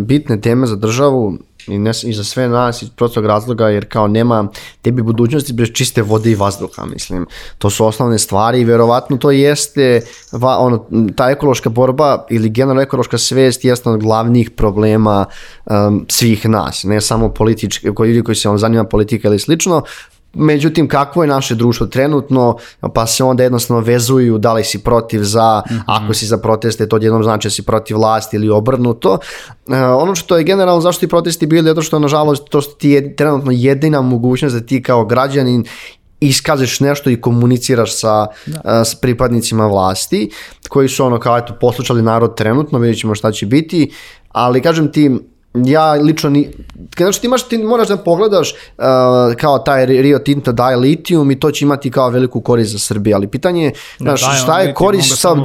bitne 0.06 0.42
teme 0.42 0.68
za 0.68 0.76
državu, 0.76 1.38
I, 1.70 1.80
ne, 1.80 1.92
I 2.04 2.14
za 2.14 2.24
sve 2.24 2.48
nas 2.48 2.82
iz 2.82 2.90
prostog 2.90 3.26
razloga 3.26 3.70
jer 3.70 3.90
kao 3.90 4.08
nema 4.08 4.48
tebi 4.82 5.02
budućnosti 5.02 5.54
bez 5.54 5.68
čiste 5.74 6.02
vode 6.02 6.32
i 6.32 6.36
vazduha, 6.36 6.86
mislim. 6.86 7.26
To 7.58 7.70
su 7.70 7.86
osnovne 7.86 8.20
stvari 8.20 8.62
i 8.62 8.66
verovatno 8.66 9.18
to 9.18 9.32
jeste 9.32 10.02
va, 10.32 10.58
ono, 10.58 10.86
ta 11.16 11.30
ekološka 11.30 11.70
borba 11.70 12.26
ili 12.30 12.50
generalno 12.50 12.82
ekološka 12.82 13.18
svest 13.18 13.66
jeste 13.66 13.90
od 13.90 14.00
glavnih 14.00 14.52
problema 14.52 15.26
um, 15.66 16.06
svih 16.10 16.50
nas, 16.50 16.84
ne 16.84 17.02
samo 17.02 17.30
politički, 17.30 17.94
koji 17.96 18.10
ljudi 18.10 18.24
koji 18.24 18.36
se 18.36 18.50
on 18.50 18.58
zanima 18.58 18.84
politika 18.84 19.28
ili 19.28 19.40
slično, 19.40 19.84
Međutim, 20.34 20.88
kakvo 20.88 21.24
je 21.24 21.28
naše 21.28 21.56
društvo 21.56 21.88
trenutno, 21.88 22.58
pa 22.94 23.08
se 23.08 23.24
onda 23.24 23.44
jednostavno 23.44 23.84
vezuju 23.84 24.38
da 24.38 24.54
li 24.54 24.64
si 24.64 24.80
protiv 24.80 25.24
za, 25.24 25.62
mm 25.70 25.74
-hmm. 25.74 25.82
ako 25.86 26.14
si 26.14 26.26
za 26.26 26.38
proteste, 26.38 26.88
to 26.88 26.98
jednom 26.98 27.24
znači 27.24 27.48
da 27.48 27.52
si 27.52 27.62
protiv 27.62 27.98
vlasti 27.98 28.36
ili 28.36 28.50
obrnuto. 28.50 29.12
Uh, 29.14 29.76
ono 29.76 30.16
što 30.16 30.38
je 30.38 30.44
generalno 30.44 30.82
zašto 30.82 31.00
ti 31.00 31.08
protesti 31.08 31.48
bili, 31.48 31.68
zato 31.68 31.82
što 31.82 32.00
nažalost 32.00 32.50
to 32.50 32.62
ti 32.62 32.90
je 32.90 33.16
trenutno 33.16 33.52
jedina 33.52 34.02
mogućnost 34.02 34.56
da 34.56 34.62
ti 34.62 34.84
kao 34.84 35.06
građanin 35.06 35.66
iskažeš 36.20 36.80
nešto 36.80 37.10
i 37.10 37.22
komuniciraš 37.22 38.00
sa, 38.00 38.28
da. 38.46 38.62
uh, 38.64 38.88
s 38.88 38.96
pripadnicima 38.96 39.68
vlasti, 39.68 40.30
koji 40.70 40.90
su 40.90 41.06
ono 41.06 41.20
kao 41.20 41.38
eto 41.38 41.58
poslušali 41.62 42.02
narod 42.02 42.36
trenutno, 42.36 42.80
vidjet 42.80 43.00
ćemo 43.00 43.16
šta 43.16 43.32
će 43.32 43.46
biti, 43.46 43.92
ali 44.30 44.62
kažem 44.62 44.92
ti, 44.92 45.12
ja 45.54 45.92
lično 45.92 46.30
ni, 46.30 46.52
znači 46.98 47.22
ti, 47.22 47.28
imaš, 47.28 47.44
ti 47.44 47.58
moraš 47.58 47.88
da 47.88 47.98
pogledaš 47.98 48.52
uh, 48.52 48.86
kao 49.38 49.60
taj 49.60 49.86
Rio 49.86 50.20
Tinto 50.20 50.52
daje 50.52 50.78
litijum 50.78 51.32
i 51.32 51.40
to 51.40 51.52
će 51.52 51.66
imati 51.66 51.92
kao 51.92 52.10
veliku 52.10 52.42
korist 52.42 52.72
za 52.72 52.80
Srbiju, 52.80 53.16
ali 53.16 53.28
pitanje 53.28 53.64
je 53.64 53.72
da, 54.00 54.16
znaš, 54.16 54.44
šta 54.44 54.60
je 54.60 54.74
korist 54.74 55.20
sa 55.20 55.36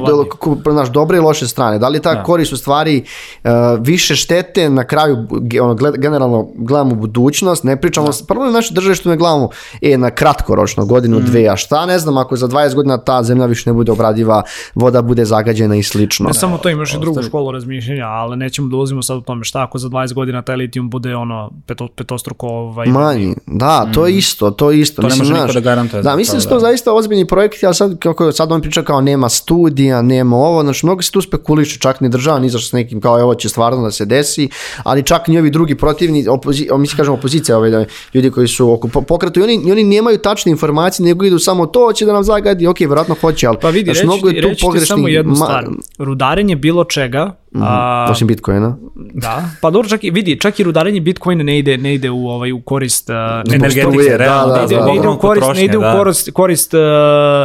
naš 0.65 0.89
dobre 0.89 1.17
i 1.17 1.21
loše 1.21 1.47
strane, 1.47 1.79
da 1.79 1.89
li 1.89 1.97
je 1.97 2.01
ta 2.01 2.13
da. 2.13 2.23
korist 2.23 2.53
u 2.53 2.57
stvari 2.57 3.03
uh, 3.43 3.51
više 3.79 4.15
štete 4.15 4.69
na 4.69 4.83
kraju 4.83 5.27
ono, 5.61 5.75
gled, 5.75 5.97
generalno 5.97 6.47
gledamo 6.55 6.95
budućnost, 6.95 7.63
ne 7.63 7.81
pričamo, 7.81 8.07
da. 8.07 8.13
prvo 8.27 8.45
naše 8.45 8.73
države 8.73 8.95
što 8.95 9.09
ne 9.09 9.17
gledamo 9.17 9.49
e, 9.81 9.97
na 9.97 10.11
kratkoročno 10.11 10.85
godinu, 10.85 11.19
mm. 11.19 11.25
dve, 11.25 11.47
a 11.47 11.55
šta 11.55 11.85
ne 11.85 11.99
znam 11.99 12.17
ako 12.17 12.35
za 12.35 12.47
20 12.47 12.75
godina 12.75 12.97
ta 12.97 13.23
zemlja 13.23 13.45
više 13.45 13.69
ne 13.69 13.73
bude 13.73 13.91
obradiva, 13.91 14.43
voda 14.75 15.01
bude 15.01 15.25
zagađena 15.25 15.75
i 15.75 15.83
slično. 15.83 16.27
Ne 16.27 16.33
samo 16.33 16.57
to, 16.57 16.69
imaš 16.69 16.93
i 16.93 16.99
drugu 16.99 17.23
školu 17.23 17.51
razmišljenja, 17.51 18.05
ali 18.05 18.37
nećemo 18.37 18.67
da 18.67 18.75
ulazimo 18.75 19.01
sad 19.01 19.17
u 19.17 19.21
tome 19.21 19.43
šta 19.43 19.63
ako 19.63 19.77
za 19.77 19.89
20 19.95 20.13
godina 20.13 20.41
taj 20.41 20.55
litijum 20.55 20.89
bude 20.89 21.15
ono 21.15 21.51
peto, 21.65 21.87
petostruko 21.95 22.47
ovaj, 22.47 22.87
manji. 22.87 23.35
Da, 23.45 23.89
to 23.93 24.07
je 24.07 24.13
mm. 24.13 24.17
isto, 24.17 24.51
to 24.51 24.71
je 24.71 24.79
isto. 24.79 25.01
To 25.01 25.07
mislim, 25.07 25.27
ne 25.27 25.33
može 25.33 25.41
niko 25.41 25.53
da 25.53 25.59
garantuje. 25.59 26.03
Da, 26.03 26.15
mislim 26.15 26.37
da 26.37 26.41
su 26.41 26.49
to 26.49 26.59
zaista 26.59 26.93
ozbiljni 26.93 27.27
projekti, 27.27 27.65
ali 27.65 27.75
sad, 27.75 27.99
kako 27.99 28.31
sad 28.31 28.51
on 28.51 28.61
priča 28.61 28.83
kao 28.83 29.01
nema 29.01 29.29
studija, 29.29 30.01
nema 30.01 30.35
ovo, 30.35 30.63
znači 30.63 30.85
mnogo 30.85 31.01
se 31.01 31.11
tu 31.11 31.21
spekulišu, 31.21 31.79
čak 31.79 32.01
ni 32.01 32.09
država 32.09 32.39
ni 32.39 32.49
s 32.49 32.71
nekim 32.71 33.01
kao 33.01 33.23
ovo 33.23 33.35
će 33.35 33.49
stvarno 33.49 33.81
da 33.81 33.91
se 33.91 34.05
desi, 34.05 34.49
ali 34.83 35.03
čak 35.03 35.27
ni 35.27 35.39
ovi 35.39 35.49
drugi 35.49 35.75
protivni, 35.75 36.27
opozi, 36.27 36.67
mi 36.77 36.87
se 36.87 36.97
kažemo 36.97 37.17
opozicija, 37.17 37.57
ovaj, 37.57 37.69
da, 37.69 37.85
ljudi 38.13 38.31
koji 38.31 38.47
su 38.47 38.71
oko 38.71 38.87
pokretu 38.87 39.39
i 39.39 39.43
oni, 39.43 39.61
i 39.65 39.71
oni 39.71 39.83
nemaju 39.83 40.17
tačne 40.17 40.51
informacije, 40.51 41.05
nego 41.05 41.25
idu 41.25 41.39
samo 41.39 41.65
to 41.65 41.93
će 41.93 42.05
da 42.05 42.13
nam 42.13 42.23
zagadi, 42.23 42.67
ok, 42.67 42.79
verovatno 42.79 43.15
hoće, 43.21 43.47
ali 43.47 43.57
pa 43.61 43.69
vidi, 43.69 43.85
znači, 43.85 43.97
reći, 43.97 44.05
mnogo 44.05 44.29
je 44.29 44.41
tu 44.41 44.47
reći 44.47 44.61
pogrešni, 44.61 44.87
samo 44.87 45.07
jednu 45.07 45.35
stvar, 45.35 45.65
rudarenje 45.97 46.55
bilo 46.55 46.83
čega, 46.83 47.35
Mm 47.55 47.61
-hmm. 47.61 48.11
Osim 48.11 48.27
Bitcoina. 48.27 48.77
Da, 48.95 49.43
pa 49.61 49.69
dobro, 49.69 49.89
čak 49.89 50.03
i 50.03 50.11
vidi, 50.11 50.39
čak 50.39 50.59
i 50.59 50.63
rudarenje 50.63 51.01
Bitcoina 51.01 51.43
ne 51.43 51.59
ide 51.59 51.77
ne 51.77 51.93
ide 51.93 52.09
u 52.09 52.27
ovaj 52.27 52.51
u 52.51 52.61
korist 52.61 53.09
uh, 53.09 53.15
energetike, 53.53 54.17
realno, 54.17 54.53
da, 54.53 54.53
da, 54.53 54.59
ne 54.59 54.65
ide, 54.65 54.75
da, 54.75 54.85
ne 54.85 54.95
ide 54.95 55.07
u 55.07 55.17
korist, 55.17 55.47
ne 55.55 55.65
ide 55.65 55.77
u 55.77 55.81
korist, 55.81 56.31
korist 56.31 56.73
uh, 56.73 56.79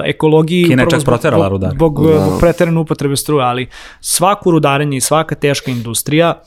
ekologiji, 0.05 0.65
Kina 0.65 0.87
čak 0.91 1.05
proterala 1.05 1.49
rudar. 1.49 1.71
Zbog, 1.71 2.07
da. 2.07 2.37
preterane 2.41 2.79
upotrebe 2.79 3.17
struje, 3.17 3.45
ali 3.45 3.69
svako 4.01 4.51
rudarenje 4.51 4.97
i 4.97 5.01
svaka 5.01 5.35
teška 5.35 5.71
industrija 5.71 6.41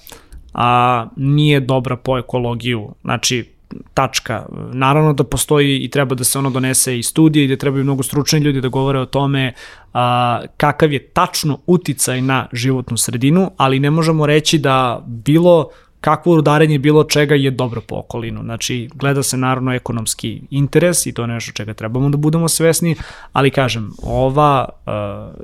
a 0.54 1.06
nije 1.16 1.60
dobra 1.60 1.98
po 1.98 2.18
ekologiju. 2.18 2.90
Znači, 3.02 3.53
tačka. 3.94 4.46
Naravno 4.74 5.14
da 5.14 5.24
postoji 5.24 5.78
i 5.78 5.90
treba 5.90 6.16
da 6.16 6.24
se 6.24 6.40
ono 6.40 6.50
donese 6.50 7.00
i 7.00 7.04
studije 7.04 7.46
i 7.46 7.48
da 7.48 7.56
trebaju 7.56 7.84
mnogo 7.84 8.04
stručni 8.04 8.40
ljudi 8.40 8.62
da 8.62 8.68
govore 8.68 9.00
o 9.00 9.06
tome 9.06 9.54
a, 9.94 10.42
kakav 10.58 10.94
je 10.94 11.08
tačno 11.08 11.60
uticaj 11.66 12.22
na 12.22 12.48
životnu 12.54 12.98
sredinu, 12.98 13.52
ali 13.58 13.80
ne 13.80 13.92
možemo 13.92 14.26
reći 14.26 14.58
da 14.58 15.04
bilo 15.06 15.70
kakvo 16.04 16.36
rudarenje 16.36 16.80
bilo 16.80 17.04
čega 17.04 17.36
je 17.36 17.52
dobro 17.52 17.82
po 17.82 17.96
okolinu. 17.96 18.42
Znači, 18.44 18.90
gleda 18.96 19.24
se 19.24 19.38
naravno 19.38 19.74
ekonomski 19.74 20.42
interes 20.50 21.06
i 21.06 21.14
to 21.14 21.22
je 21.22 21.28
nešto 21.28 21.52
čega 21.52 21.74
trebamo 21.74 22.10
da 22.10 22.18
budemo 22.18 22.50
svesni, 22.50 22.96
ali 23.34 23.52
kažem, 23.52 23.92
ova 24.04 24.70
uh, 24.70 24.92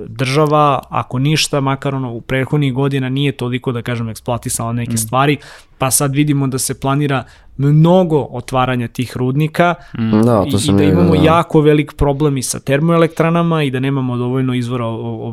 država, 0.08 0.82
ako 0.88 1.18
ništa, 1.18 1.60
makar 1.60 1.94
ono 1.94 2.12
u 2.12 2.20
prethodnih 2.20 2.74
godina 2.74 3.08
nije 3.08 3.32
toliko, 3.32 3.72
da 3.72 3.82
kažem, 3.82 4.08
eksploatisala 4.08 4.72
neke 4.72 4.92
mm. 4.92 4.98
stvari, 4.98 5.36
pa 5.80 5.90
sad 5.90 6.14
vidimo 6.14 6.46
da 6.46 6.58
se 6.58 6.80
planira 6.80 7.24
mnogo 7.56 8.28
otvaranja 8.30 8.88
tih 8.88 9.16
rudnika 9.16 9.74
mm. 9.98 10.22
da, 10.22 10.42
to 10.42 10.56
i, 10.56 10.70
i 10.70 10.72
da 10.72 10.82
imamo 10.82 11.16
da. 11.16 11.22
jako 11.22 11.60
velik 11.60 11.92
problem 11.92 12.36
i 12.36 12.42
sa 12.42 12.60
termoelektranama 12.60 13.62
i 13.62 13.70
da 13.70 13.80
nemamo 13.80 14.16
dovoljno 14.16 14.54
izvora 14.54 14.86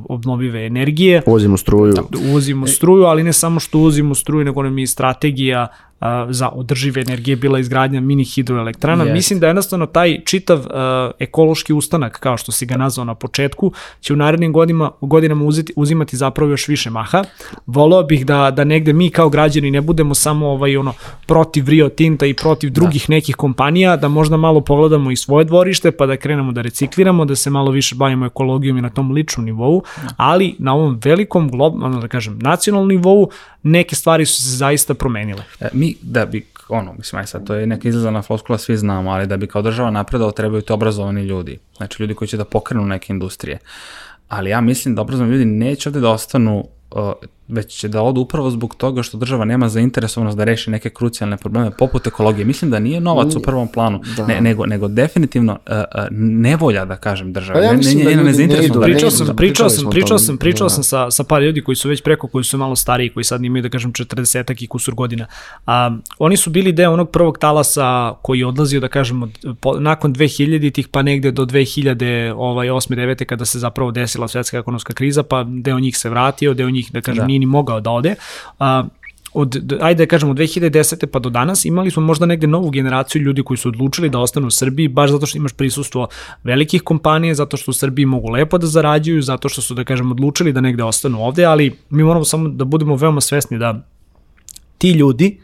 obnovive 0.10 0.66
energije. 0.66 1.22
Uvozimo 1.26 1.58
struju. 1.58 1.94
Da, 1.94 2.02
uvozimo 2.30 2.68
struju, 2.68 3.04
ali 3.04 3.24
ne 3.24 3.34
samo 3.34 3.60
što 3.60 3.78
uvozimo 3.78 4.16
struju, 4.16 4.46
nego 4.46 4.64
nam 4.64 4.78
je 4.78 4.88
strategija 4.88 5.68
za 6.30 6.50
održive 6.50 7.02
energije 7.02 7.36
bila 7.36 7.60
izgradnja 7.60 8.02
mini 8.02 8.24
hidroelektrana. 8.24 9.06
Yes. 9.06 9.14
Mislim 9.14 9.40
da 9.40 9.48
jednostavno 9.48 9.86
taj 9.86 10.24
čitav 10.26 10.60
uh, 10.60 10.66
ekološki 11.20 11.74
ustanak, 11.74 12.20
kao 12.20 12.38
što 12.38 12.52
si 12.52 12.66
ga 12.66 12.78
nazvao 12.78 13.06
na 13.06 13.16
početku, 13.16 13.72
će 14.02 14.14
u 14.14 14.16
narednim 14.16 14.54
godinama, 14.54 14.92
godinama 15.02 15.46
uzeti, 15.46 15.74
uzimati 15.76 16.18
zapravo 16.18 16.52
još 16.52 16.68
više 16.68 16.90
maha. 16.90 17.24
Voleo 17.66 18.04
bih 18.04 18.26
da, 18.26 18.52
da 18.52 18.64
negde 18.64 18.94
mi 18.94 19.10
kao 19.10 19.30
građani 19.30 19.72
ne 19.72 19.82
budemo 19.82 20.16
samo 20.16 20.48
ovaj 20.48 20.78
ono 20.78 20.94
protiv 21.26 21.70
Rio 21.70 21.90
Tinta 21.90 22.26
i 22.26 22.34
protiv 22.34 22.70
drugih 22.70 23.06
da. 23.08 23.14
nekih 23.14 23.36
kompanija, 23.36 23.98
da 23.98 24.08
možda 24.08 24.38
malo 24.38 24.62
pogledamo 24.62 25.12
i 25.12 25.16
svoje 25.16 25.46
dvorište, 25.46 25.92
pa 25.92 26.06
da 26.06 26.18
krenemo 26.18 26.52
da 26.52 26.62
recikliramo, 26.62 27.26
da 27.26 27.36
se 27.36 27.50
malo 27.50 27.72
više 27.72 27.96
bavimo 27.96 28.26
ekologijom 28.26 28.78
i 28.78 28.82
na 28.82 28.90
tom 28.90 29.12
ličnom 29.12 29.46
nivou, 29.46 29.84
da. 30.04 30.14
ali 30.18 30.56
na 30.60 30.74
ovom 30.74 31.00
velikom, 31.04 31.52
globalnom, 31.52 32.02
da 32.02 32.08
kažem, 32.08 32.40
nacionalnom 32.42 32.90
nivou, 32.90 33.30
neke 33.68 33.96
stvari 33.96 34.26
su 34.26 34.42
se 34.42 34.50
zaista 34.50 34.94
promenile. 34.94 35.44
E, 35.60 35.68
mi 35.74 35.96
da 36.02 36.26
bi, 36.26 36.46
ono, 36.70 36.94
mislim, 36.94 37.20
aj 37.20 37.28
sad, 37.28 37.48
to 37.48 37.56
je 37.56 37.68
neka 37.68 37.90
izlazana 37.90 38.22
floskula, 38.22 38.58
svi 38.58 38.78
znamo, 38.78 39.12
ali 39.12 39.28
da 39.28 39.38
bi 39.38 39.48
kao 39.48 39.62
država 39.62 39.92
napredao 39.92 40.32
trebaju 40.32 40.62
ti 40.62 40.74
obrazovani 40.74 41.22
ljudi. 41.22 41.60
Znači, 41.78 42.04
ljudi 42.04 42.14
koji 42.14 42.28
će 42.28 42.38
da 42.38 42.46
pokrenu 42.46 42.86
neke 42.86 43.14
industrije. 43.14 43.60
Ali 44.28 44.50
ja 44.50 44.62
mislim 44.62 44.96
da 44.96 45.02
obrazovani 45.02 45.34
ljudi 45.34 45.46
neće 45.46 45.90
ovde 45.90 46.00
da 46.00 46.10
ostanu 46.10 46.68
već 47.48 47.76
će 47.76 47.88
da 47.88 48.02
odu 48.02 48.22
upravo 48.22 48.50
zbog 48.50 48.76
toga 48.76 49.04
što 49.04 49.18
država 49.18 49.46
nema 49.46 49.70
zainteresovanost 49.70 50.38
da 50.38 50.44
reši 50.44 50.70
neke 50.70 50.90
krucijalne 50.90 51.38
probleme 51.38 51.72
poput 51.72 52.08
ekologije. 52.08 52.46
Mislim 52.46 52.72
da 52.72 52.80
nije 52.80 53.00
novac 53.00 53.36
u 53.36 53.42
prvom 53.42 53.68
planu, 53.68 54.02
da. 54.18 54.28
ne, 54.28 54.42
nego, 54.42 54.66
nego 54.66 54.88
definitivno 54.88 55.52
uh, 55.52 55.78
uh, 55.78 56.08
nevolja, 56.12 56.86
da 56.86 56.96
kažem, 56.96 57.34
države. 57.34 57.60
Pa 57.60 57.66
ja 57.66 57.74
mislim 57.74 57.98
ne, 57.98 58.04
ne, 58.04 58.16
da 58.16 58.24
ne, 58.24 58.48
ne, 58.48 58.66
idu, 58.66 58.82
pričao 58.82 59.12
sam, 59.12 59.36
pričao 59.36 59.70
sam, 59.70 59.90
pričao 59.90 60.18
sam, 60.18 60.38
pričao 60.38 60.70
sam 60.70 60.84
sa, 60.84 61.12
sa 61.12 61.24
par 61.24 61.42
ljudi 61.44 61.62
koji 61.62 61.76
su 61.76 61.90
već 61.90 62.04
preko, 62.04 62.28
koji 62.28 62.44
su 62.44 62.58
malo 62.58 62.76
stariji, 62.76 63.10
koji 63.10 63.24
sad 63.24 63.44
imaju, 63.44 63.64
da 63.64 63.70
kažem, 63.70 63.94
40 63.94 64.64
i 64.64 64.68
kusur 64.68 64.96
godina. 64.96 65.26
A, 65.66 65.98
oni 66.20 66.38
su 66.38 66.50
bili 66.50 66.72
deo 66.72 66.94
onog 66.94 67.10
prvog 67.10 67.38
talasa 67.38 68.14
koji 68.22 68.40
je 68.40 68.46
odlazio, 68.46 68.80
da 68.80 68.88
kažem, 68.88 69.24
od, 69.24 69.30
po, 69.60 69.80
nakon 69.80 70.16
2000-ih 70.16 70.88
pa 70.88 71.02
negde 71.02 71.32
do 71.32 71.46
2000, 71.46 72.34
ovaj, 72.38 72.68
8. 72.68 72.96
9. 72.96 73.26
kada 73.26 73.46
se 73.46 73.60
zapravo 73.60 73.92
desila 73.92 74.28
svetska 74.28 74.58
ekonomska 74.58 74.94
kriza, 74.94 75.24
pa 75.24 75.44
deo 75.44 75.80
njih 75.80 75.98
se 75.98 76.10
vratio, 76.10 76.54
deo 76.54 76.70
njih, 76.70 76.77
da 76.92 77.02
kažem, 77.02 77.22
da. 77.22 77.28
nije 77.28 77.40
ni 77.40 77.46
mogao 77.46 77.80
da 77.80 77.92
ode. 77.92 78.16
A, 78.60 78.84
od, 79.34 79.74
ajde 79.82 80.06
da 80.06 80.10
kažemo, 80.10 80.32
od 80.32 80.38
2010. 80.38 81.06
pa 81.06 81.20
do 81.20 81.30
danas 81.30 81.66
imali 81.66 81.92
smo 81.92 82.04
možda 82.04 82.26
negde 82.26 82.48
novu 82.48 82.70
generaciju 82.70 83.22
ljudi 83.22 83.44
koji 83.44 83.58
su 83.58 83.70
odlučili 83.70 84.10
da 84.10 84.20
ostanu 84.20 84.48
u 84.48 84.52
Srbiji, 84.52 84.88
baš 84.88 85.12
zato 85.12 85.26
što 85.26 85.38
imaš 85.38 85.54
prisustvo 85.54 86.08
velikih 86.44 86.82
kompanija, 86.82 87.36
zato 87.36 87.58
što 87.58 87.72
u 87.72 87.74
Srbiji 87.74 88.06
mogu 88.06 88.30
lepo 88.30 88.58
da 88.58 88.68
zarađuju, 88.68 89.22
zato 89.22 89.50
što 89.50 89.62
su, 89.62 89.74
da 89.74 89.84
kažem, 89.84 90.12
odlučili 90.12 90.54
da 90.54 90.62
negde 90.62 90.84
ostanu 90.84 91.24
ovde, 91.24 91.46
ali 91.46 91.76
mi 91.90 92.04
moramo 92.04 92.26
samo 92.26 92.50
da 92.50 92.66
budemo 92.66 92.96
veoma 92.96 93.22
svesni 93.22 93.58
da 93.58 93.86
ti 94.78 94.92
ljudi 94.92 95.40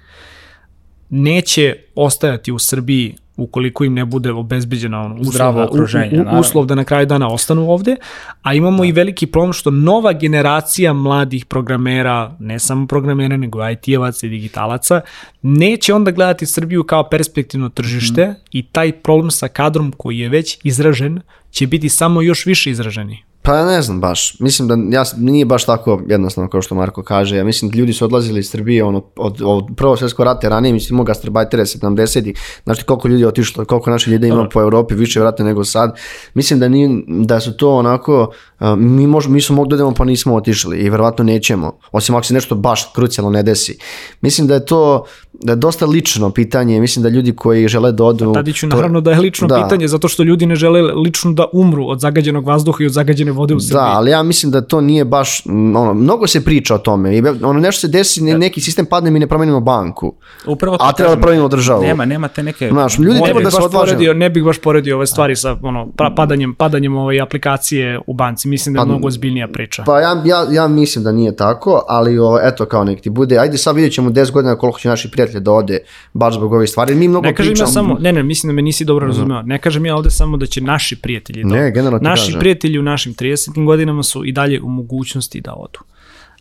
neće 1.09 1.75
ostajati 1.95 2.51
u 2.51 2.59
Srbiji 2.59 3.15
ukoliko 3.37 3.83
im 3.83 3.93
ne 3.93 4.05
bude 4.05 4.31
obezbeđena 4.31 5.01
ono, 5.01 5.23
zdravo 5.23 5.63
okruženje, 5.63 6.21
u, 6.31 6.35
u, 6.35 6.39
uslov 6.39 6.65
da 6.65 6.75
na 6.75 6.83
kraju 6.83 7.05
dana 7.05 7.27
ostanu 7.27 7.71
ovde, 7.71 7.95
a 8.41 8.53
imamo 8.53 8.77
da. 8.77 8.85
i 8.85 8.91
veliki 8.91 9.27
problem 9.27 9.53
što 9.53 9.71
nova 9.71 10.13
generacija 10.13 10.93
mladih 10.93 11.45
programera, 11.45 12.35
ne 12.39 12.59
samo 12.59 12.87
programera, 12.87 13.37
nego 13.37 13.69
IT-evaca 13.69 14.25
i 14.25 14.29
digitalaca, 14.29 15.01
neće 15.41 15.93
onda 15.93 16.11
gledati 16.11 16.45
Srbiju 16.45 16.83
kao 16.83 17.09
perspektivno 17.09 17.69
tržište 17.69 18.27
mm. 18.27 18.35
i 18.51 18.63
taj 18.63 18.91
problem 18.91 19.31
sa 19.31 19.47
kadrom 19.47 19.91
koji 19.97 20.19
je 20.19 20.29
već 20.29 20.59
izražen 20.63 21.21
će 21.51 21.67
biti 21.67 21.89
samo 21.89 22.21
još 22.21 22.45
više 22.45 22.71
izraženi. 22.71 23.23
Pa 23.45 23.65
ne 23.65 23.81
znam 23.81 24.01
baš. 24.01 24.39
Mislim 24.39 24.67
da 24.67 24.97
ja, 24.97 25.03
nije 25.17 25.45
baš 25.45 25.65
tako 25.65 26.01
jednostavno 26.07 26.49
kao 26.49 26.61
što 26.61 26.75
Marko 26.75 27.03
kaže. 27.03 27.37
Ja 27.37 27.43
mislim 27.43 27.71
da 27.71 27.77
ljudi 27.77 27.93
su 27.93 28.05
odlazili 28.05 28.39
iz 28.39 28.49
Srbije 28.49 28.83
ono, 28.83 29.03
od, 29.15 29.41
od 29.45 29.65
prvog 29.75 29.97
svjetskog 29.97 30.25
rata 30.25 30.49
ranije, 30.49 30.73
mislim 30.73 30.95
imamo 30.95 31.03
gastarbajtere 31.03 31.63
70-ih. 31.63 32.61
Znači 32.63 32.83
koliko 32.83 33.07
ljudi 33.07 33.23
je 33.23 33.27
otišlo, 33.27 33.65
koliko 33.65 33.89
naših 33.89 34.13
ljudi 34.13 34.27
ima 34.27 34.49
po 34.53 34.61
Europi, 34.61 34.95
više 34.95 35.19
vratno 35.19 35.45
nego 35.45 35.63
sad. 35.63 35.97
Mislim 36.33 36.59
da, 36.59 36.67
nije, 36.67 36.89
da 37.07 37.39
su 37.39 37.57
to 37.57 37.75
onako, 37.75 38.31
mi, 38.77 39.07
mož, 39.07 39.27
mi 39.27 39.41
smo 39.41 39.55
mogli 39.55 39.69
da 39.69 39.75
idemo 39.75 39.93
pa 39.93 40.05
nismo 40.05 40.35
otišli 40.35 40.77
i 40.77 40.89
verovatno 40.89 41.23
nećemo. 41.23 41.77
Osim 41.91 42.15
ako 42.15 42.25
se 42.25 42.33
nešto 42.33 42.55
baš 42.55 42.91
krucijalno 42.95 43.31
ne 43.31 43.43
desi. 43.43 43.77
Mislim 44.21 44.47
da 44.47 44.53
je 44.53 44.65
to 44.65 45.05
da 45.33 45.51
je 45.51 45.55
dosta 45.55 45.85
lično 45.85 46.29
pitanje, 46.29 46.79
mislim 46.79 47.03
da 47.03 47.09
ljudi 47.09 47.35
koji 47.35 47.67
žele 47.67 47.91
da 47.91 48.03
odu... 48.03 48.33
Tadiću, 48.33 48.67
naravno 48.67 49.01
da 49.01 49.11
je 49.11 49.19
lično 49.19 49.47
da. 49.47 49.63
pitanje, 49.63 49.87
zato 49.87 50.07
što 50.07 50.23
ljudi 50.23 50.45
ne 50.45 50.55
žele 50.55 50.81
lično 50.81 51.33
da 51.33 51.45
umru 51.53 51.87
od 51.87 51.99
zagađenog 51.99 52.45
vazduha 52.45 52.83
i 52.83 52.85
od 52.85 52.91
zagađene 52.91 53.31
vode 53.33 53.55
u 53.55 53.59
Srbiji. 53.59 53.73
Da, 53.75 53.85
ali 53.85 54.11
ja 54.11 54.23
mislim 54.23 54.51
da 54.51 54.61
to 54.61 54.81
nije 54.81 55.05
baš, 55.05 55.43
ono, 55.45 55.93
mnogo 55.93 56.27
se 56.27 56.43
priča 56.43 56.75
o 56.75 56.77
tome, 56.77 57.17
i 57.17 57.21
ono, 57.43 57.59
nešto 57.59 57.79
se 57.81 57.87
desi, 57.87 58.23
ne, 58.23 58.37
neki 58.37 58.61
sistem 58.61 58.85
padne, 58.85 59.11
mi 59.11 59.19
ne 59.19 59.27
promenimo 59.27 59.59
banku, 59.59 60.13
Upravo 60.47 60.77
a 60.79 60.91
treba 60.93 61.15
da 61.15 61.21
promenimo 61.21 61.47
državu. 61.47 61.83
Nema, 61.83 62.05
nema 62.05 62.27
te 62.27 62.43
neke... 62.43 62.69
Znaš, 62.69 62.97
ljudi 62.99 63.19
ne 63.19 63.25
treba 63.25 63.41
da 63.41 63.51
se 63.51 63.61
odvaže. 63.61 64.13
ne 64.13 64.29
bih 64.29 64.43
baš 64.43 64.57
poredio 64.59 64.95
ove 64.95 65.07
stvari 65.07 65.35
sa 65.35 65.57
ono, 65.61 65.91
pa- 65.97 66.13
padanjem, 66.15 66.53
padanjem 66.53 66.95
ove 66.95 67.19
aplikacije 67.19 67.99
u 68.07 68.13
banci. 68.13 68.47
Mislim 68.47 68.73
da 68.75 68.81
je 68.81 68.85
mnogo 68.85 69.07
ozbiljnija 69.07 69.47
priča. 69.47 69.83
Pa 69.85 69.99
ja, 69.99 70.21
ja, 70.25 70.45
ja 70.51 70.67
mislim 70.67 71.03
da 71.03 71.11
nije 71.11 71.35
tako, 71.35 71.85
ali 71.87 72.19
o, 72.19 72.39
eto 72.43 72.65
kao 72.65 72.83
nek 72.83 73.01
ti 73.01 73.09
bude, 73.09 73.37
ajde 73.37 73.57
sad 73.57 73.75
vidjet 73.75 73.93
ćemo 73.93 74.09
10 74.09 74.31
godina 74.31 74.55
koliko 74.55 74.79
će 74.79 74.89
naši 74.89 75.11
prijatelji 75.11 75.39
da 75.39 75.51
ode 75.51 75.79
baš 76.13 76.33
zbog 76.33 76.53
ovih 76.53 76.69
stvari. 76.69 76.95
Mi 76.95 77.07
mnogo 77.07 77.27
Ne 77.27 77.35
kažem 77.35 77.51
ja 77.51 77.53
pričamo. 77.53 77.71
samo, 77.71 77.97
ne, 77.99 78.13
ne, 78.13 78.23
mislim 78.23 78.47
da 78.47 78.55
me 78.55 78.61
nisi 78.61 78.85
dobro 78.85 79.07
razumeo. 79.07 79.41
Ne 79.41 79.59
kažem 79.59 79.85
ja 79.85 79.95
ovde 79.95 80.09
samo 80.09 80.37
da 80.37 80.45
će 80.45 80.61
naši 80.61 80.95
prijatelji 80.95 81.43
da 81.43 81.49
Ne, 81.49 81.71
generalno 81.71 81.99
Naši 82.01 82.21
kažem. 82.25 82.39
prijatelji 82.39 82.79
u 82.79 82.83
našim 82.83 83.13
30. 83.27 83.65
godinama 83.65 84.03
su 84.03 84.25
i 84.25 84.31
dalje 84.31 84.61
u 84.61 84.69
mogućnosti 84.69 85.41
da 85.41 85.53
odu. 85.53 85.79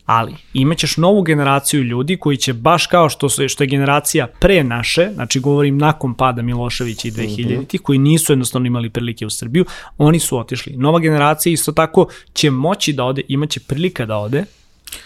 Ali 0.05 0.35
imaćeš 0.53 0.97
novu 0.97 1.21
generaciju 1.21 1.83
ljudi 1.83 2.17
koji 2.17 2.37
će 2.37 2.53
baš 2.53 2.87
kao 2.87 3.09
što 3.09 3.29
su 3.29 3.47
što 3.47 3.63
je 3.63 3.67
generacija 3.67 4.27
pre 4.27 4.63
naše, 4.63 5.09
znači 5.13 5.39
govorim 5.39 5.77
nakon 5.77 6.13
pada 6.13 6.41
Miloševića 6.41 7.07
i 7.07 7.11
2000-ih, 7.11 7.81
koji 7.81 7.99
nisu 7.99 8.31
jednostavno 8.31 8.67
imali 8.67 8.89
prilike 8.89 9.25
u 9.25 9.29
Srbiju, 9.29 9.65
oni 9.97 10.19
su 10.19 10.37
otišli. 10.37 10.73
Nova 10.77 10.99
generacija 10.99 11.53
isto 11.53 11.71
tako 11.71 12.07
će 12.33 12.51
moći 12.51 12.93
da 12.93 13.03
ode, 13.03 13.21
imaće 13.27 13.59
prilika 13.59 14.05
da 14.05 14.17
ode, 14.17 14.45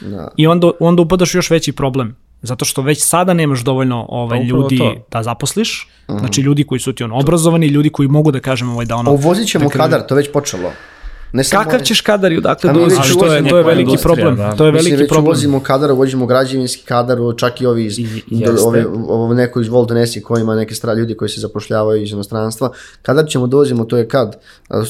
Da. 0.02 0.28
I 0.38 0.48
onda, 0.48 0.72
onda 0.80 1.02
upadaš 1.02 1.36
još 1.36 1.50
veći 1.50 1.72
problem. 1.72 2.16
Zato 2.42 2.66
što 2.66 2.82
već 2.82 3.04
sada 3.04 3.34
nemaš 3.34 3.64
dovoljno 3.64 4.06
ovaj, 4.10 4.40
Pa 4.40 4.46
ljudi 4.46 4.78
to. 4.78 4.96
da 5.12 5.24
zaposliš. 5.24 5.90
Znači 6.08 6.42
ljudi 6.42 6.64
koji 6.64 6.80
su 6.80 6.94
ti 6.94 7.04
ono 7.04 7.20
obrazovani, 7.20 7.68
ljudi 7.68 7.90
koji 7.90 8.08
mogu 8.08 8.32
da 8.32 8.40
kažem 8.40 8.70
ovaj, 8.70 8.86
da 8.86 8.96
ono... 8.96 9.12
Uvozit 9.12 9.48
ćemo 9.48 9.70
kadar, 9.70 10.08
to 10.08 10.16
već 10.16 10.32
počelo. 10.34 10.72
Ne 11.34 11.44
samo 11.44 11.64
Kakav 11.64 11.80
ćeš 11.80 12.02
kadar 12.02 12.32
i 12.32 12.38
odakle 12.38 12.74
dolaziš? 12.74 13.14
To 13.14 13.34
je, 13.34 13.50
to 13.50 13.58
je 13.58 13.64
veliki 13.64 13.98
problem. 14.04 14.36
da. 14.36 14.56
To 14.56 14.66
je 14.66 14.72
Mislim, 14.72 14.86
veliki 14.86 15.02
već 15.02 15.10
problem. 15.10 15.26
uvozimo 15.26 15.60
kadar, 15.60 15.92
uvozimo 15.92 16.26
građevinski 16.26 16.86
kadar, 16.86 17.18
čak 17.38 17.62
i 17.62 17.66
ovi 17.66 17.86
iz, 17.86 18.00
I- 18.00 18.24
do, 18.46 18.56
ovi, 18.66 18.86
ovo 19.08 19.34
neko 19.34 19.62
iz 19.62 19.68
Voldonesi 19.68 20.22
koji 20.22 20.42
ima 20.42 20.56
neke 20.56 20.76
stra, 20.76 20.94
ljudi 20.94 21.18
koji 21.18 21.30
se 21.30 21.42
zapošljavaju 21.42 22.04
iz 22.04 22.12
inostranstva. 22.12 22.72
Kadar 23.02 23.26
ćemo 23.28 23.48
dovozimo, 23.48 23.86
to 23.86 23.98
je 23.98 24.08
kad? 24.08 24.40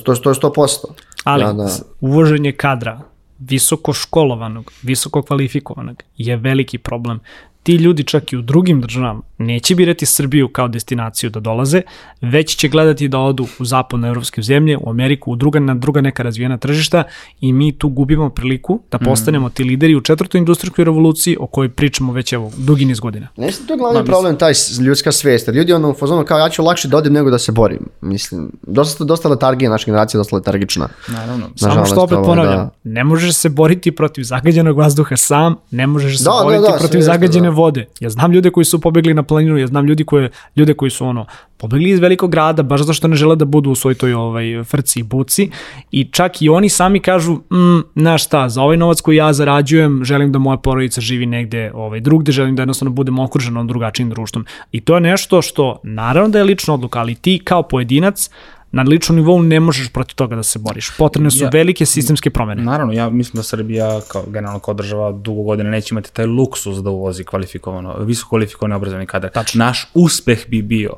To, 0.03 0.15
to 0.15 0.29
je 0.29 0.35
100%. 0.35 0.85
Ali 1.23 1.43
Da, 1.43 1.53
da. 1.53 1.69
uvoženje 2.01 2.51
kadra 2.51 3.01
visoko 3.39 3.93
školovanog, 3.93 4.71
visoko 4.83 5.21
kvalifikovanog 5.21 6.03
je 6.17 6.38
veliki 6.38 6.77
problem. 6.77 7.19
Ti 7.68 7.76
ljudi 7.76 8.03
čak 8.03 8.34
i 8.34 8.38
u 8.38 8.41
drugim 8.41 8.82
državama 8.82 9.22
neće 9.38 9.76
birati 9.76 10.05
Srbiju 10.05 10.49
kao 10.49 10.68
destinaciju 10.68 11.30
da 11.30 11.39
dolaze, 11.39 11.82
već 12.22 12.55
će 12.55 12.68
gledati 12.68 13.07
da 13.07 13.20
odu 13.20 13.47
u 13.59 13.65
zapadne 13.65 14.07
evropske 14.07 14.41
zemlje, 14.41 14.78
u 14.78 14.89
Ameriku, 14.89 15.32
u 15.32 15.36
druga, 15.36 15.59
na 15.59 15.76
druga 15.76 16.01
neka 16.01 16.24
razvijena 16.24 16.57
tržišta 16.57 17.03
i 17.41 17.53
mi 17.53 17.72
tu 17.72 17.89
gubimo 17.89 18.30
priliku 18.30 18.80
da 18.91 18.99
postanemo 18.99 19.49
ti 19.49 19.63
lideri 19.63 19.95
u 19.95 20.01
četvrtoj 20.01 20.39
industrijskoj 20.39 20.86
revoluciji 20.86 21.38
o 21.39 21.47
kojoj 21.47 21.70
pričamo 21.70 22.13
već 22.13 22.34
evo 22.34 22.51
dugi 22.57 22.86
niz 22.86 22.99
godina. 22.99 23.28
Ne 23.38 23.49
to 23.68 23.74
je 23.74 23.78
glavni 23.78 24.05
problem, 24.05 24.36
taj 24.38 24.53
s- 24.53 24.80
ljudska 24.80 25.11
svijest. 25.11 25.47
Jer 25.47 25.55
Ljudi 25.55 25.74
ono 25.74 25.89
u 25.89 25.93
fazonu 25.93 26.26
kao 26.26 26.39
ja 26.39 26.49
ću 26.49 26.63
lakše 26.63 26.88
da 26.88 26.97
odim 26.97 27.13
nego 27.13 27.30
da 27.30 27.39
se 27.39 27.51
borim. 27.51 27.89
Mislim, 28.01 28.51
dosta, 28.63 29.03
dosta 29.03 29.30
letargije, 29.30 29.70
naša 29.70 29.86
generacija 29.86 30.18
je 30.18 30.20
dosta 30.20 30.36
letargična. 30.36 30.88
Naravno. 31.07 31.49
Samo 31.55 31.86
što 31.86 32.01
opet 32.01 32.18
ovo, 32.18 32.26
ponavljam, 32.26 32.55
da. 32.55 32.70
ne 32.84 33.03
možeš 33.03 33.36
se 33.36 33.49
boriti 33.49 33.91
protiv 33.91 34.24
zagađenog 34.24 34.78
vazduha 34.78 35.18
sam, 35.18 35.55
ne 35.72 35.88
možeš 35.88 36.18
se 36.18 36.24
Da, 36.24 36.32
da, 36.32 36.43
boriti 36.43 36.61
da, 36.61 36.68
protiv 36.70 36.88
sve 36.88 36.97
jeste, 36.97 37.11
zagađene 37.11 37.47
da. 37.47 37.57
Vode. 37.58 37.88
Ja 37.99 38.10
znam 38.10 38.34
ljude 38.34 38.51
koji 38.53 38.66
su 38.66 38.82
pobegli 38.82 39.14
na 39.14 39.24
planinu, 39.24 39.58
ja 39.58 39.68
znam 39.68 39.86
ljudi 39.86 40.05
koje, 40.05 40.30
ljude 40.55 40.74
koji 40.74 40.91
su 40.91 41.05
ono, 41.05 41.26
pobegli 41.58 41.89
iz 41.89 41.99
velikog 41.99 42.32
grada 42.32 42.64
baš 42.64 42.82
zato 42.82 42.93
što 42.93 43.08
ne 43.08 43.16
žele 43.16 43.36
da 43.36 43.45
budu 43.45 43.72
u 43.72 43.76
svoj 43.76 43.95
toj 43.95 44.14
ovaj, 44.14 44.64
frci 44.64 44.99
i 44.99 45.03
buci 45.03 45.49
i 45.91 46.03
čak 46.12 46.41
i 46.41 46.49
oni 46.49 46.70
sami 46.70 46.99
kažu, 46.99 47.34
mm, 47.34 47.82
znaš 47.95 48.26
šta, 48.26 48.49
za 48.49 48.62
ovaj 48.62 48.78
novac 48.78 49.01
koji 49.01 49.18
ja 49.18 49.34
zarađujem, 49.34 50.03
želim 50.05 50.32
da 50.32 50.39
moja 50.39 50.58
porodica 50.58 51.01
živi 51.01 51.26
negde 51.26 51.72
ovaj, 51.74 51.99
drugde, 51.99 52.32
želim 52.32 52.55
da 52.55 52.62
jednostavno 52.62 52.91
budem 52.91 53.20
okružen 53.20 53.68
drugačijim 53.68 54.10
društvom. 54.10 54.45
I 54.72 54.82
to 54.82 54.95
je 54.95 55.01
nešto 55.01 55.41
što, 55.41 55.80
naravno 55.84 56.30
da 56.30 56.38
je 56.38 56.43
lična 56.43 56.74
odluka, 56.74 56.99
ali 56.99 57.16
ti 57.16 57.41
kao 57.43 57.64
pojedinac, 57.64 58.30
na 58.72 58.84
ličnom 58.84 59.15
nivou 59.18 59.41
ne 59.41 59.59
možeš 59.59 59.89
protiv 59.89 60.15
toga 60.15 60.36
da 60.36 60.43
se 60.43 60.59
boriš. 60.59 60.91
Potrebne 60.97 61.32
su 61.32 61.43
Ja- 61.43 61.49
velike 61.53 61.86
sistemske 61.86 62.30
promene. 62.30 62.63
Naravno, 62.63 62.93
ja 62.93 63.09
mislim 63.09 63.39
da 63.39 63.43
Srbija 63.43 64.01
kao 64.07 64.24
generalno 64.28 64.59
kao 64.59 64.74
država 64.74 65.11
dugo 65.11 65.43
godina 65.43 65.70
neće 65.70 65.93
imati 65.93 66.13
taj 66.13 66.26
luksus 66.26 66.78
da 66.78 66.89
uvozi 66.89 67.24
kvalifikovano, 67.24 67.97
visoko 67.99 68.30
kvalifikovani 68.30 68.76
obrazovani 68.76 69.05
kadar. 69.05 69.32
Tačno. 69.32 69.65
Naš 69.65 69.88
uspeh 69.93 70.39
bi 70.47 70.61
bio, 70.61 70.93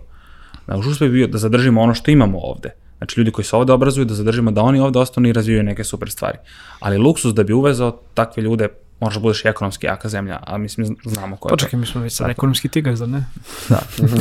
naš 0.67 0.85
uspeh 0.85 1.07
bi 1.09 1.13
bio 1.13 1.27
da 1.27 1.37
zadržimo 1.37 1.81
ono 1.81 1.93
što 1.93 2.11
imamo 2.11 2.39
ovde. 2.39 2.69
Znači 2.97 3.19
ljudi 3.19 3.31
koji 3.31 3.45
se 3.45 3.55
ovde 3.55 3.73
obrazuju 3.73 4.05
da 4.05 4.13
zadržimo 4.13 4.51
da 4.51 4.61
oni 4.61 4.79
ovde 4.79 4.99
ostanu 4.99 5.27
i 5.27 5.33
razvijaju 5.33 5.63
neke 5.63 5.83
super 5.83 6.09
stvari. 6.09 6.37
Ali 6.79 6.97
luksus 6.97 7.33
da 7.33 7.43
bi 7.43 7.53
uvezao 7.53 7.99
takve 8.13 8.43
ljude 8.43 8.67
možeš 8.99 9.15
da 9.15 9.21
budeš 9.21 9.45
ekonomski 9.45 9.85
jaka 9.85 10.09
zemlja, 10.09 10.39
a 10.41 10.57
mislim 10.57 10.97
znamo 11.05 11.35
ko 11.35 11.47
je. 11.47 11.49
Počekaj, 11.49 11.79
mi 11.79 11.85
smo 11.85 12.01
već 12.01 12.13
sad 12.13 12.29
ekonomski 12.29 12.67
tigar, 12.69 12.95
zar 12.95 13.07
ne? 13.09 13.23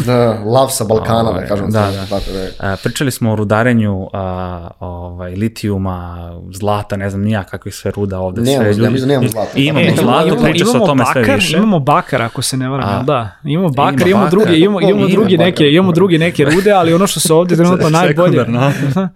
da, 0.06 0.16
lav 0.44 0.68
sa 0.68 0.84
Balkana, 0.84 1.22
da 1.22 1.28
Ovaj, 1.28 1.46
kažem. 1.46 1.66
da, 1.66 1.80
da. 1.82 2.06
Tako 2.06 2.24
da 2.32 2.38
je. 2.40 2.52
A, 2.60 2.76
pričali 2.76 3.10
smo 3.10 3.32
o 3.32 3.36
rudarenju 3.36 4.08
a, 4.12 4.68
ovaj, 4.80 5.32
litijuma, 5.32 6.30
zlata, 6.50 6.96
ne 6.96 7.10
znam 7.10 7.22
nija 7.22 7.44
kakvih 7.44 7.74
sve 7.74 7.90
ruda 7.90 8.18
ovde. 8.18 8.40
Nemamo, 8.42 8.62
sve 8.64 8.84
ljudi, 8.84 9.00
da 9.00 9.06
nemamo 9.06 9.28
zlata. 9.28 9.50
I 9.54 9.64
imamo 9.64 9.86
E, 9.86 9.92
zlato, 9.96 10.26
imamo- 10.26 10.42
priča 10.42 10.64
se 10.64 10.76
o 10.76 10.86
tome 10.86 11.04
sve 11.04 11.22
bakar, 11.22 11.34
više. 11.34 11.56
Imamo 11.56 11.78
bakar, 11.78 12.22
ako 12.22 12.42
se 12.42 12.56
ne 12.56 12.68
varam, 12.68 13.06
da. 13.06 13.30
Imamo 13.44 13.68
bakar, 13.68 14.00
ima 14.00 14.08
imamo 14.08 14.24
bakar. 14.24 14.30
druge, 14.38 14.58
imamo, 14.58 14.80
imamo 14.80 14.96
Ima 14.98 15.08
drugi 15.08 15.36
bakar. 15.36 15.46
neke, 15.46 15.64
imamo 15.66 15.92
drugi 15.92 16.18
neke 16.18 16.44
rude, 16.44 16.70
ali 16.72 16.94
ono 16.94 17.06
što 17.06 17.20
se 17.20 17.34
ovde 17.34 17.56
trenutno 17.58 17.90
najbolje. 17.90 18.38
Sekundarno. 18.38 18.72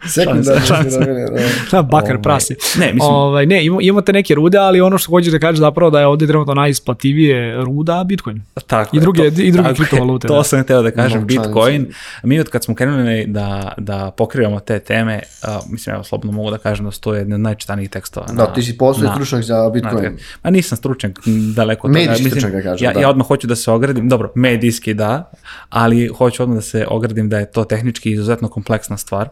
Sekundarne 0.06 0.60
sirovine, 0.90 1.26
da. 1.26 1.38
Da, 1.72 1.82
bakar 1.94 2.22
prasi. 2.22 2.54
ne, 2.76 2.86
mislim- 2.86 3.12
Ovaj, 3.12 3.46
ne, 3.46 3.64
imamo, 3.64 3.80
imamo 3.80 4.00
te 4.00 4.12
neke 4.12 4.34
rude, 4.34 4.58
ali 4.58 4.80
ono 4.80 4.98
što 4.98 5.10
hoćeš 5.10 5.32
da 5.32 5.38
kažeš 5.52 5.60
zapravo 5.60 5.90
da 5.90 6.00
je 6.00 6.06
ovde 6.06 6.26
trenutno 6.26 6.54
najisplativije 6.54 7.32
ruda 7.56 8.04
Bitcoin. 8.04 8.42
Tako 8.66 8.90
I 8.92 8.98
je, 8.98 9.00
druge- 9.00 9.30
to- 9.30 9.42
i 9.42 9.52
druge 9.52 9.68
tako 9.68 9.68
je, 9.72 9.74
kriptovalute, 9.78 10.28
To 10.28 10.36
da. 10.36 10.44
sam 10.44 10.62
hteo 10.62 10.82
da 10.82 10.90
kažem, 10.90 11.20
Novčanice. 11.20 11.42
Bitcoin. 11.42 11.86
Mi 12.22 12.40
od 12.40 12.48
kad 12.48 12.64
smo 12.64 12.74
krenuli 12.74 13.24
da, 13.26 13.72
da 13.78 14.10
pokrivamo 14.12 14.60
te 14.60 14.78
teme, 14.80 15.20
a, 15.42 15.60
mislim, 15.68 15.94
evo, 15.94 16.04
slobodno 16.04 16.32
mogu 16.32 16.50
da 16.50 16.58
kažem 16.58 16.84
da 16.84 16.90
su 16.90 17.00
to 17.00 17.14
jedne 17.14 17.34
od 17.34 17.40
najčitanijih 17.40 17.90
tekstova. 17.90 18.26
Da, 18.28 18.46
ti 18.46 18.62
si 18.62 18.78
postoji 18.78 19.08
na- 19.08 19.14
stručnjak 19.14 19.42
za 19.42 19.70
Bitcoin. 19.70 20.04
Na- 20.04 20.10
Ma 20.44 20.50
nisam 20.50 20.78
stručnjak, 20.78 21.12
daleko 21.54 21.86
od 21.86 21.90
toga. 21.90 22.00
Medijski 22.00 22.24
Mislim, 22.24 22.30
stručnjak, 22.32 22.52
da 22.54 22.70
kažem, 22.70 22.84
ja, 22.84 22.92
da. 22.92 23.00
ja 23.00 23.10
odmah 23.10 23.26
hoću 23.26 23.46
da 23.46 23.56
se 23.56 23.70
ogradim, 23.70 24.08
dobro, 24.08 24.32
medijski 24.34 24.94
da, 24.94 25.30
ali 25.68 26.06
hoću 26.08 26.42
odmah 26.42 26.56
da 26.56 26.62
se 26.62 26.86
ogradim 26.88 27.28
da 27.28 27.38
je 27.38 27.50
to 27.50 27.64
tehnički 27.64 28.10
izuzetno 28.12 28.48
kompleksna 28.48 28.96
stvar 28.96 29.28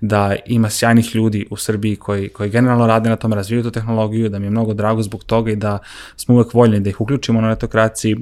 da 0.00 0.36
ima 0.46 0.70
sjajnih 0.70 1.14
ljudi 1.14 1.46
u 1.50 1.56
Srbiji 1.56 1.96
koji, 1.96 2.28
koji 2.28 2.50
generalno 2.50 2.86
rade 2.86 3.10
na 3.10 3.16
tom, 3.16 3.32
razvijaju 3.32 3.62
tu 3.62 3.70
tehnologiju, 3.70 4.28
da 4.28 4.38
mi 4.38 4.46
je 4.46 4.50
mnogo 4.50 4.74
drago 4.74 5.02
zbog 5.02 5.24
toga 5.24 5.50
i 5.50 5.56
da 5.56 5.78
smo 6.16 6.34
uvek 6.34 6.54
voljni 6.54 6.80
da 6.80 6.90
ih 6.90 7.00
uključimo 7.00 7.40
na 7.40 7.48
netokraciji 7.48 8.16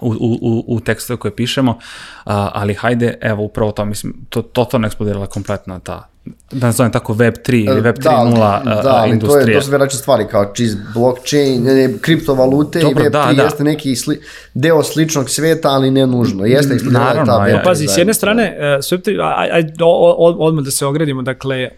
u, 0.00 0.08
u, 0.08 0.38
u, 0.42 0.64
u 0.66 0.80
tekstove 0.80 1.16
koje 1.16 1.36
pišemo, 1.36 1.78
a, 2.24 2.50
ali 2.54 2.74
hajde, 2.74 3.18
evo 3.20 3.42
upravo 3.42 3.72
to, 3.72 3.84
mislim, 3.84 4.14
to 4.28 4.42
totalno 4.42 4.86
eksplodirala 4.86 5.26
kompletna 5.26 5.78
ta, 5.78 6.09
da 6.52 6.66
nazovem 6.66 6.92
tako 6.92 7.12
Web 7.12 7.34
3 7.38 7.66
ili 7.66 7.80
Web 7.80 7.96
3.0 7.96 8.34
da, 8.64 8.82
da, 8.82 8.90
a, 8.90 8.94
ali 8.94 9.18
to, 9.18 9.38
je, 9.38 9.54
to 9.54 9.62
su 9.62 9.70
već 9.70 9.94
stvari 9.94 10.26
kao 10.26 10.44
čiz 10.46 10.74
blockchain, 10.94 11.62
ne, 11.62 11.74
ne, 11.74 11.98
kriptovalute 11.98 12.80
Dobro, 12.80 13.02
i 13.02 13.06
Web3 13.06 13.10
da, 13.10 13.32
da. 13.32 13.42
jeste 13.42 13.64
neki 13.64 13.96
sli, 13.96 14.20
deo 14.54 14.82
sličnog 14.82 15.30
sveta, 15.30 15.68
ali 15.68 15.90
ne 15.90 16.06
nužno. 16.06 16.44
Jeste 16.46 16.74
je 16.74 16.80
Naravno, 16.82 17.26
ta 17.26 17.48
ja- 17.48 17.54
Web3 17.54 17.64
Pazi, 17.64 17.78
s 17.78 17.88
jedne 17.88 17.94
zajednica. 17.94 18.14
strane, 18.14 18.56
uh, 18.76 18.84
sve 18.84 18.98
tri, 18.98 19.18
aj, 19.36 19.50
aj, 19.50 19.62
o- 19.80 20.14
o- 20.18 20.36
odmah 20.38 20.64
da 20.64 20.70
se 20.70 20.86
ogradimo, 20.86 21.22
dakle, 21.22 21.68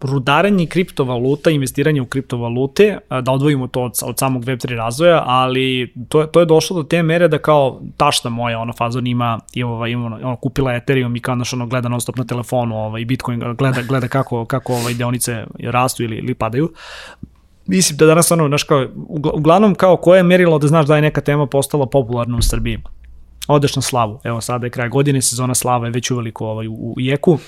rudaranje 0.00 0.66
kriptovaluta, 0.66 1.50
investiranje 1.50 2.00
u 2.00 2.06
kriptovalute, 2.06 2.98
da 3.22 3.32
odvojimo 3.32 3.66
to 3.66 3.82
od, 3.82 3.92
od 4.04 4.18
samog 4.18 4.44
Web3 4.44 4.76
razvoja, 4.76 5.22
ali 5.26 5.94
to, 6.08 6.26
to 6.26 6.40
je 6.40 6.46
došlo 6.46 6.76
do 6.76 6.82
te 6.82 7.02
mere 7.02 7.28
da 7.28 7.38
kao 7.38 7.80
tašta 7.96 8.28
moja, 8.28 8.58
ono, 8.58 8.72
fazon 8.72 9.06
ima, 9.06 9.38
ima, 9.54 9.70
ovaj, 9.70 9.90
ima 9.90 10.06
ono, 10.06 10.36
kupila 10.36 10.74
Ethereum 10.74 11.16
i 11.16 11.20
kao 11.20 11.34
naš 11.34 11.52
ono 11.52 11.66
gleda 11.66 11.88
non 11.88 12.00
stop 12.00 12.16
na 12.16 12.24
telefonu, 12.24 12.76
ovaj, 12.76 13.04
Bitcoin 13.04 13.40
gleda, 13.58 13.82
gleda 13.82 14.08
kako, 14.08 14.44
kako 14.44 14.72
ovaj, 14.72 14.94
deonice 14.94 15.44
rastu 15.60 16.02
ili, 16.02 16.16
ili 16.16 16.34
padaju. 16.34 16.72
Mislim 17.66 17.96
da 17.96 18.06
danas 18.06 18.30
ono, 18.30 18.48
znaš 18.48 18.62
kao, 18.62 18.86
ugla- 18.96 19.32
uglavnom 19.34 19.74
kao 19.74 19.96
koje 19.96 20.18
je 20.18 20.22
merilo 20.22 20.58
da 20.58 20.66
znaš 20.66 20.86
da 20.86 20.96
je 20.96 21.02
neka 21.02 21.20
tema 21.20 21.46
postala 21.46 21.86
popularna 21.86 22.36
u 22.36 22.42
Srbiji 22.42 22.78
odeš 23.48 23.76
na 23.76 23.82
slavu. 23.82 24.20
Evo 24.24 24.40
sada 24.40 24.66
je 24.66 24.70
kraj 24.70 24.88
godine, 24.88 25.22
sezona 25.22 25.54
slava 25.54 25.86
je 25.86 25.90
već 25.92 26.10
uveliko 26.10 26.46
ovaj, 26.46 26.68
u, 26.68 26.72
u 26.72 26.94
jeku. 27.00 27.38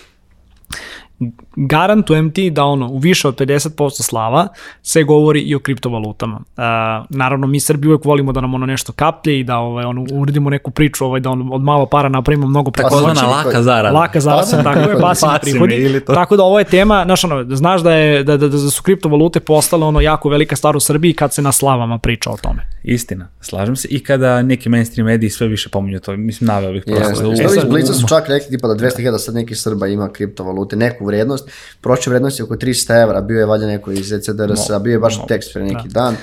Garantujem 1.58 2.30
ti 2.30 2.50
da 2.50 2.64
ono, 2.64 2.88
u 2.88 2.98
više 2.98 3.28
od 3.28 3.36
50% 3.36 3.70
slava 4.02 4.48
se 4.82 5.02
govori 5.02 5.40
i 5.40 5.54
o 5.54 5.58
kriptovalutama. 5.58 6.36
Uh, 6.36 6.62
naravno, 7.10 7.46
mi 7.46 7.60
Srbi 7.60 7.88
uvek 7.88 8.04
volimo 8.04 8.32
da 8.32 8.40
nam 8.40 8.54
ono 8.54 8.66
nešto 8.66 8.92
kaplje 8.92 9.40
i 9.40 9.44
da 9.44 9.58
ovaj, 9.58 9.84
ono, 9.84 10.06
uredimo 10.12 10.50
neku 10.50 10.70
priču 10.70 11.04
ovaj, 11.04 11.20
da 11.20 11.30
on, 11.30 11.50
od 11.52 11.62
malo 11.62 11.86
para 11.86 12.08
napravimo 12.08 12.46
mnogo 12.46 12.70
preko 12.70 12.88
Takozvana 12.88 13.22
laka 13.22 13.62
zarada. 13.62 13.98
Laka 13.98 14.20
zarada, 14.20 14.62
tako 14.64 14.90
je, 14.90 15.00
pasivni 15.00 15.38
prihodi. 15.42 16.00
Tako 16.06 16.36
da 16.36 16.42
ovo 16.42 16.58
je 16.58 16.64
tema, 16.64 17.02
znaš, 17.04 17.24
ono, 17.24 17.56
znaš 17.56 17.80
da, 17.80 17.92
je, 17.92 18.24
da, 18.24 18.36
da, 18.36 18.48
da 18.48 18.58
su 18.60 18.82
kriptovalute 18.82 19.40
postale 19.40 19.84
ono 19.84 20.00
jako 20.00 20.28
velika 20.28 20.56
stvar 20.56 20.76
u 20.76 20.80
Srbiji 20.80 21.12
kad 21.12 21.34
se 21.34 21.42
na 21.42 21.52
slavama 21.52 21.98
priča 21.98 22.30
o 22.30 22.36
tome. 22.36 22.62
Istina, 22.84 23.28
slažem 23.40 23.76
se. 23.76 23.88
I 23.88 24.00
kada 24.00 24.42
neki 24.42 24.68
mainstream 24.68 25.06
mediji 25.06 25.30
sve 25.30 25.48
više 25.48 25.68
pominju 25.68 26.00
to, 26.00 26.16
mislim, 26.16 26.48
naveo 26.48 26.72
bih 26.72 26.82
prosto. 26.86 27.30
u- 27.30 27.34
Što 27.34 27.44
iz 27.44 27.50
sad- 27.50 27.70
Blica 27.70 27.92
su 27.92 28.08
čak 28.08 28.28
rekli 28.28 28.48
tipa 28.50 28.68
da 28.68 28.74
200.000 28.76 29.18
sad 29.18 29.34
neki 29.34 29.54
Srba 29.54 29.86
ima 29.86 30.08
kriptovalute, 30.08 30.76
neku 30.76 31.03
vrednost. 31.04 31.50
Prošle 31.80 32.10
vrednost 32.10 32.38
je 32.38 32.44
oko 32.44 32.54
300 32.56 33.02
evra, 33.02 33.20
bio 33.20 33.38
je 33.38 33.46
valjda 33.46 33.66
neko 33.66 33.90
iz 33.90 34.12
ECDRS-a, 34.12 34.78
bio 34.78 34.92
je 34.92 34.98
baš 34.98 35.26
tekst 35.26 35.52
pre 35.52 35.62
neki 35.64 35.88
dan. 35.88 36.16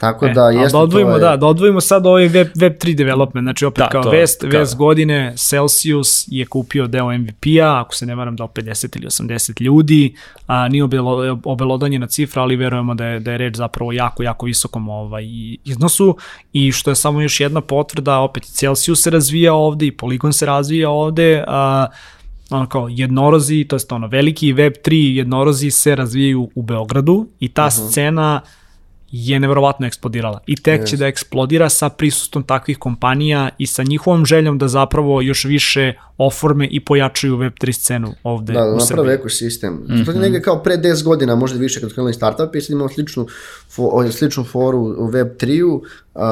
Tako 0.00 0.28
da 0.28 0.42
ali 0.42 0.56
jeste 0.56 0.72
da 0.72 0.78
odvojimo, 0.78 1.10
je, 1.10 1.20
da, 1.20 1.36
da 1.36 1.46
odvojimo 1.46 1.80
sad 1.80 2.06
ovaj 2.06 2.28
web, 2.28 2.48
web 2.54 2.72
3 2.74 2.94
development, 2.94 3.44
znači 3.44 3.64
opet 3.64 3.78
Da, 3.78 3.88
kao 3.88 4.02
to- 4.02 4.10
vest, 4.10 4.40
kao- 4.40 4.50
vest 4.50 4.76
godine, 4.76 5.32
Celsius 5.36 6.24
je 6.26 6.46
kupio 6.46 6.86
deo 6.86 7.12
MVP-a, 7.12 7.80
ako 7.80 7.94
se 7.94 8.06
ne 8.06 8.14
varam 8.14 8.36
dao 8.36 8.46
50 8.46 8.96
ili 8.96 9.06
80 9.06 9.60
ljudi, 9.60 10.14
a, 10.46 10.68
nije 10.68 10.84
obelo, 10.84 11.40
obelodanjena 11.44 12.06
cifra, 12.06 12.42
ali 12.42 12.56
verujemo 12.56 12.94
da 12.94 13.06
je, 13.06 13.20
da 13.20 13.32
je 13.32 13.38
reč 13.38 13.56
zapravo 13.56 13.92
jako, 13.92 14.22
jako 14.22 14.46
visokom 14.46 14.88
ovaj, 14.88 15.24
iznosu 15.64 16.16
i 16.52 16.72
što 16.72 16.90
je 16.90 16.94
samo 16.94 17.20
još 17.20 17.40
jedna 17.40 17.60
potvrda, 17.60 18.18
opet 18.18 18.44
i 18.44 18.52
Celsius 18.52 19.02
se 19.02 19.10
razvija 19.10 19.54
ovde 19.54 19.86
i 19.86 19.92
Polygon 19.92 20.32
se 20.32 20.46
razvija 20.46 20.90
ovde, 20.90 21.44
a, 21.46 21.86
ono 22.54 22.68
kao 22.68 22.88
jednorozi, 22.90 23.64
to 23.64 23.76
jest 23.76 23.92
ono 23.92 24.06
veliki 24.06 24.54
Web3 24.54 24.92
jednorozi 25.12 25.70
se 25.70 25.96
razvijaju 25.96 26.50
u 26.54 26.62
Beogradu 26.62 27.26
i 27.40 27.48
ta 27.48 27.66
Mhm. 27.66 27.86
scena 27.86 28.40
je 29.10 29.40
neverovatno 29.40 29.86
eksplodirala. 29.86 30.40
I 30.46 30.56
tek 30.56 30.86
će 30.86 30.96
da 30.96 31.06
eksplodira 31.06 31.68
sa 31.68 31.88
prisustvom 31.88 32.42
takvih 32.42 32.78
kompanija 32.78 33.48
i 33.58 33.66
sa 33.66 33.82
njihovom 33.82 34.26
željom 34.26 34.58
da 34.58 34.68
zapravo 34.68 35.20
još 35.20 35.44
više 35.44 35.92
oforme 36.18 36.66
i 36.66 36.80
pojačaju 36.80 37.36
Web3 37.36 37.72
scenu 37.72 38.14
ovde 38.24 38.52
Da, 38.52 38.58
da 38.58 38.64
u 38.64 38.68
naprave 38.68 38.86
Srbiji. 38.86 39.14
ekosistem. 39.14 39.72
Mm 39.74 39.86
-hmm. 39.88 40.04
To 40.04 40.10
je 40.12 40.18
negde 40.18 40.42
kao 40.42 40.62
pre 40.62 40.76
10 40.76 41.04
godina, 41.04 41.34
možda 41.36 41.58
više 41.58 41.80
kad 41.80 41.92
krenuli 41.92 42.14
startup, 42.14 42.54
i 42.54 42.60
sad 42.60 42.70
imamo 42.70 42.88
sličnu, 42.88 43.26
fo, 43.70 43.82
sličnu 44.10 44.44
foru 44.44 44.78
u 44.78 45.08
Web3-u. 45.08 45.82
Uh, 46.14 46.22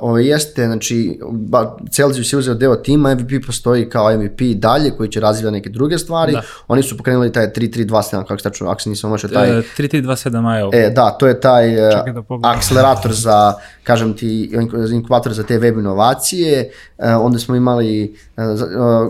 ovo 0.00 0.18
jeste, 0.18 0.66
znači, 0.66 1.18
ba, 1.30 1.76
Celsius 1.90 2.32
je 2.32 2.38
uzeo 2.38 2.54
deo 2.54 2.76
tima, 2.76 3.14
MVP 3.14 3.46
postoji 3.46 3.88
kao 3.88 4.16
MVP 4.16 4.40
dalje, 4.54 4.90
koji 4.90 5.08
će 5.08 5.20
razvijati 5.20 5.52
neke 5.52 5.70
druge 5.70 5.98
stvari. 5.98 6.32
Da. 6.32 6.42
Oni 6.68 6.82
su 6.82 6.96
pokrenuli 6.96 7.32
taj 7.32 7.52
3327, 7.52 8.24
kako 8.24 8.38
se 8.38 8.42
tačno, 8.42 8.70
ako 8.70 8.80
se 8.80 8.90
nisam 8.90 9.10
omašao, 9.10 9.30
taj... 9.30 9.58
E, 9.58 9.62
3327 9.78 10.60
IO. 10.60 10.70
E, 10.72 10.90
da, 10.90 11.10
to 11.10 11.26
je 11.26 11.40
taj 11.40 11.86
uh, 11.86 11.92
Čekaj 11.92 12.12
da 12.12 12.22
pogledam. 12.22 12.56
akcelerator 12.58 13.12
za, 13.12 13.54
kažem 13.84 14.14
ti, 14.16 14.50
inkubator 14.92 15.32
za 15.32 15.42
te 15.42 15.58
web 15.58 15.78
inovacije. 15.78 16.70
Uh, 16.98 17.04
onda 17.20 17.38
smo 17.38 17.56
imali, 17.56 18.16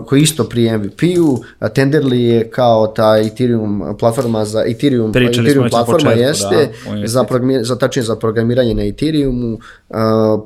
koji 0.05 0.21
isto 0.21 0.43
pri 0.43 0.71
MVP-u, 0.71 1.37
Tenderly 1.61 2.13
je 2.15 2.49
kao 2.49 2.87
ta 2.87 3.17
Ethereum 3.19 3.63
platforma 3.99 4.45
za 4.45 4.63
Ethereum, 4.63 5.11
Pričali 5.11 5.47
Ethereum 5.47 5.69
platforma 5.69 6.09
početku, 6.09 6.19
jeste, 6.19 6.69
da, 6.91 7.07
za, 7.07 7.23
programi, 7.23 7.63
za, 7.63 7.75
tačnije 7.75 8.03
za 8.03 8.15
programiranje 8.15 8.73
na 8.73 8.83
Ethereumu, 8.83 9.53
uh, 9.89 9.97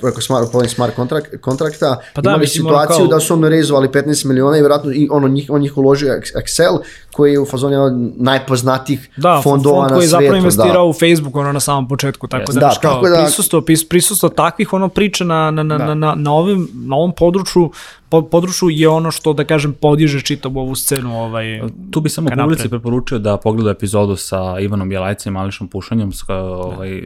preko 0.01 0.21
smart, 0.21 0.47
smart 0.67 0.95
kontrakt, 0.95 1.38
kontrakta. 1.38 1.97
Pa 2.13 2.21
da, 2.21 2.29
imali 2.29 2.41
mislim, 2.41 2.63
situaciju 2.63 2.97
kao- 2.97 3.07
da 3.07 3.19
su 3.19 3.33
ono 3.33 3.49
rezovali 3.49 3.88
15 3.88 4.25
miliona 4.25 4.57
i 4.57 4.61
vjerojatno 4.61 4.91
i 4.91 5.07
ono 5.11 5.27
njih, 5.27 5.49
on 5.49 5.61
njih 5.61 5.77
uložio 5.77 6.13
Excel, 6.35 6.77
koji 7.11 7.31
je 7.31 7.39
u 7.39 7.45
fazoni 7.45 7.73
jedan 7.73 7.88
od 7.88 8.11
najpoznatijih 8.17 9.09
Da, 9.17 9.41
fondova 9.43 9.75
fond 9.77 9.91
na 9.91 9.95
koji 9.95 10.03
je 10.03 10.09
zapravo 10.09 10.31
da. 10.31 10.38
investirao 10.38 10.88
u 10.88 10.93
Facebook 10.93 11.35
ono 11.35 11.51
na 11.51 11.59
samom 11.59 11.88
početku, 11.88 12.27
tako 12.27 12.51
da, 12.51 12.53
Da, 12.53 12.59
znaš, 12.59 12.77
kao, 12.77 13.01
da- 13.01 13.15
prisustvo, 13.17 13.61
prisustvo 13.89 14.29
takvih 14.29 14.73
ono 14.73 14.89
priča 14.89 15.23
na, 15.23 15.51
na, 15.51 15.63
na, 15.63 15.77
na, 15.77 15.93
na, 15.95 16.15
na, 16.15 16.33
ovim, 16.33 16.67
na 16.75 16.95
ovom 16.95 17.11
području, 17.13 17.71
po, 18.10 18.22
području 18.22 18.70
je 18.70 18.89
ono 18.89 19.12
što, 19.12 19.34
da 19.34 19.43
kažem, 19.43 19.74
podiže 19.74 20.22
čitavu 20.22 20.60
ovu 20.60 20.76
scenu. 20.76 21.24
Ovaj, 21.24 21.62
Tu 21.91 22.01
bi 22.01 22.10
samo 22.10 22.30
publici 22.43 22.70
preporučio 22.70 23.20
da 23.20 23.38
pogleda 23.38 23.72
epizodu 23.72 24.16
sa 24.16 24.60
Ivanom 24.60 24.89
Bjelajcem 24.89 25.34
i 25.34 25.38
Mališom 25.38 25.68
Pušanjem, 25.68 26.12
s, 26.12 26.24
ovaj, 26.30 27.03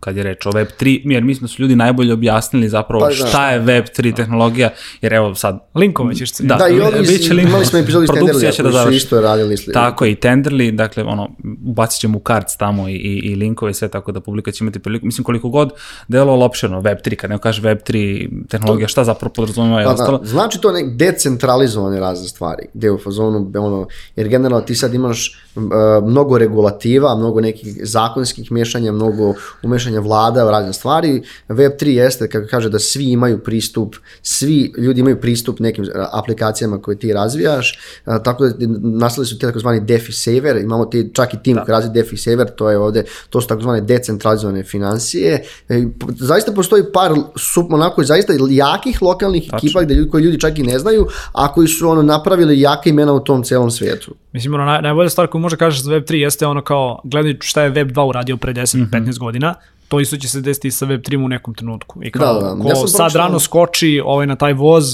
kad 0.00 0.16
je 0.16 0.22
reč 0.22 0.46
o 0.46 0.50
Web3, 0.50 0.82
jer 1.06 1.22
mislim 1.22 1.42
da 1.42 1.48
su 1.48 1.62
ljudi 1.62 1.76
najbolje 1.76 2.12
objasnili 2.12 2.68
zapravo 2.68 3.00
Pa, 3.00 3.08
da. 3.08 3.14
šta 3.14 3.50
je 3.50 3.60
Web3 3.60 4.16
tehnologija, 4.16 4.70
jer 5.00 5.12
evo 5.12 5.34
sad... 5.34 5.58
Linkovat 5.74 6.16
ćeš 6.16 6.32
se. 6.32 6.42
Da, 6.42 6.54
Da, 6.54 6.68
i 6.68 6.80
ovi, 6.80 6.98
bit 7.00 7.22
će 7.22 7.34
link- 7.34 7.48
imali 7.48 7.66
smo 7.66 7.78
epizodu 7.78 8.04
iz 8.04 8.08
produkcija 8.08 8.26
Tenderlija 8.26 8.52
će 8.52 8.62
da 8.62 8.70
završi. 8.72 8.96
isto 8.96 9.20
radili 9.20 9.56
sli- 9.56 9.72
Tako 9.72 10.04
je, 10.04 10.12
i 10.12 10.16
Tenderly, 10.16 10.70
dakle, 10.72 11.04
ono, 11.04 11.28
ubacit 11.66 12.00
ćemo 12.00 12.16
u 12.16 12.20
karts 12.20 12.56
tamo 12.56 12.88
i, 12.88 12.92
i, 12.92 12.96
i 13.22 13.36
linkove 13.36 13.70
i 13.70 13.74
sve, 13.74 13.88
tako 13.88 14.12
da 14.12 14.20
publika 14.20 14.50
će 14.50 14.64
imati 14.64 14.78
priliku. 14.78 15.06
Mislim, 15.06 15.24
koliko 15.24 15.48
god 15.48 15.70
delo 16.08 16.36
lopšeno, 16.36 16.80
Web3, 16.80 17.14
kad 17.14 17.30
neko 17.30 17.40
kaže 17.40 17.62
Web3 17.62 18.28
tehnologija, 18.48 18.88
šta 18.88 19.04
zapravo 19.04 19.32
podrazumeva 19.32 19.82
i 19.82 19.84
Pa 19.84 19.90
ostalo. 19.92 20.18
da, 20.18 20.24
znači 20.26 20.60
to 20.60 20.72
nek 20.72 20.86
decentralizovane 20.90 22.00
razne 22.00 22.28
stvari, 22.28 22.66
gde 22.74 22.86
je 22.86 22.92
u 22.92 22.98
fazonu, 22.98 23.50
ono, 23.56 23.86
jer 24.16 24.28
generalno 24.28 24.60
ti 24.60 24.74
sad 24.74 24.94
imaš 24.94 25.20
uh, 25.56 25.62
mnogo 26.04 26.38
regulativa, 26.38 27.16
mnogo 27.16 27.40
nekih 27.40 27.74
zakonskih 27.82 28.52
mešanja, 28.52 28.92
mnogo 28.92 29.34
umešanja 29.70 30.00
vlada 30.00 30.46
u 30.46 30.50
razne 30.50 30.72
stvari. 30.72 31.22
Web3 31.48 31.86
jeste, 31.86 32.28
kako 32.28 32.46
kaže, 32.50 32.68
da 32.68 32.78
svi 32.78 33.12
imaju 33.12 33.38
pristup, 33.38 33.96
svi 34.22 34.72
ljudi 34.78 35.00
imaju 35.00 35.20
pristup 35.20 35.60
nekim 35.60 35.84
uh, 35.84 35.90
aplikacijama 36.12 36.82
koje 36.82 36.98
ti 36.98 37.12
razvijaš, 37.12 37.78
uh, 38.06 38.14
tako 38.24 38.48
da 38.48 38.66
nastali 38.80 39.26
su 39.26 39.38
te 39.38 39.46
takozvani 39.46 39.80
DeFi 39.80 40.12
saver, 40.12 40.56
imamo 40.56 40.84
ti 40.84 41.10
čak 41.14 41.34
i 41.34 41.42
tim 41.42 41.56
koji 41.56 41.72
razvija 41.72 41.92
DeFi 41.92 42.16
saver, 42.16 42.50
to 42.56 42.70
je 42.70 42.78
ovde, 42.78 43.04
to 43.30 43.40
su 43.40 43.48
takozvane 43.48 43.80
decentralizovane 43.80 44.64
financije. 44.64 45.42
E, 45.68 45.82
zaista 46.18 46.52
postoji 46.52 46.82
par 46.92 47.12
sup, 47.36 47.72
onako 47.72 48.04
zaista 48.04 48.32
jakih 48.50 49.02
lokalnih 49.02 49.50
ekipa 49.54 49.82
gde 49.82 49.94
ljudi, 49.94 50.10
koji 50.10 50.24
ljudi 50.24 50.40
čak 50.40 50.58
i 50.58 50.62
ne 50.62 50.78
znaju, 50.78 51.06
a 51.32 51.52
koji 51.52 51.68
su 51.68 51.88
ono 51.88 52.02
napravili 52.02 52.60
jake 52.60 52.90
imena 52.90 53.12
u 53.12 53.20
tom 53.20 53.42
celom 53.42 53.70
svetu. 53.70 54.14
Mislim, 54.32 54.54
ono, 54.54 54.64
naj, 54.64 54.82
najbolja 54.82 55.10
stvar 55.10 55.26
koju 55.26 55.40
može 55.40 55.56
kažeš 55.56 55.82
za 55.82 55.90
Web3 55.90 56.14
jeste 56.14 56.46
ono 56.46 56.62
kao, 56.62 57.00
gledaj 57.04 57.36
šta 57.40 57.62
je 57.62 57.72
Web2 57.72 58.08
uradio 58.08 58.36
pre 58.36 58.52
10-15 58.52 59.18
godina, 59.18 59.54
to 59.90 60.00
isto 60.00 60.16
će 60.16 60.28
se 60.28 60.40
desiti 60.40 60.68
i 60.68 60.70
sa 60.70 60.86
Web3 60.86 61.24
u 61.24 61.28
nekom 61.28 61.54
trenutku. 61.54 62.00
I 62.02 62.10
kao, 62.10 62.34
Da, 62.34 62.40
da, 62.40 62.54
da. 62.54 62.62
ko 62.62 62.68
Ja 62.68 62.76
sad 62.76 62.84
pročitao- 62.84 63.18
rano 63.18 63.38
skoči 63.38 64.00
ovaj, 64.04 64.26
na 64.26 64.36
taj 64.36 64.52
voz, 64.52 64.84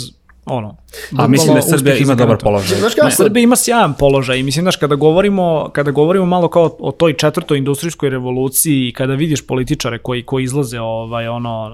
ono, 0.47 0.77
A 1.17 1.27
mislim 1.27 1.55
da 1.55 1.63
Srbija 1.63 1.97
ima 1.97 2.15
dobar 2.15 2.39
položaj. 2.39 2.79
Znaš 2.79 2.95
kako? 2.95 3.11
Srbija 3.11 3.43
ima 3.43 3.57
sjajan 3.57 3.95
položaj 3.95 4.39
i 4.39 4.43
mislim 4.43 4.65
daš 4.65 4.77
kada 4.77 4.95
govorimo 4.95 5.71
kada 5.73 5.91
govorimo 5.91 6.27
malo 6.27 6.49
kao 6.49 6.77
o 6.79 6.93
toj 6.93 7.13
četvrtoj 7.13 7.59
industrijskoj 7.59 8.11
revoluciji 8.11 8.89
i 8.89 8.93
kada 8.93 9.15
vidiš 9.15 9.47
političare 9.47 9.99
koji 9.99 10.23
koji 10.23 10.45
izlaze 10.45 10.81
ovaj 10.81 11.29
ono 11.29 11.71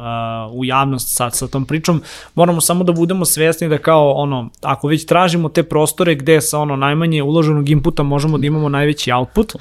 uh, 0.50 0.58
u 0.58 0.64
javnost 0.64 1.16
sa 1.16 1.30
sa 1.30 1.46
tom 1.48 1.64
pričom 1.64 2.02
moramo 2.34 2.60
samo 2.60 2.84
da 2.84 2.92
budemo 2.92 3.24
svesni 3.24 3.68
da 3.68 3.78
kao 3.78 4.12
ono 4.12 4.50
ako 4.60 4.88
već 4.88 5.06
tražimo 5.06 5.48
te 5.48 5.62
prostore 5.62 6.14
gde 6.14 6.40
sa 6.40 6.58
ono 6.58 6.76
najmanje 6.76 7.22
uloženog 7.22 7.68
inputa 7.68 8.02
možemo 8.02 8.38
da 8.38 8.46
imamo 8.46 8.68
najveći 8.68 9.12
output 9.12 9.52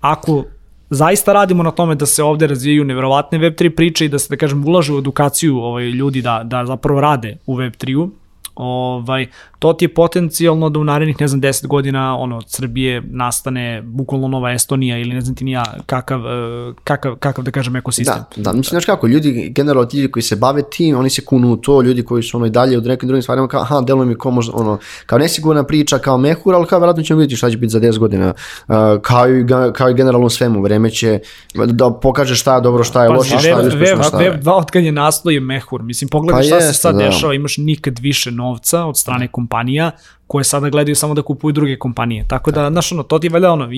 ako 0.00 0.44
zaista 0.90 1.32
radimo 1.32 1.62
na 1.62 1.70
tome 1.70 1.94
da 1.94 2.06
se 2.06 2.22
ovde 2.22 2.46
razvijaju 2.46 2.84
neverovatne 2.84 3.38
Web3 3.38 3.76
priče 3.76 4.04
i 4.04 4.08
da 4.08 4.18
se, 4.18 4.28
da 4.30 4.36
kažem, 4.36 4.64
ulaže 4.64 4.92
u 4.92 4.98
edukaciju 4.98 5.58
ovaj, 5.58 5.84
ljudi 5.84 6.22
da, 6.22 6.42
da 6.44 6.66
zapravo 6.66 7.00
rade 7.00 7.36
u 7.46 7.56
Web3-u, 7.56 8.10
ovaj, 8.54 9.26
to 9.60 9.72
ti 9.72 9.84
je 9.84 9.94
potencijalno 9.94 10.70
da 10.70 10.78
u 10.78 10.84
narednih, 10.84 11.20
ne 11.20 11.28
znam, 11.28 11.40
10 11.40 11.66
godina 11.66 12.16
ono, 12.18 12.36
od 12.36 12.50
Srbije 12.50 13.02
nastane 13.10 13.82
bukvalno 13.82 14.28
nova 14.28 14.52
Estonija 14.52 14.98
ili 14.98 15.14
ne 15.14 15.20
znam 15.20 15.36
ti 15.36 15.44
nija 15.44 15.64
kakav, 15.86 16.20
eh, 16.20 16.74
kakav, 16.84 17.16
kakav 17.16 17.44
da 17.44 17.50
kažem, 17.50 17.76
ekosistem. 17.76 18.14
Da, 18.36 18.42
da, 18.42 18.52
mislim, 18.52 18.70
znaš 18.70 18.84
kako, 18.84 19.06
ljudi, 19.06 19.52
generalno 19.54 19.86
ti 19.86 19.96
ljudi 19.96 20.12
koji 20.12 20.22
se 20.22 20.36
bave 20.36 20.62
tim, 20.70 20.96
oni 20.96 21.10
se 21.10 21.24
kunu 21.24 21.52
u 21.52 21.56
to, 21.56 21.82
ljudi 21.82 22.04
koji 22.04 22.22
su 22.22 22.36
ono 22.36 22.46
i 22.46 22.50
dalje 22.50 22.78
u 22.78 22.80
nekim 22.80 23.06
drugim 23.06 23.22
stvarima, 23.22 23.48
kao, 23.48 23.60
aha, 23.60 23.80
deluje 23.80 24.06
mi 24.06 24.18
kao 24.18 24.30
možda, 24.30 24.52
ono, 24.56 24.78
kao 25.06 25.18
nesigurna 25.18 25.64
priča, 25.64 25.98
kao 25.98 26.18
mehur, 26.18 26.54
ali 26.54 26.66
kao 26.66 26.78
vjerojatno 26.78 27.02
ćemo 27.02 27.20
vidjeti 27.20 27.36
šta 27.36 27.50
će 27.50 27.56
biti 27.56 27.70
za 27.70 27.80
10 27.80 27.98
godina, 27.98 28.32
uh, 28.68 28.74
kao, 29.02 29.28
i, 29.28 29.46
kao 29.72 29.90
i 29.90 29.94
generalno 29.94 30.30
svemu, 30.30 30.62
vreme 30.62 30.90
će 30.90 31.20
da 31.54 31.90
pokaže 31.90 32.34
šta 32.34 32.54
je 32.54 32.60
dobro, 32.60 32.84
šta 32.84 33.02
je 33.02 33.08
Pazi, 33.08 33.18
loše, 33.18 33.38
šta 33.38 33.48
je 33.48 33.68
uspešno, 33.68 34.02
šta 34.02 34.20
je. 34.20 34.30
web 34.30 34.42
2 34.42 34.50
od 34.50 34.70
kad 34.70 34.84
je 34.84 34.92
nastao 34.92 35.30
je 35.30 35.40
mehur. 35.40 35.82
Mislim, 35.82 36.08
pogledaj 36.08 36.40
Pa 36.40 36.46
šta 36.46 36.60
se 36.60 36.66
jeste, 36.66 36.80
sad 36.80 36.94
da. 36.94 37.04
dešava, 37.04 37.34
imaš 37.34 37.56
nikad 37.58 37.98
više 37.98 38.30
novca 38.30 38.84
od 38.84 38.98
strane 38.98 39.28
kompanija 39.50 39.92
koje 40.30 40.44
sada 40.44 40.68
gledaju 40.68 40.96
samo 40.96 41.14
da 41.14 41.22
kupuju 41.22 41.52
druge 41.52 41.78
kompanije. 41.78 42.24
Tako 42.28 42.50
da, 42.50 42.70
znaš, 42.70 42.92
ono, 42.92 43.02
to 43.02 43.18
ti 43.18 43.26
je 43.26 43.30
valjda 43.30 43.52
ono, 43.52 43.68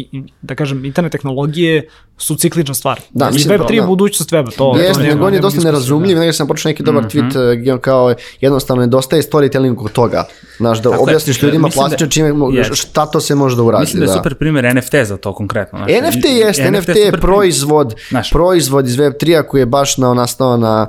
da 0.43 0.55
kažem, 0.55 0.85
internet 0.85 1.13
tehnologije 1.13 1.89
su 2.19 2.35
ciklična 2.35 2.75
stvar. 2.75 3.01
Da, 3.11 3.29
I 3.29 3.33
mislim, 3.33 3.51
Web 3.51 3.61
3 3.61 3.75
je 3.75 3.81
da. 3.81 3.87
budućnost 3.87 4.31
weba, 4.33 4.57
to, 4.57 4.77
Jeste, 4.77 5.03
to 5.03 5.09
nego 5.09 5.27
on 5.27 5.35
je 5.35 5.41
dosta 5.41 5.61
nerazumljiv, 5.61 6.19
nego 6.19 6.33
sam 6.33 6.47
počeo 6.47 6.69
neki 6.69 6.83
dobar 6.83 7.05
tweet, 7.05 7.57
gdje 7.61 7.73
on 7.73 7.79
kao 7.81 8.15
jednostavno 8.41 8.81
nedostaje 8.81 9.23
storytelling 9.23 9.73
oko 9.73 9.89
toga. 9.89 10.25
Znaš, 10.57 10.79
da 10.79 10.91
Tako 10.91 10.95
je. 10.95 11.03
objasniš 11.03 11.43
ljudima 11.43 11.67
Mislim 11.67 11.83
da- 11.83 11.89
plastično 11.89 12.07
čime, 12.07 12.75
šta 12.75 13.07
to 13.07 13.21
se 13.21 13.35
može 13.35 13.57
da 13.57 13.63
uradi. 13.63 13.81
Mislim 13.83 14.01
da 14.05 14.13
je 14.13 14.17
super 14.17 14.35
primjer 14.35 14.77
NFT 14.77 14.95
za 15.05 15.17
to 15.17 15.35
konkretno. 15.35 15.79
Znači, 15.79 16.01
NFT 16.03 16.25
jeste, 16.25 16.71
NFT, 16.71 16.89
je 16.89 17.05
super 17.05 17.21
proizvod, 17.21 17.95
Znaš. 18.09 18.31
proizvod 18.31 18.87
iz 18.87 18.97
Web3-a 18.97 19.43
koji 19.43 19.61
je 19.61 19.67
baš 19.67 19.97
na, 19.99 20.15
nastao 20.15 20.57
na, 20.57 20.87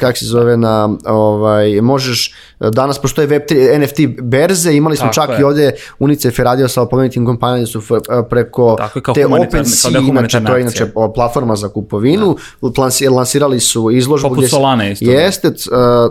kako 0.00 0.18
se 0.18 0.26
zove, 0.26 0.56
na, 0.56 0.96
ovaj, 1.06 1.80
možeš, 1.80 2.34
danas 2.60 2.98
postoje 2.98 3.28
Web3, 3.28 3.78
NFT 3.78 4.22
berze, 4.22 4.72
imali 4.72 4.96
Tako 5.04 5.14
čak 5.14 5.28
je. 5.30 5.40
i 5.40 5.44
ovde 5.44 5.70
UNICEF 5.98 6.38
je 6.38 6.44
radio 6.44 6.68
sa 6.68 6.82
opomenutim 6.82 7.26
kompanijama 7.26 7.60
da 7.60 7.66
su 7.66 7.78
f- 7.80 7.90
preko 8.30 8.76
te 9.14 9.26
OpenSea, 9.26 9.90
da 9.90 9.98
inače 9.98 10.06
humanitarna 10.06 10.50
to 10.50 10.56
je 10.56 10.62
inače 10.62 10.84
platforma 11.14 11.56
za 11.56 11.68
kupovinu, 11.68 12.36
plansi- 12.62 13.10
lansirali 13.10 13.60
su 13.60 13.90
izložbu 13.90 14.28
Poput 14.28 14.38
gde 14.38 14.48
Solane 14.48 14.92
isto, 14.92 15.04
da. 15.04 15.12
Jeste, 15.12 15.48
uh, 15.48 15.54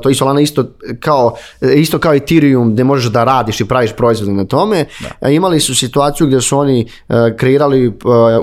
to 0.01 0.09
i 0.09 0.15
Solana 0.15 0.41
isto 0.41 0.65
kao, 0.99 1.35
isto 1.75 1.99
kao 1.99 2.13
Ethereum 2.13 2.73
gde 2.73 2.83
možeš 2.83 3.11
da 3.11 3.23
radiš 3.23 3.61
i 3.61 3.65
praviš 3.65 3.91
proizvode 3.93 4.31
na 4.33 4.45
tome. 4.45 4.85
A 5.19 5.29
Imali 5.29 5.59
su 5.59 5.75
situaciju 5.75 6.27
gde 6.27 6.41
su 6.41 6.57
oni 6.57 6.87
uh, 7.09 7.15
kreirali 7.37 7.87
uh, 7.87 7.93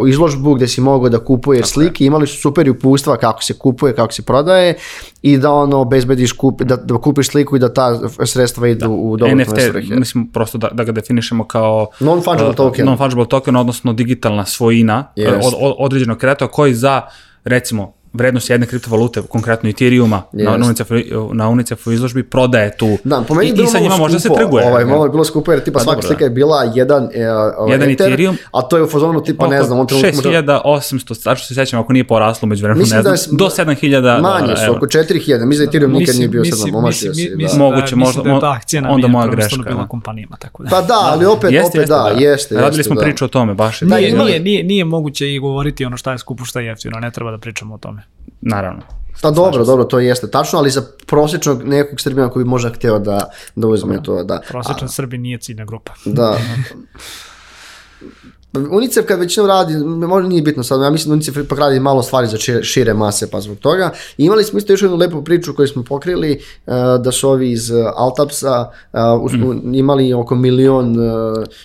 izložbu 0.08 0.54
gde 0.54 0.68
si 0.68 0.80
mogao 0.80 1.08
da 1.08 1.18
kupuješ 1.20 1.66
slike, 1.66 2.04
imali 2.04 2.26
su 2.26 2.36
super 2.36 2.70
upustva 2.70 3.16
kako 3.16 3.42
se 3.42 3.54
kupuje, 3.54 3.94
kako 3.94 4.12
se 4.12 4.22
prodaje 4.22 4.74
i 5.22 5.38
da 5.38 5.52
ono 5.52 5.84
bezbediš 5.84 6.32
kup, 6.32 6.62
da, 6.62 6.76
da 6.76 6.98
kupiš 6.98 7.28
sliku 7.28 7.56
i 7.56 7.58
da 7.58 7.72
ta 7.72 8.08
sredstva 8.26 8.68
idu 8.68 8.90
u 8.90 9.16
dobrotvorne 9.16 9.44
NFT, 9.44 9.60
svrhe. 9.60 9.96
mislim 9.96 10.26
prosto 10.26 10.58
da, 10.58 10.68
da 10.72 10.84
ga 10.84 10.92
definišemo 10.92 11.44
kao 11.44 11.86
Non-fungible 12.00 12.48
uh, 12.48 12.54
token. 12.54 12.86
Non-fungible 12.86 13.28
token, 13.28 13.56
odnosno 13.56 13.92
digitalna 13.92 14.44
svojina 14.44 15.12
Jest. 15.16 15.46
od, 15.46 15.54
od, 15.60 15.74
određenog 15.78 16.18
kreatora 16.18 16.50
koji 16.50 16.74
za, 16.74 17.02
recimo, 17.44 17.92
vrednost 18.12 18.50
jedne 18.50 18.66
kriptovalute, 18.66 19.22
konkretno 19.22 19.68
Ethereuma, 19.68 20.22
na, 20.32 20.42
Jest. 20.42 20.58
na, 20.58 20.66
UNICEF, 20.66 20.88
na 21.32 21.48
UNICEF 21.48 21.86
izložbi 21.86 22.22
prodaje 22.24 22.76
tu. 22.76 22.96
Da, 23.04 23.24
po 23.28 23.34
meni 23.34 23.46
I, 23.46 23.48
je 23.48 23.52
i 23.52 23.56
bilo 23.56 23.68
sa 23.68 23.78
njima 23.78 23.88
malo 23.88 23.98
možda 23.98 24.18
se 24.18 24.24
skupo, 24.24 24.40
trguje. 24.40 24.66
Ovaj, 24.66 24.84
malo 24.84 25.04
je 25.04 25.10
bilo 25.10 25.24
skupo 25.24 25.52
jer 25.52 25.62
tipa 25.62 25.78
Pa 25.78 25.82
svaka 25.82 25.96
dobro, 25.96 26.08
slika 26.08 26.24
je 26.24 26.30
bila 26.30 26.72
jedan, 26.74 27.08
e, 27.14 27.28
ovaj, 27.30 27.72
Jedan 27.72 27.90
Ether, 27.90 28.06
Ethereum. 28.06 28.36
a 28.52 28.62
to 28.62 28.76
je 28.76 28.82
u 28.82 28.88
fazonu 28.88 29.22
tipa 29.22 29.46
ne 29.48 29.62
znam, 29.62 29.78
on 29.78 29.86
trenutku 29.86 30.06
može- 30.16 30.28
6800, 30.30 31.14
tačno 31.16 31.44
se 31.44 31.54
sećam 31.54 31.80
ako 31.80 31.92
nije 31.92 32.04
poraslo 32.04 32.48
među 32.48 32.62
vremenu, 32.62 32.80
Mislim 32.80 32.96
ne 32.96 33.02
da 33.02 33.16
znam, 33.16 33.34
je- 33.34 33.38
do 33.38 33.46
7000 33.46 34.20
Manje 34.20 34.56
su, 34.56 34.72
oko 34.72 34.86
4000, 34.86 35.10
mislim 35.38 35.58
da 35.58 35.70
Ethereum 35.70 35.92
nikad 35.92 36.14
nije 36.16 36.28
bio 36.28 36.40
mislim, 36.40 36.58
sad 36.60 36.74
omašio 36.74 37.08
mislim, 37.08 37.26
si. 37.26 37.36
mislim, 37.36 37.58
Da. 37.60 37.64
da, 37.64 37.70
Moguće, 37.70 37.96
možda- 37.96 38.22
da 38.22 38.30
je 38.30 38.40
ta 38.40 38.50
akcija 38.50 38.82
onda 38.88 39.08
moja 39.08 39.26
greška, 39.28 39.56
bila 39.58 39.74
da. 39.76 39.88
kompanijama, 39.88 40.36
tako 40.36 40.62
da. 40.62 40.70
Pa 40.70 40.80
da, 40.82 40.98
ali 41.02 41.26
opet, 41.26 41.50
opet 41.66 41.88
da, 41.88 42.12
da. 42.14 42.20
jeste, 42.20 42.54
Radili 42.54 42.84
smo 42.84 42.94
da. 42.94 43.00
priču 43.00 43.24
o 43.24 43.28
tome, 43.28 43.54
baš 43.54 43.82
je. 43.82 43.86
Da, 43.86 43.96
Nije, 43.96 44.10
imali- 44.10 44.30
nije, 44.30 44.40
nije, 44.40 44.62
nije 44.64 44.84
moguće 44.84 45.28
i 45.28 45.38
govoriti 45.38 45.84
ono 45.84 45.96
šta 45.96 46.12
je 46.12 46.18
skupo, 46.18 46.44
šta 46.44 46.60
je 46.60 46.66
jeftino, 46.66 46.98
ne 46.98 47.10
treba 47.10 47.30
da 47.30 47.38
pričamo 47.38 47.74
o 47.74 47.78
tome. 47.78 47.99
Naravno. 48.40 48.82
Pa 49.22 49.30
dobro, 49.30 49.64
dobro, 49.64 49.84
to 49.84 49.98
jeste 49.98 50.30
tačno, 50.30 50.58
ali 50.58 50.70
za 50.70 50.82
prosječnog 51.06 51.62
nekog 51.62 52.00
Srbina 52.00 52.28
koji 52.28 52.44
bi 52.44 52.50
možda 52.50 52.70
hteo 52.70 52.98
da, 52.98 53.30
da 53.56 53.66
uzme 53.66 54.02
to, 54.02 54.24
da. 54.24 54.40
Prosječan 54.48 54.88
Srbi 54.88 55.18
nije 55.18 55.38
ciljna 55.38 55.64
grupa. 55.64 55.92
Da. 56.04 56.38
UNICEF 58.70 59.06
kad 59.06 59.18
većinom 59.18 59.48
radi, 59.48 59.76
možda 59.84 60.28
nije 60.28 60.42
bitno 60.42 60.62
sad, 60.62 60.80
ja 60.82 60.90
mislim 60.90 61.10
da 61.10 61.14
UNICEF 61.14 61.36
ipak 61.36 61.58
radi 61.58 61.80
malo 61.80 62.02
stvari 62.02 62.26
za 62.26 62.36
šire, 62.62 62.94
mase, 62.94 63.30
pa 63.30 63.40
zbog 63.40 63.58
toga. 63.58 63.90
I 64.18 64.24
imali 64.24 64.44
smo 64.44 64.58
isto 64.58 64.72
još 64.72 64.82
jednu 64.82 64.96
lepu 64.96 65.24
priču 65.24 65.54
koju 65.54 65.68
smo 65.68 65.82
pokrili, 65.82 66.32
uh, 66.66 66.72
da 67.00 67.12
su 67.12 67.28
ovi 67.28 67.50
iz 67.52 67.70
uh, 67.70 67.76
Altapsa 67.96 68.70
us- 68.92 69.32
Mhm. 69.34 69.74
imali 69.74 70.12
oko 70.12 70.34
milion, 70.34 70.96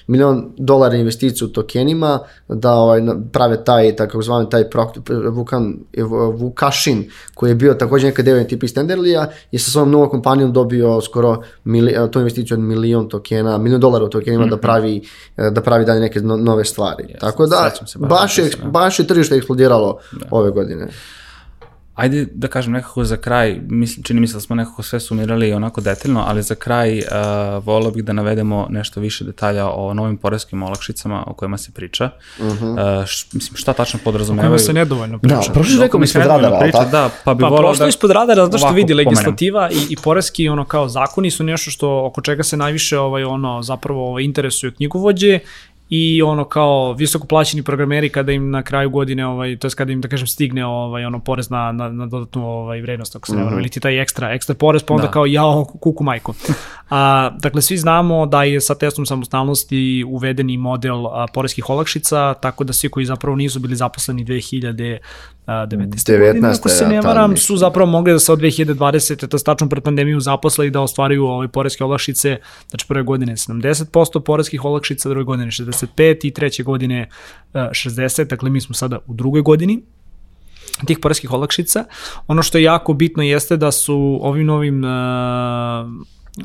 milion 0.08 0.52
dolara 0.58 0.96
investiciju 0.96 1.48
u 1.48 1.52
tokenima, 1.52 2.20
da 2.48 2.74
ovaj, 2.74 3.02
prave 3.32 3.64
taj, 3.64 3.96
tako 3.96 4.22
zvani 4.22 4.50
taj 4.50 4.64
Vukan, 5.30 5.74
Vukašin, 6.34 7.10
koji 7.34 7.52
je 7.52 7.56
bio 7.56 7.74
također 7.74 8.08
neka 8.10 8.22
deo 8.22 8.44
tipa 8.44 8.66
iz 8.66 8.74
Tenderlija, 8.74 9.30
je 9.52 9.60
sa 9.60 9.72
svojom 9.72 9.92
novom 9.92 10.10
kompanijom 10.10 10.54
dobio 10.54 11.02
skoro 11.02 11.42
mili, 11.64 11.96
tu 12.12 12.20
investiciju 12.20 12.56
od 12.56 12.64
milion 12.64 13.10
tokena, 13.10 13.58
milion 13.58 13.82
dolara 13.82 14.06
u 14.06 14.10
tokenima 14.10 14.46
da 14.46 14.58
pravi, 14.58 15.02
uh, 15.38 15.48
da 15.48 15.62
pravi 15.62 15.86
dalje 15.86 16.00
neke 16.00 16.22
no- 16.22 16.38
nove 16.38 16.66
stvari. 16.76 17.16
Tako 17.20 17.46
da, 17.46 17.72
se 17.86 18.00
baš 18.00 18.10
baš, 18.10 18.38
je, 18.38 18.52
baš 18.66 19.00
je 19.00 19.08
tržište 19.08 19.36
eksplodiralo 19.36 19.98
ove 20.32 20.52
godine. 20.52 20.88
Ajde 21.96 22.26
da 22.34 22.48
kažem 22.48 22.74
nekako 22.74 23.04
za 23.04 23.18
kraj, 23.18 23.60
mislim, 23.68 24.04
čini 24.04 24.20
mi 24.20 24.28
se 24.28 24.34
da 24.34 24.40
smo 24.40 24.56
nekako 24.56 24.84
sve 24.84 25.00
sumirali 25.00 25.54
onako 25.54 25.82
detaljno, 25.82 26.24
ali 26.28 26.42
za 26.44 26.56
kraj 26.56 27.00
uh, 27.00 27.06
volio 27.66 27.92
bih 27.92 28.04
da 28.04 28.14
navedemo 28.14 28.68
nešto 28.70 29.00
više 29.00 29.24
detalja 29.24 29.70
o 29.70 29.94
novim 29.94 30.18
poreskim 30.18 30.64
olakšicama 30.64 31.24
o 31.28 31.34
kojima 31.34 31.58
se 31.58 31.72
priča. 31.72 32.10
Uh 32.40 32.46
š, 33.06 33.28
mislim, 33.34 33.58
šta 33.58 33.74
tačno 33.74 34.00
podrazumevaju? 34.04 34.50
Kojima 34.50 34.60
se 34.60 34.74
nedovoljno 34.74 35.20
priča. 35.20 35.36
Da, 35.36 35.54
prošli 35.54 35.80
rekao 35.80 36.00
mi 36.00 36.04
ispod 36.04 36.22
radara, 36.22 36.48
ali 36.48 36.60
priča, 36.60 36.78
tako? 36.78 36.92
Da, 36.92 37.10
pa 37.24 37.34
bi 37.34 37.42
Pa 37.42 37.48
volao 37.48 37.76
da... 37.76 37.88
ispod 37.88 38.12
radara, 38.12 38.46
zato 38.46 38.58
što 38.58 38.70
vidi 38.70 38.94
pomenem. 38.94 39.08
legislativa 39.08 39.70
i, 39.72 39.78
i 39.90 39.96
poreski 40.04 40.50
ono 40.50 40.66
kao 40.66 40.88
zakoni 40.90 41.32
su 41.32 41.44
nešto 41.44 41.72
što 41.72 42.06
oko 42.06 42.22
čega 42.22 42.44
se 42.44 42.58
najviše 42.58 43.00
ovaj 43.00 43.24
ono 43.24 43.62
zapravo 43.62 44.10
ovaj, 44.10 44.24
interesuju 44.24 44.72
knjigovođe 44.72 45.40
i 45.90 46.22
ono 46.22 46.44
kao 46.44 46.94
visoko 46.94 47.28
plaćeni 47.28 47.64
programeri 47.64 48.10
kada 48.10 48.32
im 48.32 48.50
na 48.50 48.64
kraju 48.64 48.90
godine 48.90 49.28
ovaj 49.28 49.58
to 49.58 49.68
jest 49.68 49.78
kada 49.78 49.92
im 49.92 50.02
da 50.02 50.08
kažem 50.08 50.28
stigne 50.28 50.66
ovaj 50.66 51.06
ono 51.06 51.20
porez 51.20 51.50
na 51.50 51.72
na, 51.72 51.90
na 51.90 52.06
dodatnu 52.06 52.48
ovaj 52.48 52.82
vrednost 52.82 53.16
ako 53.16 53.28
se 53.28 53.36
ne 53.36 53.44
varam 53.44 53.60
ili 53.60 53.70
ti 53.70 53.80
taj 53.80 54.02
ekstra 54.02 54.34
ekstra 54.34 54.56
porez 54.56 54.84
pa 54.84 54.94
onda. 54.94 55.06
Da. 55.06 55.12
kao 55.12 55.26
jao 55.26 55.66
kuku 55.66 56.04
majko. 56.04 56.34
A 56.90 57.32
dakle 57.40 57.62
svi 57.62 57.78
znamo 57.78 58.26
da 58.26 58.44
je 58.44 58.62
sa 58.62 58.76
testom 58.76 59.06
samostalnosti 59.06 60.06
uvedeni 60.08 60.58
model 60.58 61.08
a, 61.08 61.26
poreskih 61.34 61.70
olakšica 61.70 62.34
tako 62.34 62.64
da 62.64 62.74
svi 62.74 62.90
koji 62.90 63.06
zapravo 63.06 63.36
nisu 63.36 63.60
bili 63.60 63.76
zaposleni 63.76 64.26
2019. 64.26 65.00
19., 65.48 66.20
godine 66.20 66.50
ako 66.50 66.70
se 66.70 66.84
ja, 66.84 66.90
ne 66.90 67.02
varam 67.02 67.38
su 67.38 67.58
zapravo 67.58 67.92
mogli 67.92 68.14
da 68.14 68.20
se 68.20 68.32
od 68.32 68.40
2020. 68.40 69.28
to 69.28 69.38
stačno 69.38 69.70
pred 69.70 69.84
pandemiju 69.84 70.20
zaposle 70.20 70.68
i 70.68 70.70
da 70.70 70.82
ostvaruju 70.82 71.26
ove 71.26 71.48
poreske 71.48 71.84
olakšice, 71.84 72.38
znači 72.70 72.86
prve 72.88 73.04
godine 73.04 73.36
70% 73.36 74.20
poreskih 74.20 74.66
olakšica, 74.66 75.10
druge 75.10 75.24
godine 75.26 75.52
65 75.52 76.28
i 76.28 76.32
treće 76.32 76.64
godine 76.64 77.10
e, 77.54 77.60
60, 77.60 78.28
dakle 78.28 78.50
mi 78.50 78.62
smo 78.62 78.76
sada 78.76 79.00
u 79.08 79.14
drugoj 79.14 79.42
godini 79.42 79.84
tih 80.86 81.00
poreskih 81.02 81.32
olakšica. 81.32 81.86
Ono 82.28 82.44
što 82.44 82.58
je 82.58 82.64
jako 82.64 82.94
bitno 82.94 83.24
jeste 83.24 83.58
da 83.58 83.72
su 83.72 84.20
ovim 84.22 84.46
novim 84.46 84.86
e, 84.86 84.88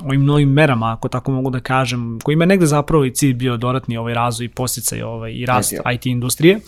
ovim 0.05 0.24
novim 0.24 0.49
merama, 0.49 0.93
ako 0.93 1.09
tako 1.09 1.32
mogu 1.32 1.51
da 1.51 1.61
kažem, 1.61 2.18
kojima 2.22 2.45
je 2.45 2.47
negde 2.47 2.66
zapravo 2.66 3.05
i 3.05 3.11
cilj 3.11 3.34
bio 3.34 3.57
dodatni 3.57 3.97
ovaj 3.97 4.14
razvoj 4.14 4.45
i 4.45 4.49
posticaj 4.49 5.03
ovaj, 5.03 5.32
i 5.32 5.47
rast 5.47 5.72
IT. 5.72 5.80
IT 5.95 6.07
industrije, 6.07 6.61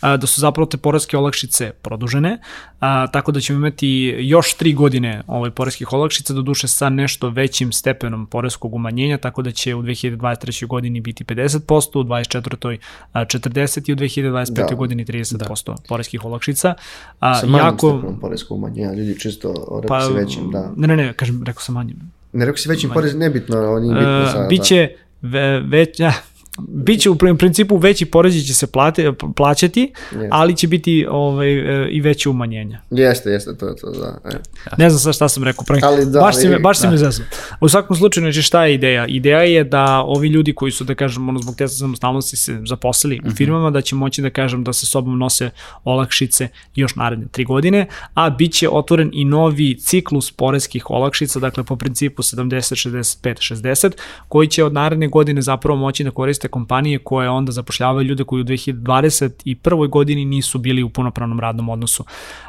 a, 0.00 0.16
da 0.16 0.26
su 0.26 0.40
zapravo 0.40 0.66
te 0.66 0.76
poreske 0.76 1.16
olakšice 1.16 1.72
produžene, 1.82 2.38
a, 2.80 3.06
tako 3.06 3.32
da 3.32 3.40
ćemo 3.40 3.58
imati 3.58 4.14
još 4.18 4.54
tri 4.54 4.72
godine 4.72 5.22
ovaj 5.26 5.50
poreskih 5.50 5.92
olakšica, 5.92 6.34
do 6.34 6.42
duše 6.42 6.68
sa 6.68 6.88
nešto 6.88 7.28
većim 7.28 7.72
stepenom 7.72 8.26
poreskog 8.26 8.74
umanjenja, 8.74 9.18
tako 9.18 9.42
da 9.42 9.50
će 9.50 9.74
u 9.74 9.82
2023. 9.82 10.66
godini 10.66 11.00
biti 11.00 11.24
50%, 11.24 11.98
u 11.98 12.04
2024. 12.04 12.78
a, 13.12 13.24
40% 13.24 13.90
i 13.90 13.92
u 13.92 13.96
2025. 13.96 14.68
Da. 14.68 14.74
godini 14.74 15.04
30% 15.04 15.74
poreskih 15.88 16.24
olakšica. 16.24 16.74
A, 17.20 17.40
Sa 17.40 17.46
manjim 17.46 17.66
jako, 17.66 17.88
stepenom 17.88 18.20
poreskog 18.20 18.58
umanjenja, 18.58 18.92
ljudi 18.92 19.20
čisto 19.20 19.80
rekao 19.82 19.98
pa, 19.98 20.06
većim, 20.06 20.50
da. 20.50 20.72
Ne, 20.76 20.88
ne, 20.88 20.96
ne, 20.96 21.12
kažem, 21.12 21.42
rekao 21.44 21.62
sam 21.62 21.74
manjim. 21.74 22.17
Ne 22.32 22.44
rekao 22.44 22.56
si 22.56 22.68
većim 22.68 22.90
porez, 22.90 23.14
nebitno, 23.14 23.72
on 23.72 23.82
nije 23.82 23.94
bitno 23.94 24.22
Uh, 24.22 24.30
sada. 24.32 24.46
biće 24.48 24.88
ve, 25.22 25.60
već, 25.60 26.00
ja, 26.00 26.12
Biće 26.58 27.10
u 27.10 27.14
pr- 27.14 27.38
principu 27.38 27.76
veći 27.76 28.06
porezi 28.06 28.42
će 28.42 28.54
se 28.54 28.66
plati, 28.66 29.04
plaćati, 29.36 29.92
Jeste. 30.12 30.28
ali 30.30 30.56
će 30.56 30.66
biti 30.68 31.06
ovaj, 31.10 31.52
e, 31.84 31.88
i 31.90 32.00
veće 32.00 32.28
umanjenja. 32.28 32.80
Jeste, 32.90 33.30
jeste, 33.30 33.56
to 33.56 33.68
je 33.68 33.76
to, 33.76 33.90
da. 33.90 34.18
E. 34.30 34.38
Ne 34.78 34.90
znam 34.90 34.98
sad 35.00 35.14
šta 35.14 35.28
sam 35.28 35.44
rekao, 35.44 35.64
pre... 35.64 35.80
Ali 35.82 36.06
da, 36.06 36.20
baš 36.20 36.36
si 36.36 36.48
me, 36.48 36.58
baš 36.58 36.78
si 36.78 36.82
da. 36.86 36.90
me 36.90 36.96
zezao. 36.96 37.26
U 37.60 37.68
svakom 37.68 37.96
slučaju, 37.96 38.24
znači 38.24 38.42
šta 38.42 38.64
je 38.64 38.74
ideja? 38.74 39.06
Ideja 39.06 39.38
je 39.42 39.64
da 39.64 40.02
ovi 40.02 40.28
ljudi 40.28 40.54
koji 40.54 40.72
su, 40.72 40.84
da 40.84 40.94
kažem, 40.94 41.28
ono, 41.28 41.38
zbog 41.40 41.54
te 41.56 41.68
samostalnosti 41.68 42.36
se 42.36 42.60
zaposlili 42.66 43.18
Mhm. 43.18 43.28
u 43.28 43.36
firmama, 43.36 43.70
da 43.70 43.80
će 43.80 43.94
moći 43.94 44.22
da 44.22 44.30
kažem 44.30 44.64
da 44.64 44.72
se 44.72 44.86
sobom 44.86 45.18
nose 45.18 45.50
olakšice 45.84 46.48
još 46.74 46.94
naredne 46.96 47.26
tri 47.32 47.44
godine, 47.44 47.86
a 48.14 48.30
bit 48.30 48.52
će 48.52 48.68
otvoren 48.68 49.10
i 49.12 49.24
novi 49.24 49.78
ciklus 49.80 50.30
poreskih 50.32 50.90
olakšica, 50.90 51.38
dakle 51.38 51.64
po 51.64 51.76
principu 51.76 52.22
70, 52.22 52.88
65, 52.88 53.54
60, 53.54 53.92
koji 54.28 54.48
će 54.48 54.64
od 54.64 54.72
naredne 54.72 55.08
godine 55.08 55.42
zapravo 55.42 55.78
moći 55.78 56.04
da 56.04 56.10
koriste 56.10 56.47
kompanije 56.48 56.98
koje 56.98 57.30
onda 57.30 57.52
zapošljavaju 57.52 58.08
ljude 58.08 58.24
koji 58.24 58.40
u 58.40 58.44
2021. 58.44 59.88
godini 59.88 60.24
nisu 60.24 60.58
bili 60.58 60.82
u 60.82 60.90
punopravnom 60.90 61.40
radnom 61.40 61.68
odnosu. 61.68 62.04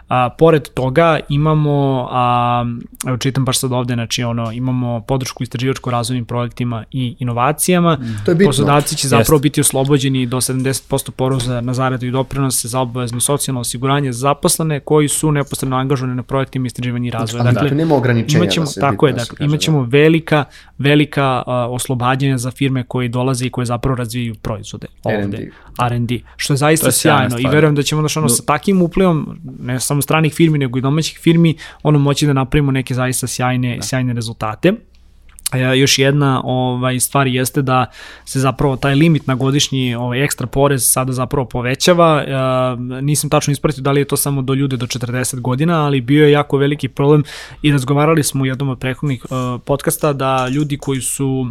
A, 0.10 0.30
pored 0.30 0.70
toga 0.74 1.20
imamo, 1.30 2.08
a, 2.12 2.66
evo 3.08 3.18
čitam 3.18 3.46
baš 3.46 3.60
sad 3.60 3.72
ovde, 3.72 3.94
znači 3.94 4.24
ono, 4.24 4.52
imamo 4.52 5.02
podršku 5.02 5.44
istraživačko-razvojnim 5.44 6.26
projektima 6.26 6.84
i 6.92 7.16
inovacijama. 7.20 7.98
To 8.26 8.32
je 8.32 8.36
bitno. 8.36 8.50
Poslodavci 8.50 8.96
će 8.96 9.08
zapravo 9.08 9.36
Jeste. 9.36 9.44
biti 9.44 9.62
oslobođeni 9.62 10.26
do 10.26 10.38
70% 10.38 11.12
poroza 11.12 11.62
na 11.62 11.74
zaradu 11.74 12.06
i 12.06 12.12
doprinose 12.12 12.68
za 12.68 12.80
obavezno 12.80 13.20
socijalno 13.20 13.62
osiguranje 13.62 14.12
za 14.12 14.20
zaposlene 14.20 14.80
koji 14.80 15.08
su 15.08 15.32
neposredno 15.32 15.78
angažovani 15.78 16.16
na 16.16 16.24
projektima 16.24 16.68
istraživanja 16.68 17.08
i 17.08 17.12
razvoja. 17.12 17.44
Ali 17.44 17.54
dakle, 17.54 17.72
nema 17.72 17.96
ograničenja 17.96 18.44
imaćemo, 18.44 18.66
da 18.66 18.72
se 18.72 18.80
tako 18.80 19.06
bitno 19.06 19.08
je, 19.08 19.14
da 19.14 19.32
dakle, 19.32 19.46
imaćemo 19.46 19.82
velika, 19.82 20.44
velika 20.78 21.44
a, 21.48 21.68
oslobađanja 21.70 22.38
za 22.38 22.52
firme 22.52 22.84
koje 22.84 23.08
dolaze 23.08 23.46
i 23.46 23.50
koje 23.50 23.66
zapravo 23.66 23.96
razvijaju 23.96 24.36
proizvode 24.36 24.88
ovde. 25.04 25.38
R&D. 25.38 25.52
R&D, 25.86 26.20
što 26.36 26.54
je 26.54 26.58
zaista 26.58 26.88
je 26.88 26.92
sjajno 26.92 27.40
i 27.40 27.48
verujem 27.48 27.76
da 27.76 27.84
ćemo 27.84 28.02
da 28.02 28.08
ono, 28.16 28.30
sa 28.30 28.44
takim 28.44 28.82
uplivom, 28.82 29.40
ne 29.60 29.80
samo 29.80 29.99
stranih 30.02 30.34
firmi, 30.34 30.58
nego 30.58 30.78
i 30.78 30.82
domaćih 30.82 31.20
firmi, 31.20 31.56
ono 31.84 32.00
moći 32.00 32.26
da 32.26 32.34
napravimo 32.34 32.72
neke 32.72 32.94
zaista 32.94 33.28
sjajne, 33.28 33.76
da. 33.76 33.84
sjajne 33.84 34.14
rezultate. 34.14 34.74
E, 35.54 35.78
još 35.78 36.00
jedna 36.00 36.42
ovaj 36.44 37.00
stvar 37.00 37.28
jeste 37.28 37.62
da 37.62 37.86
se 38.26 38.40
zapravo 38.40 38.76
taj 38.76 38.96
limit 38.96 39.28
na 39.28 39.36
godišnji 39.36 39.96
ovaj 39.96 40.24
ekstra 40.24 40.48
porez 40.48 40.92
sada 40.92 41.12
zapravo 41.12 41.48
povećava. 41.48 42.24
E, 42.24 43.02
nisam 43.02 43.30
tačno 43.30 43.52
ispratio 43.52 43.82
da 43.82 43.92
li 43.92 44.02
je 44.02 44.06
to 44.06 44.18
samo 44.18 44.42
do 44.42 44.54
ljude 44.54 44.78
do 44.78 44.86
40 44.86 45.40
godina, 45.40 45.86
ali 45.86 46.02
bio 46.02 46.26
je 46.26 46.32
jako 46.32 46.58
veliki 46.58 46.88
problem 46.88 47.24
i 47.62 47.72
razgovarali 47.72 48.24
smo 48.24 48.44
u 48.44 48.46
jednom 48.46 48.70
od 48.70 48.80
prethodnih 48.80 49.26
e, 49.26 49.60
podcasta 49.66 50.14
da 50.14 50.48
ljudi 50.48 50.78
koji 50.78 51.02
su 51.02 51.48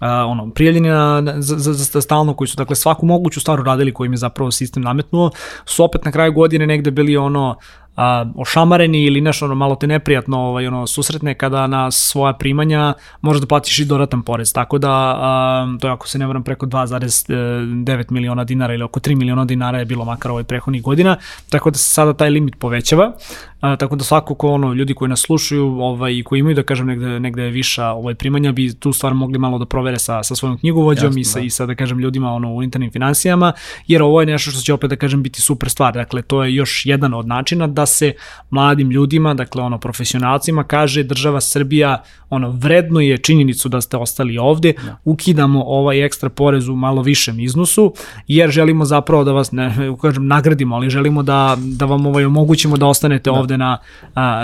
ono, 0.00 0.50
prijavljeni 0.50 0.88
na, 0.88 1.22
za, 1.38 1.56
za, 1.58 1.72
za 1.72 2.00
stalno, 2.00 2.34
koji 2.34 2.48
su 2.48 2.56
dakle 2.56 2.76
svaku 2.76 3.06
moguću 3.06 3.40
stvar 3.40 3.58
radili 3.58 3.94
koji 3.94 4.06
im 4.06 4.12
je 4.12 4.16
zapravo 4.16 4.50
sistem 4.50 4.82
nametnuo, 4.82 5.30
su 5.64 5.84
opet 5.84 6.04
na 6.04 6.12
kraju 6.12 6.32
godine 6.32 6.66
negde 6.66 6.90
bili 6.90 7.16
ono 7.16 7.56
a, 7.98 8.24
ošamareni 8.36 9.04
ili 9.04 9.20
nešto 9.20 9.44
ono 9.44 9.54
malo 9.54 9.74
te 9.74 9.86
neprijatno 9.86 10.38
ovaj, 10.38 10.66
ono, 10.66 10.86
susretne 10.86 11.34
kada 11.34 11.66
na 11.66 11.90
svoja 11.90 12.32
primanja 12.32 12.94
možeš 13.20 13.40
da 13.40 13.46
platiš 13.46 13.78
i 13.78 13.84
dodatan 13.84 14.22
porez. 14.22 14.52
Tako 14.52 14.78
da, 14.78 14.90
a, 14.90 15.66
to 15.80 15.88
je 15.88 15.92
ako 15.92 16.08
se 16.08 16.18
ne 16.18 16.26
varam 16.26 16.42
preko 16.42 16.66
2,9 16.66 18.00
e, 18.00 18.04
miliona 18.10 18.44
dinara 18.44 18.74
ili 18.74 18.82
oko 18.82 19.00
3 19.00 19.14
miliona 19.14 19.44
dinara 19.44 19.78
je 19.78 19.84
bilo 19.84 20.04
makar 20.04 20.30
ovaj 20.30 20.44
prehodnih 20.44 20.82
godina, 20.82 21.16
tako 21.50 21.70
da 21.70 21.78
se 21.78 21.90
sada 21.90 22.12
taj 22.12 22.30
limit 22.30 22.58
povećava. 22.58 23.12
A, 23.60 23.76
tako 23.76 23.96
da 23.96 24.04
svako 24.04 24.34
ko 24.34 24.48
ono, 24.48 24.72
ljudi 24.72 24.94
koji 24.94 25.08
nas 25.08 25.20
slušaju 25.20 25.66
ovaj, 25.66 26.16
i 26.16 26.22
koji 26.22 26.40
imaju 26.40 26.56
da 26.56 26.62
kažem 26.62 26.86
negde, 26.86 27.20
negde 27.20 27.42
viša 27.42 27.86
ovaj, 27.86 28.14
primanja 28.14 28.52
bi 28.52 28.74
tu 28.74 28.92
stvar 28.92 29.14
mogli 29.14 29.38
malo 29.38 29.58
da 29.58 29.66
provere 29.66 29.98
sa, 29.98 30.22
sa 30.22 30.34
svojom 30.34 30.58
knjigovođom 30.58 31.18
i, 31.18 31.24
sa, 31.24 31.38
da. 31.38 31.44
i 31.44 31.50
sa 31.50 31.66
da 31.66 31.74
kažem 31.74 31.98
ljudima 31.98 32.32
ono, 32.32 32.54
u 32.54 32.62
internim 32.62 32.90
financijama, 32.90 33.52
jer 33.86 34.02
ovo 34.02 34.20
je 34.20 34.26
nešto 34.26 34.50
što 34.50 34.60
će 34.60 34.72
opet 34.72 34.90
da 34.90 34.96
kažem 34.96 35.22
biti 35.22 35.40
super 35.40 35.70
stvar. 35.70 35.94
Dakle, 35.94 36.22
to 36.22 36.44
je 36.44 36.54
još 36.54 36.86
jedan 36.86 37.14
od 37.14 37.26
načina 37.26 37.66
da 37.66 37.86
se 37.88 38.12
mladim 38.50 38.90
ljudima, 38.90 39.34
dakle 39.34 39.62
ono 39.62 39.78
profesionalcima 39.78 40.64
kaže 40.64 41.02
država 41.02 41.40
Srbija 41.40 42.02
ono 42.30 42.50
vredno 42.50 43.00
je 43.00 43.18
činjenicu 43.18 43.68
da 43.68 43.80
ste 43.80 43.96
ostali 43.96 44.38
ovde, 44.38 44.72
da. 44.72 44.96
ukidamo 45.04 45.64
ovaj 45.66 46.04
ekstra 46.04 46.28
porez 46.28 46.68
u 46.68 46.76
malo 46.76 47.02
višem 47.02 47.40
iznosu 47.40 47.94
jer 48.26 48.50
želimo 48.50 48.84
zapravo 48.84 49.24
da 49.24 49.32
vas 49.32 49.52
ne 49.52 49.96
kažem 50.00 50.26
nagradimo, 50.26 50.76
ali 50.76 50.90
želimo 50.90 51.22
da 51.22 51.56
da 51.58 51.84
vam 51.84 52.06
ovaj 52.06 52.24
omogućimo 52.24 52.76
da 52.76 52.86
ostanete 52.86 53.30
da. 53.30 53.38
ovde 53.38 53.56
na, 53.56 53.78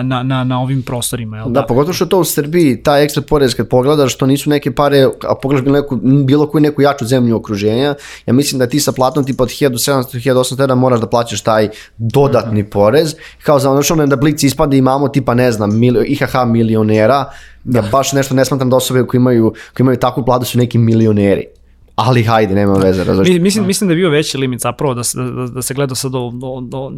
na, 0.02 0.22
na, 0.22 0.44
na 0.44 0.60
ovim 0.60 0.82
prostorima, 0.82 1.36
jel 1.36 1.46
da? 1.46 1.60
Da, 1.60 1.66
pogotovo 1.66 1.92
što 1.92 2.06
to 2.06 2.20
u 2.20 2.24
Srbiji, 2.24 2.82
ta 2.82 2.98
ekstra 2.98 3.22
porez 3.22 3.54
kad 3.54 3.68
pogledaš, 3.68 4.14
što 4.14 4.26
nisu 4.26 4.50
neke 4.50 4.74
pare, 4.74 5.04
a 5.28 5.34
pogledaš 5.42 5.64
bilo, 5.64 5.76
neku, 5.76 5.96
bilo 6.24 6.46
koju 6.46 6.62
neku 6.62 6.82
jaču 6.82 7.06
zemlju 7.06 7.36
okruženja, 7.36 7.94
ja 8.26 8.32
mislim 8.32 8.58
da 8.58 8.66
ti 8.66 8.80
sa 8.80 8.92
platom 8.92 9.24
tipa 9.24 9.42
od 9.42 9.48
1700-1800 9.48 10.74
moraš 10.74 11.00
da 11.00 11.06
plaćaš 11.06 11.40
taj 11.40 11.68
dodatni 11.98 12.62
-hmm. 12.62 12.70
porez, 12.70 13.14
kao 13.42 13.58
za 13.58 13.70
ono 13.70 14.06
da 14.06 14.16
Blic 14.16 14.42
ispade 14.42 14.76
imamo 14.76 15.08
tipa 15.08 15.34
ne 15.34 15.52
znam, 15.52 15.78
mil, 15.78 15.96
IHH 16.06 16.34
milionera, 16.46 17.24
ja 17.64 17.82
baš 17.92 18.12
nešto 18.12 18.34
ne 18.34 18.44
smatram 18.44 18.70
da 18.70 18.76
osobe 18.76 19.06
koji 19.06 19.18
imaju, 19.18 19.54
koji 19.76 19.84
imaju 19.84 19.98
takvu 19.98 20.24
platu 20.24 20.44
su 20.44 20.58
neki 20.58 20.78
milioneri 20.78 21.46
ali 21.94 22.22
hajde, 22.22 22.54
nema 22.54 22.72
veze. 22.72 23.04
Različno. 23.04 23.42
Mislim, 23.42 23.66
mislim 23.66 23.88
da 23.88 23.92
je 23.92 23.96
bio 23.96 24.10
veći 24.10 24.38
limit 24.38 24.60
zapravo 24.60 24.94
da 24.94 25.04
se, 25.04 25.18
da, 25.22 25.46
da 25.46 25.62
se 25.62 25.74
gleda 25.74 25.94
sad 25.94 26.12
do 26.12 26.18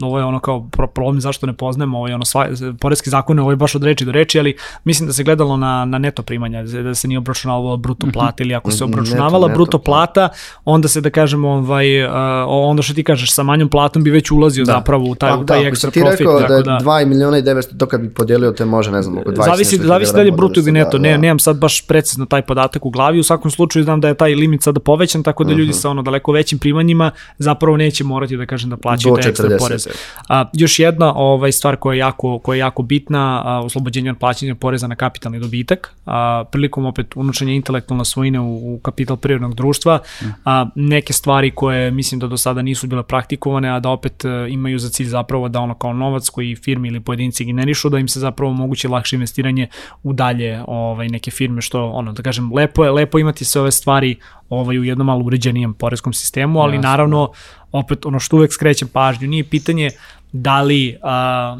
ovo 0.02 0.18
je 0.18 0.24
ono 0.24 0.40
kao 0.40 0.68
problem 0.94 1.20
zašto 1.20 1.46
ne 1.46 1.52
poznajemo 1.52 1.98
ovo 1.98 2.08
je 2.08 2.14
ono 2.14 2.24
sva, 2.24 2.46
poredski 2.80 3.10
zakon 3.10 3.38
ovo 3.38 3.50
je 3.50 3.56
baš 3.56 3.74
od 3.74 3.84
reči 3.84 4.04
do 4.04 4.12
reči, 4.12 4.38
ali 4.38 4.56
mislim 4.84 5.06
da 5.06 5.12
se 5.12 5.24
gledalo 5.24 5.56
na, 5.56 5.84
na 5.84 5.98
neto 5.98 6.22
primanja, 6.22 6.62
da 6.62 6.94
se 6.94 7.08
nije 7.08 7.18
obračunavalo 7.18 7.76
bruto 7.76 8.06
plata 8.12 8.42
ili 8.42 8.54
ako 8.54 8.70
se 8.70 8.84
obračunavala 8.84 9.48
neto, 9.48 9.56
bruto 9.56 9.78
neto, 9.78 9.84
plata, 9.84 10.28
onda 10.64 10.88
se 10.88 11.00
da 11.00 11.10
kažemo 11.10 11.48
ovaj, 11.48 12.04
uh, 12.04 12.10
onda 12.46 12.82
što 12.82 12.94
ti 12.94 13.04
kažeš 13.04 13.32
sa 13.32 13.42
manjom 13.42 13.68
platom 13.68 14.04
bi 14.04 14.10
već 14.10 14.30
ulazio 14.30 14.64
da. 14.64 14.72
zapravo 14.72 15.04
u 15.04 15.14
taj, 15.14 15.30
pa, 15.30 15.38
u 15.38 15.46
taj 15.46 15.62
da, 15.62 15.68
ekstra 15.68 15.90
profit. 15.90 16.18
Ti 16.18 16.24
rekao 16.24 16.40
da 16.40 16.54
je 16.54 16.62
da, 16.62 16.78
2 16.82 17.06
miliona 17.06 17.38
i 17.38 17.42
900, 17.42 17.78
to 17.78 17.86
kad 17.86 18.00
bi 18.00 18.14
podelio 18.14 18.52
te 18.52 18.64
može, 18.64 18.90
ne 18.90 19.02
znam, 19.02 19.18
oko 19.18 19.30
20 19.30 19.44
Zavisi, 19.44 19.76
zavisi 19.76 20.12
da 20.14 20.20
li 20.20 20.28
je 20.28 20.32
bruto 20.32 20.60
ili 20.60 20.72
neto, 20.72 20.90
da, 20.90 20.98
ne, 20.98 21.10
da. 21.10 21.16
nemam 21.16 21.38
sad 21.38 21.58
baš 21.58 21.86
precizno 21.86 22.26
taj 22.26 22.42
podatak 22.42 22.86
u 22.86 22.90
glavi, 22.90 23.18
u 23.18 23.22
svakom 23.22 23.50
slučaju 23.50 23.84
znam 23.84 24.00
da 24.00 24.08
je 24.08 24.14
taj 24.14 24.34
limit 24.34 24.62
sada 24.62 24.80
povećan, 24.86 25.22
tako 25.22 25.44
da 25.44 25.50
ljudi 25.50 25.62
uh 25.62 25.68
mhm. 25.68 25.76
-huh. 25.76 25.82
sa 25.82 25.90
ono 25.90 26.02
daleko 26.02 26.32
većim 26.32 26.58
primanjima 26.58 27.10
zapravo 27.38 27.76
neće 27.76 28.04
morati 28.04 28.36
da 28.36 28.46
kažem 28.46 28.70
da 28.70 28.76
plaćaju 28.76 29.16
te 29.22 29.28
ekstra 29.28 29.56
poreze. 29.58 29.90
A, 30.28 30.44
još 30.52 30.78
jedna 30.78 31.12
ovaj, 31.16 31.52
stvar 31.52 31.76
koja 31.76 31.94
je 31.94 31.98
jako, 31.98 32.38
koja 32.38 32.56
je 32.56 32.60
jako 32.60 32.82
bitna, 32.82 33.42
a, 33.44 33.60
oslobođenje 33.60 34.10
od 34.10 34.18
plaćanja 34.18 34.54
poreza 34.54 34.86
na 34.86 34.94
kapitalni 34.96 35.40
dobitak, 35.40 35.94
a, 36.06 36.44
prilikom 36.52 36.86
opet 36.86 37.16
unošenja 37.16 37.52
intelektualne 37.52 38.04
svojine 38.04 38.40
u, 38.40 38.74
u 38.74 38.78
kapital 38.78 39.16
prirodnog 39.16 39.54
društva, 39.54 39.98
a, 40.44 40.66
neke 40.74 41.12
stvari 41.12 41.50
koje 41.50 41.90
mislim 41.90 42.20
da 42.20 42.26
do 42.26 42.36
sada 42.36 42.62
nisu 42.62 42.86
bile 42.86 43.02
praktikovane, 43.02 43.70
a 43.70 43.80
da 43.80 43.88
opet 43.88 44.24
a, 44.24 44.28
e, 44.28 44.50
imaju 44.50 44.78
za 44.78 44.88
cilj 44.88 45.06
zapravo 45.06 45.48
da 45.48 45.60
ono 45.60 45.74
kao 45.74 45.92
novac 45.92 46.28
koji 46.28 46.56
firmi 46.56 46.88
ili 46.88 47.00
pojedinci 47.00 47.44
generišu, 47.44 47.88
da 47.88 47.98
im 47.98 48.08
se 48.08 48.20
zapravo 48.20 48.52
moguće 48.52 48.88
lakše 48.88 49.16
investiranje 49.16 49.68
u 50.02 50.12
dalje 50.12 50.62
ovaj, 50.66 51.08
neke 51.08 51.30
firme, 51.30 51.62
što 51.62 51.90
ono, 51.90 52.12
da 52.12 52.22
kažem, 52.22 52.52
lepo 52.54 52.84
je, 52.84 52.90
lepo 52.90 53.18
imati 53.18 53.44
sve 53.44 53.60
ove 53.60 53.70
stvari 53.70 54.16
ovaj, 54.48 54.78
u 54.78 54.84
jednom 54.84 55.06
malo 55.06 55.24
uređenijem 55.24 55.74
poreskom 55.74 56.12
sistemu, 56.12 56.60
ali 56.60 56.76
Jasne. 56.76 56.88
naravno, 56.88 57.32
opet 57.72 58.06
ono 58.06 58.20
što 58.20 58.36
uvek 58.36 58.52
skrećem 58.52 58.88
pažnju, 58.88 59.28
nije 59.28 59.44
pitanje 59.44 59.90
da 60.32 60.62
li 60.62 60.96
a, 61.02 61.58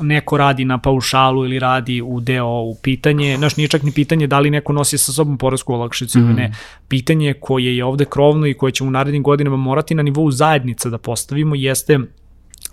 neko 0.00 0.36
radi 0.36 0.64
na 0.64 0.78
paušalu 0.78 1.44
ili 1.44 1.58
radi 1.58 2.02
u 2.02 2.20
deo 2.20 2.60
u 2.60 2.76
pitanje, 2.82 3.36
znaš, 3.38 3.56
nije 3.56 3.68
čak 3.68 3.82
ni 3.82 3.92
pitanje 3.92 4.26
da 4.26 4.40
li 4.40 4.50
neko 4.50 4.72
nosi 4.72 4.98
sa 4.98 5.12
sobom 5.12 5.38
poresku 5.38 5.74
olakšicu 5.74 6.18
mm. 6.18 6.22
ili 6.22 6.34
ne. 6.34 6.52
Pitanje 6.88 7.34
koje 7.40 7.76
je 7.76 7.84
ovde 7.84 8.04
krovno 8.04 8.46
i 8.46 8.54
koje 8.54 8.72
ćemo 8.72 8.88
u 8.88 8.90
narednim 8.90 9.22
godinama 9.22 9.56
morati 9.56 9.94
na 9.94 10.02
nivou 10.02 10.30
zajednica 10.30 10.88
da 10.88 10.98
postavimo 10.98 11.54
jeste 11.54 11.98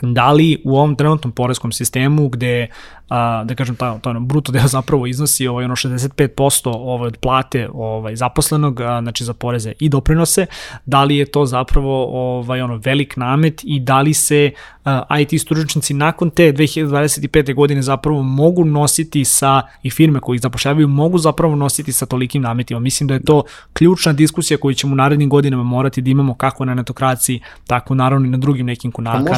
da 0.02 0.32
li 0.32 0.62
u 0.66 0.78
ovom 0.78 0.96
trenutnom 0.96 1.32
poreskom 1.32 1.72
sistemu 1.72 2.30
gde 2.30 2.68
a, 3.12 3.44
da 3.44 3.56
kažem, 3.56 3.76
ta, 3.76 4.00
ta 4.00 4.10
ono, 4.10 4.20
bruto 4.20 4.52
deo 4.52 4.68
zapravo 4.68 5.08
iznosi 5.08 5.48
ovaj, 5.48 5.66
ono 5.66 5.76
65% 5.76 6.72
ovaj, 6.74 7.08
od 7.08 7.18
plate 7.18 7.70
ovaj, 7.74 8.16
zaposlenog, 8.16 8.82
a, 8.82 9.02
znači 9.02 9.24
za 9.24 9.34
poreze 9.34 9.74
i 9.80 9.90
doprinose, 9.90 10.46
da 10.86 11.04
li 11.04 11.18
je 11.18 11.26
to 11.26 11.46
zapravo 11.46 12.06
ovaj, 12.38 12.62
ono, 12.62 12.76
velik 12.78 13.18
namet 13.18 13.62
i 13.64 13.80
da 13.80 14.02
li 14.02 14.14
se 14.14 14.52
a, 14.86 15.20
IT 15.20 15.42
stručnici 15.42 15.94
nakon 15.94 16.30
te 16.30 16.54
2025. 16.54 17.54
godine 17.54 17.82
zapravo 17.82 18.24
mogu 18.24 18.66
nositi 18.66 19.26
sa, 19.26 19.62
i 19.84 19.90
firme 19.90 20.20
koji 20.20 20.36
ih 20.36 20.42
zapošljavaju, 20.42 20.88
mogu 20.88 21.18
zapravo 21.18 21.56
nositi 21.56 21.94
sa 21.94 22.06
tolikim 22.06 22.42
nametima. 22.42 22.80
Mislim 22.80 23.08
da 23.08 23.14
je 23.14 23.24
to 23.24 23.44
ključna 23.74 24.14
diskusija 24.14 24.58
koju 24.58 24.74
ćemo 24.74 24.94
u 24.94 24.96
narednim 24.96 25.30
godinama 25.30 25.64
morati 25.64 26.02
da 26.02 26.10
imamo 26.10 26.34
kako 26.34 26.66
na 26.66 26.74
netokraciji, 26.74 27.40
tako 27.68 27.96
naravno 27.96 28.28
i 28.28 28.30
na 28.30 28.38
drugim 28.38 28.66
nekim 28.66 28.92
kanalima. 28.92 29.32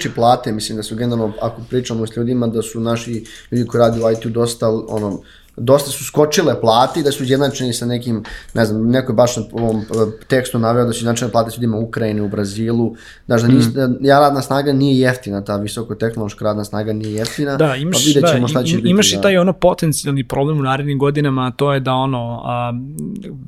Ograniči 0.00 0.14
plate, 0.14 0.52
mislim 0.52 0.76
da 0.76 0.82
su 0.82 0.96
generalno, 0.96 1.32
ako 1.42 1.62
pričamo 1.70 2.06
s 2.06 2.16
ljudima, 2.16 2.46
da 2.46 2.62
su 2.62 2.80
naši 2.80 3.24
ljudi 3.50 3.66
koji 3.66 3.80
radi 3.80 4.00
u 4.00 4.10
IT-u 4.10 4.28
dosta, 4.28 4.68
ono, 4.68 5.20
dosta 5.56 5.90
su 5.90 6.04
skočile 6.04 6.60
plate 6.60 7.00
i 7.00 7.02
da 7.02 7.12
su 7.12 7.22
izjednačeni 7.22 7.72
sa 7.72 7.86
nekim, 7.86 8.24
ne 8.54 8.64
znam, 8.64 8.88
neko 8.88 9.12
je 9.12 9.16
baš 9.16 9.36
na 9.36 9.42
ovom 9.52 9.80
e, 9.80 9.84
tekstu 10.28 10.58
naveo 10.58 10.84
da 10.84 10.92
su 10.92 10.96
izjednačene 10.96 11.30
plate 11.30 11.50
s 11.50 11.56
ljudima 11.56 11.76
u 11.76 11.84
Ukrajini, 11.84 12.20
u 12.20 12.28
Brazilu, 12.28 12.94
znaš 13.26 13.42
da 13.42 13.48
nis, 13.48 13.66
mm. 13.66 14.04
ja 14.04 14.20
radna 14.20 14.42
snaga 14.42 14.72
nije 14.72 15.00
jeftina, 15.00 15.44
ta 15.44 15.56
visoko 15.56 15.94
tehnološka 15.94 16.44
radna 16.44 16.64
snaga 16.64 16.92
nije 16.92 17.14
jeftina, 17.14 17.56
da, 17.56 17.76
imaš, 17.76 17.96
pa 17.96 18.06
vidjet 18.06 18.24
ćemo 18.32 18.46
da, 18.46 18.48
šta 18.48 18.62
će 18.62 18.76
biti. 18.76 18.88
Imaš 18.88 19.12
da. 19.12 19.18
i 19.18 19.22
taj 19.22 19.38
ono 19.38 19.52
potencijalni 19.52 20.24
problem 20.24 20.58
u 20.58 20.62
narednim 20.62 20.98
godinama, 20.98 21.52
to 21.56 21.74
je 21.74 21.80
da 21.80 21.92
ono, 21.92 22.42
a, 22.44 22.72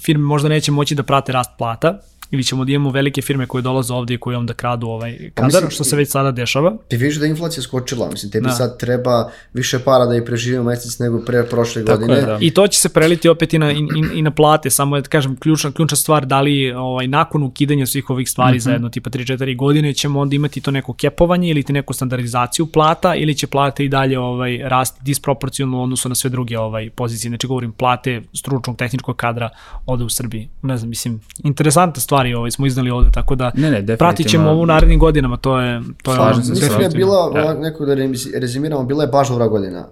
firme 0.00 0.24
možda 0.24 0.48
neće 0.48 0.72
moći 0.72 0.94
da 0.94 1.02
prate 1.02 1.32
rast 1.32 1.50
plata, 1.58 1.98
ili 2.32 2.44
ćemo 2.44 2.64
da 2.64 2.72
imamo 2.72 2.90
velike 2.90 3.22
firme 3.22 3.46
koje 3.46 3.62
dolaze 3.62 3.94
ovde 3.94 4.14
i 4.14 4.18
koje 4.18 4.36
onda 4.36 4.54
kradu 4.54 4.86
ovaj 4.86 5.30
kadar, 5.34 5.46
mislim, 5.46 5.70
što 5.70 5.84
se 5.84 5.96
već 5.96 6.10
sada 6.10 6.30
dešava. 6.30 6.76
Ti 6.88 6.96
vidiš 6.96 7.16
da 7.16 7.24
je 7.24 7.30
inflacija 7.30 7.62
skočila, 7.62 8.08
mislim, 8.10 8.32
tebi 8.32 8.46
da. 8.46 8.52
sad 8.52 8.78
treba 8.78 9.30
više 9.52 9.78
para 9.78 10.06
da 10.06 10.16
i 10.16 10.24
preživimo 10.24 10.64
mesec 10.64 10.98
nego 10.98 11.20
pre 11.24 11.44
prošle 11.44 11.84
Tako 11.84 11.98
godine. 11.98 12.18
Je, 12.18 12.26
da. 12.26 12.38
I 12.40 12.50
to 12.50 12.66
će 12.66 12.80
se 12.80 12.88
preliti 12.88 13.28
opet 13.28 13.54
i 13.54 13.58
na, 13.58 13.72
i, 13.72 13.76
i 14.14 14.22
na 14.22 14.30
plate, 14.30 14.70
samo 14.70 15.00
da 15.00 15.08
kažem, 15.08 15.36
ključna, 15.36 15.72
ključna 15.72 15.96
stvar, 15.96 16.26
da 16.26 16.40
li 16.40 16.72
ovaj, 16.72 17.08
nakon 17.08 17.42
ukidanja 17.42 17.86
svih 17.86 18.10
ovih 18.10 18.30
stvari 18.30 18.56
mm 18.56 18.58
-hmm. 18.58 18.64
za 18.64 18.70
jedno 18.70 18.88
tipa 18.88 19.10
3-4 19.10 19.56
godine 19.56 19.94
ćemo 19.94 20.20
onda 20.20 20.36
imati 20.36 20.60
to 20.60 20.70
neko 20.70 20.92
kepovanje 20.92 21.50
ili 21.50 21.62
ti 21.62 21.72
neku 21.72 21.92
standardizaciju 21.92 22.66
plata 22.66 23.14
ili 23.14 23.34
će 23.34 23.46
plate 23.46 23.84
i 23.84 23.88
dalje 23.88 24.18
ovaj, 24.18 24.60
rasti 24.64 25.00
disproporcionalno 25.04 25.80
u 25.80 25.82
odnosu 25.82 26.08
na 26.08 26.14
sve 26.14 26.30
druge 26.30 26.58
ovaj, 26.58 26.90
pozicije. 26.90 27.28
Znači 27.28 27.46
govorim 27.46 27.72
plate 27.72 28.22
stručnog 28.34 28.76
tehničkog 28.76 29.16
kadra 29.16 29.50
ovde 29.86 30.04
u 30.04 30.08
Srbiji. 30.08 30.48
Ne 30.62 30.76
znam, 30.76 30.88
mislim, 30.88 31.20
interesantna 31.44 32.00
stvar 32.00 32.21
stvari 32.22 32.34
ovaj, 32.34 32.50
smo 32.50 32.66
iznali 32.66 32.90
ovde, 32.90 33.10
tako 33.10 33.34
da 33.34 33.50
ne, 33.54 33.70
ne, 33.70 33.96
pratit 33.96 34.28
ćemo 34.28 34.50
ovu 34.50 34.66
narednim 34.66 34.98
godinama, 34.98 35.36
to 35.36 35.60
je... 35.60 35.80
To 36.02 36.12
je 36.12 36.16
Slažem 36.16 36.42
se. 36.42 36.52
Mislim 36.52 36.80
je 36.80 36.88
bila, 36.88 37.32
ja. 37.34 37.54
neko 37.54 37.86
da 37.86 37.94
rezimiramo, 38.34 38.84
bila 38.84 39.04
je 39.04 39.08
baš 39.08 39.28
dobra 39.28 39.48
godina. 39.48 39.86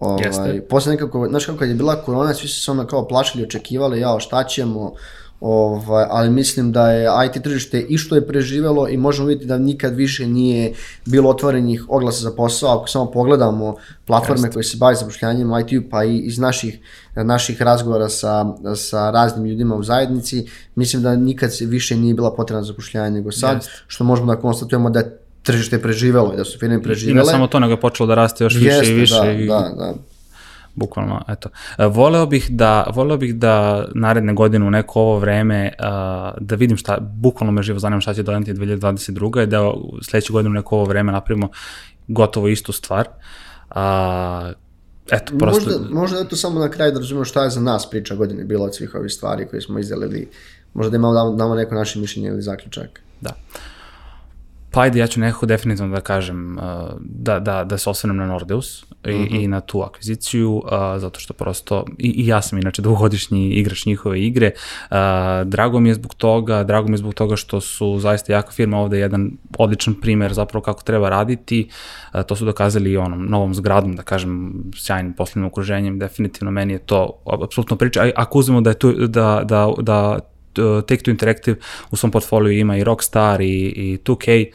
Ovaj, 0.00 0.60
posle 0.68 0.92
nekako, 0.92 1.26
znaš 1.28 1.46
kako 1.46 1.58
kad 1.58 1.68
je 1.68 1.74
bila 1.74 1.96
korona, 1.96 2.34
svi 2.34 2.48
su 2.48 2.62
se 2.62 2.70
onda 2.70 2.86
kao 2.86 3.08
plašili, 3.08 3.44
očekivali, 3.44 4.00
jao 4.00 4.20
šta 4.20 4.44
ćemo, 4.44 4.92
Ovaj, 5.40 6.04
ali 6.10 6.30
mislim 6.30 6.72
da 6.72 6.90
je 6.90 7.08
IT 7.26 7.42
tržište 7.42 7.80
i 7.80 7.98
što 7.98 8.14
je 8.14 8.26
preživelo 8.26 8.88
i 8.88 8.96
možemo 8.96 9.28
vidjeti 9.28 9.46
da 9.46 9.58
nikad 9.58 9.94
više 9.94 10.26
nije 10.26 10.72
bilo 11.04 11.30
otvorenih 11.30 11.84
oglasa 11.88 12.22
za 12.22 12.30
posao. 12.36 12.78
Ako 12.78 12.88
samo 12.88 13.10
pogledamo 13.10 13.76
platforme 14.06 14.46
Jeste. 14.46 14.54
koje 14.54 14.64
se 14.64 14.76
bave 14.76 14.94
zapošljanjem 14.94 15.50
IT, 15.60 15.90
pa 15.90 16.04
i 16.04 16.18
iz 16.18 16.38
naših, 16.38 16.78
naših 17.24 17.62
razgovora 17.62 18.08
sa, 18.08 18.46
sa 18.76 19.10
raznim 19.10 19.46
ljudima 19.46 19.74
u 19.74 19.82
zajednici, 19.82 20.46
mislim 20.74 21.02
da 21.02 21.16
nikad 21.16 21.50
više 21.60 21.96
nije 21.96 22.14
bila 22.14 22.34
potrebna 22.34 22.62
zapošljanje 22.62 23.10
nego 23.10 23.32
sad, 23.32 23.56
Jeste. 23.56 23.70
što 23.86 24.04
možemo 24.04 24.34
da 24.34 24.40
konstatujemo 24.40 24.90
da 24.90 24.98
je 24.98 25.18
tržište 25.42 25.82
preživelo 25.82 26.32
i 26.34 26.36
da 26.36 26.44
su 26.44 26.58
firme 26.58 26.82
preživele. 26.82 27.22
I 27.22 27.24
ne 27.24 27.24
samo 27.24 27.46
to, 27.46 27.60
nego 27.60 27.72
je 27.72 27.80
počelo 27.80 28.06
da 28.06 28.14
raste 28.14 28.44
još 28.44 28.54
više 28.54 28.66
Jeste, 28.66 28.90
i 28.90 28.94
više. 28.94 29.14
Da, 29.14 29.32
i... 29.32 29.46
da, 29.46 29.72
da 29.78 29.94
bukvalno, 30.76 31.24
eto. 31.28 31.48
E, 31.78 31.86
voleo 31.86 32.26
bih 32.26 32.48
da, 32.50 32.86
voleo 32.94 33.16
bih 33.16 33.34
da 33.34 33.84
naredne 33.94 34.34
godine 34.34 34.66
u 34.66 34.70
neko 34.70 35.00
ovo 35.00 35.18
vreme 35.18 35.72
uh, 35.78 35.86
da 36.40 36.54
vidim 36.54 36.76
šta, 36.76 36.98
bukvalno 37.00 37.52
me 37.52 37.62
živo 37.62 37.78
zanima 37.78 38.00
šta 38.00 38.14
će 38.14 38.22
doneti 38.22 38.54
2022. 38.54 39.42
i 39.42 39.46
da 39.46 39.72
sledeće 40.02 40.32
godine 40.32 40.50
u 40.50 40.52
neko 40.52 40.76
ovo 40.76 40.84
vreme 40.84 41.12
napravimo 41.12 41.48
gotovo 42.08 42.48
istu 42.48 42.72
stvar. 42.72 43.08
Uh, 43.70 43.76
eto, 45.10 45.38
prosto... 45.38 45.70
Možda, 45.70 45.94
možda 45.94 46.18
je 46.18 46.28
to 46.28 46.36
samo 46.36 46.60
na 46.60 46.70
kraju 46.70 46.92
da 46.92 46.98
razumemo 46.98 47.24
šta 47.24 47.44
je 47.44 47.50
za 47.50 47.60
nas 47.60 47.90
priča 47.90 48.14
godine 48.14 48.44
bila 48.44 48.64
od 48.64 48.74
svih 48.74 48.94
ovih 48.94 49.12
stvari 49.12 49.46
koje 49.46 49.60
smo 49.60 49.78
izdelili. 49.78 50.28
Možda 50.74 50.90
da 50.90 50.96
imamo 50.96 51.14
damo, 51.14 51.36
damo 51.36 51.54
neko 51.54 51.74
naše 51.74 51.98
mišljenje 51.98 52.28
ili 52.28 52.42
zaključak. 52.42 53.00
Da. 53.20 53.30
Pa 54.76 54.82
ajde, 54.82 54.98
ja 54.98 55.06
ću 55.06 55.20
nekako 55.20 55.46
definitivno 55.46 55.94
da 55.94 56.00
kažem 56.00 56.58
uh, 56.58 56.64
da, 57.00 57.38
da, 57.40 57.64
da 57.64 57.78
se 57.78 57.90
osvrnem 57.90 58.16
na 58.16 58.26
Nordeus 58.26 58.82
i, 58.82 58.84
mm 58.84 59.12
-hmm. 59.12 59.44
i 59.44 59.48
na 59.48 59.60
tu 59.60 59.82
akviziciju, 59.82 60.52
uh, 60.52 60.62
zato 60.96 61.20
što 61.20 61.34
prosto, 61.34 61.84
i, 61.98 62.08
i 62.08 62.26
ja 62.26 62.42
sam 62.42 62.58
inače 62.58 62.82
dvogodišnji 62.82 63.48
igrač 63.48 63.86
njihove 63.86 64.20
igre, 64.20 64.50
uh, 64.90 64.96
drago 65.44 65.80
mi 65.80 65.88
je 65.88 65.94
zbog 65.94 66.14
toga, 66.14 66.64
drago 66.64 66.88
mi 66.88 66.94
je 66.94 66.98
zbog 66.98 67.14
toga 67.14 67.36
što 67.36 67.60
su 67.60 67.98
zaista 67.98 68.32
jaka 68.32 68.50
firma, 68.50 68.78
ovde 68.78 68.98
jedan 68.98 69.30
odličan 69.58 69.94
primer 69.94 70.32
zapravo 70.32 70.62
kako 70.62 70.82
treba 70.82 71.08
raditi, 71.08 71.68
uh, 72.14 72.22
to 72.22 72.36
su 72.36 72.44
dokazali 72.44 72.90
i 72.90 72.96
onom 72.96 73.26
novom 73.26 73.54
zgradom, 73.54 73.96
da 73.96 74.02
kažem, 74.02 74.54
sjajnim 74.74 75.12
poslovnim 75.12 75.48
okruženjem, 75.48 75.98
definitivno 75.98 76.50
meni 76.50 76.72
je 76.72 76.78
to 76.78 77.22
apsolutno 77.42 77.76
priča, 77.76 78.02
a 78.02 78.10
ako 78.16 78.38
uzmemo 78.38 78.60
da 78.60 78.70
je 78.70 78.78
tu, 78.78 78.92
da, 78.92 79.42
da, 79.44 79.72
da 79.78 80.18
Take-Two 80.62 81.10
Interactive 81.10 81.56
u 81.90 81.96
svom 81.96 82.10
portfoliju 82.10 82.58
ima 82.58 82.76
i 82.76 82.84
Rockstar 82.84 83.40
i, 83.40 83.72
i 83.76 83.98
2K, 84.04 84.46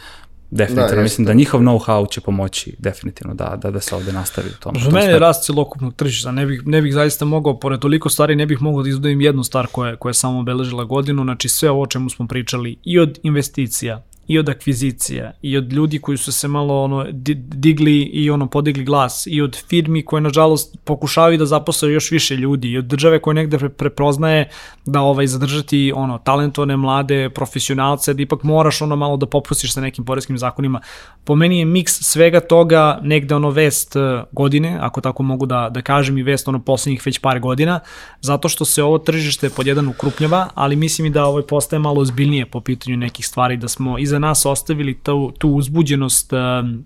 definitivno. 0.51 0.95
Da, 0.95 1.01
mislim 1.01 1.25
da 1.25 1.33
njihov 1.33 1.61
know-how 1.61 2.11
će 2.11 2.21
pomoći 2.21 2.75
definitivno 2.79 3.33
da, 3.33 3.59
da, 3.61 3.71
da 3.71 3.79
se 3.79 3.95
ovde 3.95 4.13
nastavi 4.13 4.47
u 4.49 4.59
tom. 4.59 4.75
Za 4.79 4.91
mene 4.91 5.11
je 5.11 5.19
rast 5.19 5.45
celokupnog 5.45 5.93
tržišta, 5.95 6.31
ne 6.31 6.45
bih, 6.45 6.61
ne 6.65 6.81
bih 6.81 6.93
zaista 6.93 7.25
mogao, 7.25 7.59
pored 7.59 7.79
toliko 7.79 8.09
stvari, 8.09 8.35
ne 8.35 8.45
bih 8.45 8.61
mogao 8.61 8.83
da 8.83 8.89
izdvojim 8.89 9.21
jednu 9.21 9.43
stvar 9.43 9.67
koja, 9.67 9.95
koja 9.95 10.09
je 10.09 10.13
samo 10.13 10.39
obeležila 10.39 10.83
godinu, 10.83 11.23
znači 11.23 11.49
sve 11.49 11.69
ovo 11.69 11.81
o 11.81 11.87
čemu 11.87 12.09
smo 12.09 12.27
pričali 12.27 12.77
i 12.83 12.99
od 12.99 13.19
investicija, 13.23 14.03
i 14.27 14.39
od 14.39 14.49
akvizicija 14.49 15.31
i 15.41 15.57
od 15.57 15.73
ljudi 15.73 15.99
koji 15.99 16.17
su 16.17 16.31
se 16.31 16.47
malo 16.47 16.83
ono 16.83 17.05
digli 17.35 18.01
i 18.01 18.29
ono 18.29 18.47
podigli 18.47 18.83
glas 18.83 19.27
i 19.27 19.41
od 19.41 19.57
firmi 19.67 20.05
koje 20.05 20.21
nažalost 20.21 20.77
pokušavaju 20.83 21.37
da 21.37 21.45
zaposle 21.45 21.91
još 21.91 22.11
više 22.11 22.35
ljudi 22.35 22.71
i 22.71 22.77
od 22.77 22.85
države 22.85 23.19
koje 23.19 23.33
negde 23.33 23.57
pre 23.57 23.69
prepoznaje 23.69 24.49
da 24.85 25.01
ovaj 25.01 25.27
zadržati 25.27 25.93
ono 25.95 26.17
talentovane 26.17 26.77
mlade 26.77 27.29
profesionalce 27.29 28.13
da 28.13 28.21
ipak 28.21 28.43
moraš 28.43 28.81
ono 28.81 28.95
malo 28.95 29.17
da 29.17 29.25
popustiš 29.25 29.73
sa 29.73 29.81
nekim 29.81 30.05
poreskim 30.05 30.37
zakonima. 30.37 30.81
Po 31.23 31.35
meni 31.35 31.59
je 31.59 31.65
miks 31.65 31.93
svega 32.01 32.39
toga 32.39 32.99
negde 33.03 33.35
ono 33.35 33.49
vest 33.49 33.95
e, 33.95 34.23
godine, 34.31 34.77
ako 34.81 35.01
tako 35.01 35.23
mogu 35.23 35.45
da 35.45 35.69
da 35.71 35.81
kažem 35.81 36.17
i 36.17 36.23
vest 36.23 36.47
ono 36.47 36.59
poslednjih 36.59 37.01
već 37.05 37.19
par 37.19 37.39
godina, 37.39 37.79
zato 38.21 38.49
što 38.49 38.65
se 38.65 38.83
ovo 38.83 38.97
tržište 38.97 39.49
pod 39.49 39.67
jedan 39.67 39.87
ukrupnjava, 39.87 40.49
ali 40.55 40.75
mislim 40.75 41.05
i 41.05 41.09
da 41.09 41.25
ovaj 41.25 41.43
postaje 41.43 41.79
malo 41.79 42.01
ozbiljnije 42.01 42.45
po 42.45 42.61
pitanju 42.61 42.97
nekih 42.97 43.27
stvari 43.27 43.57
da 43.57 43.67
smo 43.67 43.99
iza 44.11 44.19
nas 44.19 44.45
ostavili 44.45 44.93
tu, 44.93 45.31
tu 45.37 45.49
uzbuđenost 45.49 46.33
um, 46.33 46.85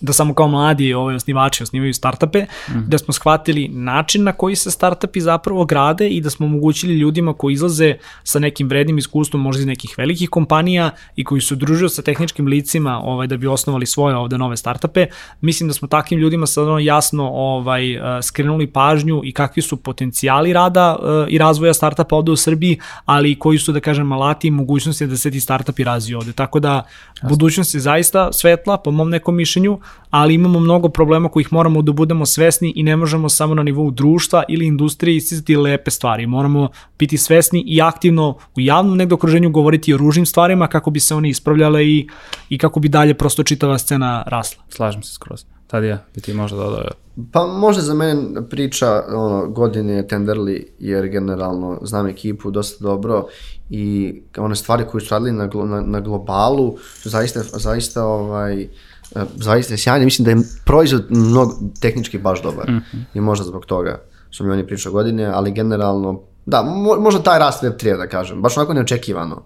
da 0.00 0.12
samo 0.12 0.34
kao 0.34 0.48
mladi 0.48 0.94
ovaj, 0.94 1.14
osnivači 1.14 1.62
osnivaju 1.62 1.94
startupe, 1.94 2.38
mm 2.42 2.72
-hmm. 2.72 2.86
da 2.86 2.98
smo 2.98 3.14
shvatili 3.14 3.68
način 3.68 4.24
na 4.24 4.32
koji 4.32 4.56
se 4.56 4.70
startupi 4.70 5.20
zapravo 5.20 5.64
grade 5.64 6.08
i 6.08 6.20
da 6.20 6.30
smo 6.30 6.46
omogućili 6.46 6.94
ljudima 6.94 7.34
koji 7.34 7.52
izlaze 7.52 7.94
sa 8.24 8.38
nekim 8.38 8.68
vrednim 8.68 8.98
iskustvom 8.98 9.42
možda 9.42 9.60
iz 9.60 9.66
nekih 9.66 9.94
velikih 9.98 10.30
kompanija 10.30 10.90
i 11.16 11.24
koji 11.24 11.40
su 11.40 11.56
družili 11.56 11.90
sa 11.90 12.02
tehničkim 12.02 12.46
licima 12.46 13.00
ovaj, 13.04 13.26
da 13.26 13.36
bi 13.36 13.46
osnovali 13.46 13.86
svoje 13.86 14.16
ovde 14.16 14.38
nove 14.38 14.56
startupe. 14.56 15.06
Mislim 15.40 15.68
da 15.68 15.74
smo 15.74 15.88
takvim 15.88 16.20
ljudima 16.20 16.46
sad 16.46 16.68
ono 16.68 16.78
jasno 16.78 17.28
ovaj, 17.28 17.96
uh, 17.96 18.02
skrenuli 18.22 18.66
pažnju 18.66 19.20
i 19.24 19.32
kakvi 19.32 19.62
su 19.62 19.76
potencijali 19.76 20.52
rada 20.52 20.96
uh, 20.96 21.26
i 21.28 21.38
razvoja 21.38 21.74
startupa 21.74 22.16
ovde 22.16 22.32
u 22.32 22.36
Srbiji, 22.36 22.78
ali 23.04 23.30
i 23.30 23.38
koji 23.38 23.58
su, 23.58 23.72
da 23.72 23.80
kažem, 23.80 24.12
alati 24.12 24.48
i 24.48 24.50
mogućnosti 24.50 25.06
da 25.06 25.16
se 25.16 25.30
ti 25.30 25.40
startupi 25.40 25.84
razviju 25.84 26.18
ovde. 26.18 26.32
Tako 26.32 26.60
da 26.60 26.72
Jasne. 26.72 27.28
budućnost 27.28 27.74
je 27.74 27.80
zaista 27.80 28.32
svetla, 28.32 28.76
po 28.76 28.90
mom 28.90 29.10
nekom 29.10 29.36
mišljenju, 29.36 29.77
ali 30.10 30.34
imamo 30.34 30.60
mnogo 30.60 30.88
problema 30.88 31.28
kojih 31.28 31.52
moramo 31.52 31.82
da 31.82 31.92
budemo 31.92 32.26
svesni 32.26 32.72
i 32.76 32.82
ne 32.82 32.96
možemo 32.96 33.28
samo 33.28 33.54
na 33.54 33.62
nivou 33.62 33.90
društva 33.90 34.42
ili 34.48 34.66
industrije 34.66 35.16
isticati 35.16 35.56
lepe 35.56 35.90
stvari. 35.90 36.26
Moramo 36.26 36.68
biti 36.98 37.18
svesni 37.18 37.64
i 37.66 37.82
aktivno 37.82 38.34
u 38.56 38.60
javnom 38.60 38.96
negde 38.96 39.14
okruženju 39.14 39.50
govoriti 39.50 39.94
o 39.94 39.96
ružnim 39.96 40.26
stvarima 40.26 40.66
kako 40.66 40.90
bi 40.90 41.00
se 41.00 41.14
one 41.14 41.28
ispravljale 41.28 41.86
i, 41.86 42.08
i 42.48 42.58
kako 42.58 42.80
bi 42.80 42.88
dalje 42.88 43.14
prosto 43.14 43.42
čitava 43.42 43.78
scena 43.78 44.24
rasla. 44.26 44.62
Slažem 44.68 45.02
se 45.02 45.12
skroz. 45.12 45.44
Tadija, 45.66 45.98
bi 46.14 46.20
ti 46.20 46.34
možda 46.34 46.56
dodao? 46.56 46.90
Pa 47.32 47.46
možda 47.46 47.82
za 47.82 47.94
mene 47.94 48.48
priča 48.50 49.02
ono, 49.08 49.46
godine 49.46 50.06
Tenderli, 50.08 50.72
jer 50.78 51.08
generalno 51.08 51.78
znam 51.82 52.06
ekipu 52.06 52.50
dosta 52.50 52.84
dobro 52.84 53.26
i 53.70 54.14
one 54.38 54.56
stvari 54.56 54.84
koje 54.90 55.00
su 55.00 55.14
radili 55.14 55.32
na, 55.32 55.50
na, 55.64 55.80
na 55.80 56.00
globalu 56.00 56.76
su 57.02 57.08
zaista, 57.08 57.40
zaista 57.42 58.04
ovaj, 58.04 58.62
E, 58.62 58.68
zaista 59.36 59.74
je 59.74 59.78
sjajno. 59.78 60.04
Mislim 60.04 60.24
da 60.24 60.30
je 60.30 60.46
proizvod 60.64 61.06
mnogo 61.08 61.54
tehnički 61.80 62.18
baš 62.18 62.42
dobar. 62.42 62.70
Mm 62.70 62.82
-hmm. 62.92 63.02
I 63.14 63.20
možda 63.20 63.44
zbog 63.44 63.66
toga 63.66 64.02
su 64.30 64.44
mi 64.44 64.52
oni 64.52 64.66
pričao 64.66 64.92
godine, 64.92 65.26
ali 65.26 65.52
generalno, 65.52 66.20
da, 66.46 66.62
možda 67.00 67.22
taj 67.22 67.38
rast 67.38 67.62
Web3, 67.62 67.96
da 67.96 68.06
kažem, 68.06 68.42
baš 68.42 68.56
onako 68.56 68.74
neočekivano. 68.74 69.42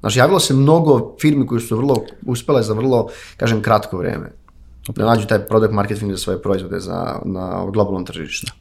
Znači, 0.00 0.18
javilo 0.18 0.40
se 0.40 0.54
mnogo 0.54 1.16
firmi 1.20 1.46
koji 1.46 1.60
su 1.60 1.76
vrlo 1.76 2.04
uspele 2.26 2.62
za 2.62 2.74
vrlo, 2.74 3.08
kažem, 3.36 3.62
kratko 3.62 3.98
vreme. 3.98 4.32
Da 4.88 5.06
nađu 5.06 5.26
taj 5.26 5.46
product 5.46 5.72
marketing 5.72 6.12
za 6.12 6.18
svoje 6.18 6.42
proizvode 6.42 6.80
za, 6.80 7.20
na 7.24 7.66
globalnom 7.72 8.06
tržištu. 8.06 8.52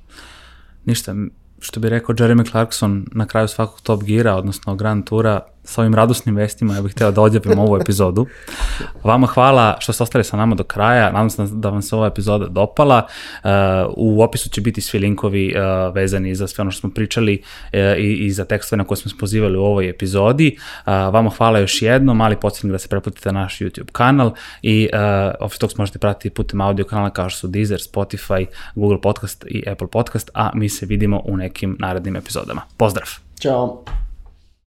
Ništa, 0.85 1.15
što 1.59 1.79
bi 1.79 1.89
rekao 1.89 2.15
Jeremy 2.15 2.51
Clarkson 2.51 3.05
na 3.11 3.25
kraju 3.25 3.47
svakog 3.47 3.81
Top 3.81 4.03
Gira, 4.03 4.35
odnosno 4.35 4.75
Grand 4.75 5.05
Tura, 5.05 5.41
sa 5.63 5.81
ovim 5.81 5.95
radosnim 5.95 6.35
vestima, 6.35 6.75
ja 6.75 6.81
bih 6.81 6.91
hteo 6.91 7.11
da 7.11 7.21
odjavim 7.21 7.59
ovu 7.59 7.77
epizodu. 7.77 8.25
Vama 9.03 9.27
hvala 9.27 9.77
što 9.79 9.93
ste 9.93 10.03
ostali 10.03 10.23
sa 10.23 10.37
nama 10.37 10.55
do 10.55 10.63
kraja, 10.63 11.11
nadam 11.11 11.29
se 11.29 11.47
da 11.51 11.69
vam 11.69 11.81
se 11.81 11.95
ova 11.95 12.07
epizoda 12.07 12.47
dopala. 12.47 13.07
Uh, 13.43 13.49
u 13.97 14.23
opisu 14.23 14.49
će 14.49 14.61
biti 14.61 14.81
svi 14.81 14.99
linkovi 14.99 15.55
uh, 15.55 15.95
vezani 15.95 16.35
za 16.35 16.47
sve 16.47 16.61
ono 16.61 16.71
što 16.71 16.79
smo 16.79 16.89
pričali 16.89 17.41
uh, 17.43 17.79
i, 17.97 18.31
za 18.31 18.45
tekstove 18.45 18.77
na 18.77 18.83
koje 18.83 18.97
smo 18.97 19.11
se 19.11 19.17
pozivali 19.19 19.57
u 19.57 19.63
ovoj 19.63 19.89
epizodi. 19.89 20.57
Vama 20.85 21.29
hvala 21.29 21.59
još 21.59 21.81
jedno, 21.81 22.13
mali 22.13 22.35
podsjetnik 22.35 22.71
da 22.71 22.79
se 22.79 22.87
preplatite 22.87 23.31
na 23.31 23.41
naš 23.41 23.59
YouTube 23.59 23.91
kanal 23.91 24.33
i 24.61 24.89
Office 25.39 25.59
Talks 25.59 25.77
možete 25.77 25.99
pratiti 25.99 26.29
putem 26.29 26.61
audio 26.61 26.85
kanala 26.85 27.09
kao 27.09 27.29
što 27.29 27.39
su 27.39 27.47
Deezer, 27.47 27.79
Spotify, 27.79 28.45
Google 28.75 29.01
Podcast 29.01 29.45
i 29.47 29.63
Apple 29.71 29.87
Podcast, 29.87 30.29
a 30.33 30.51
mi 30.53 30.69
se 30.69 30.85
vidimo 30.85 31.21
u 31.25 31.37
nekim 31.37 31.77
narednim 31.79 32.15
epizodama. 32.15 32.61
Pozdrav! 32.77 33.07
Ćao! 33.39 33.83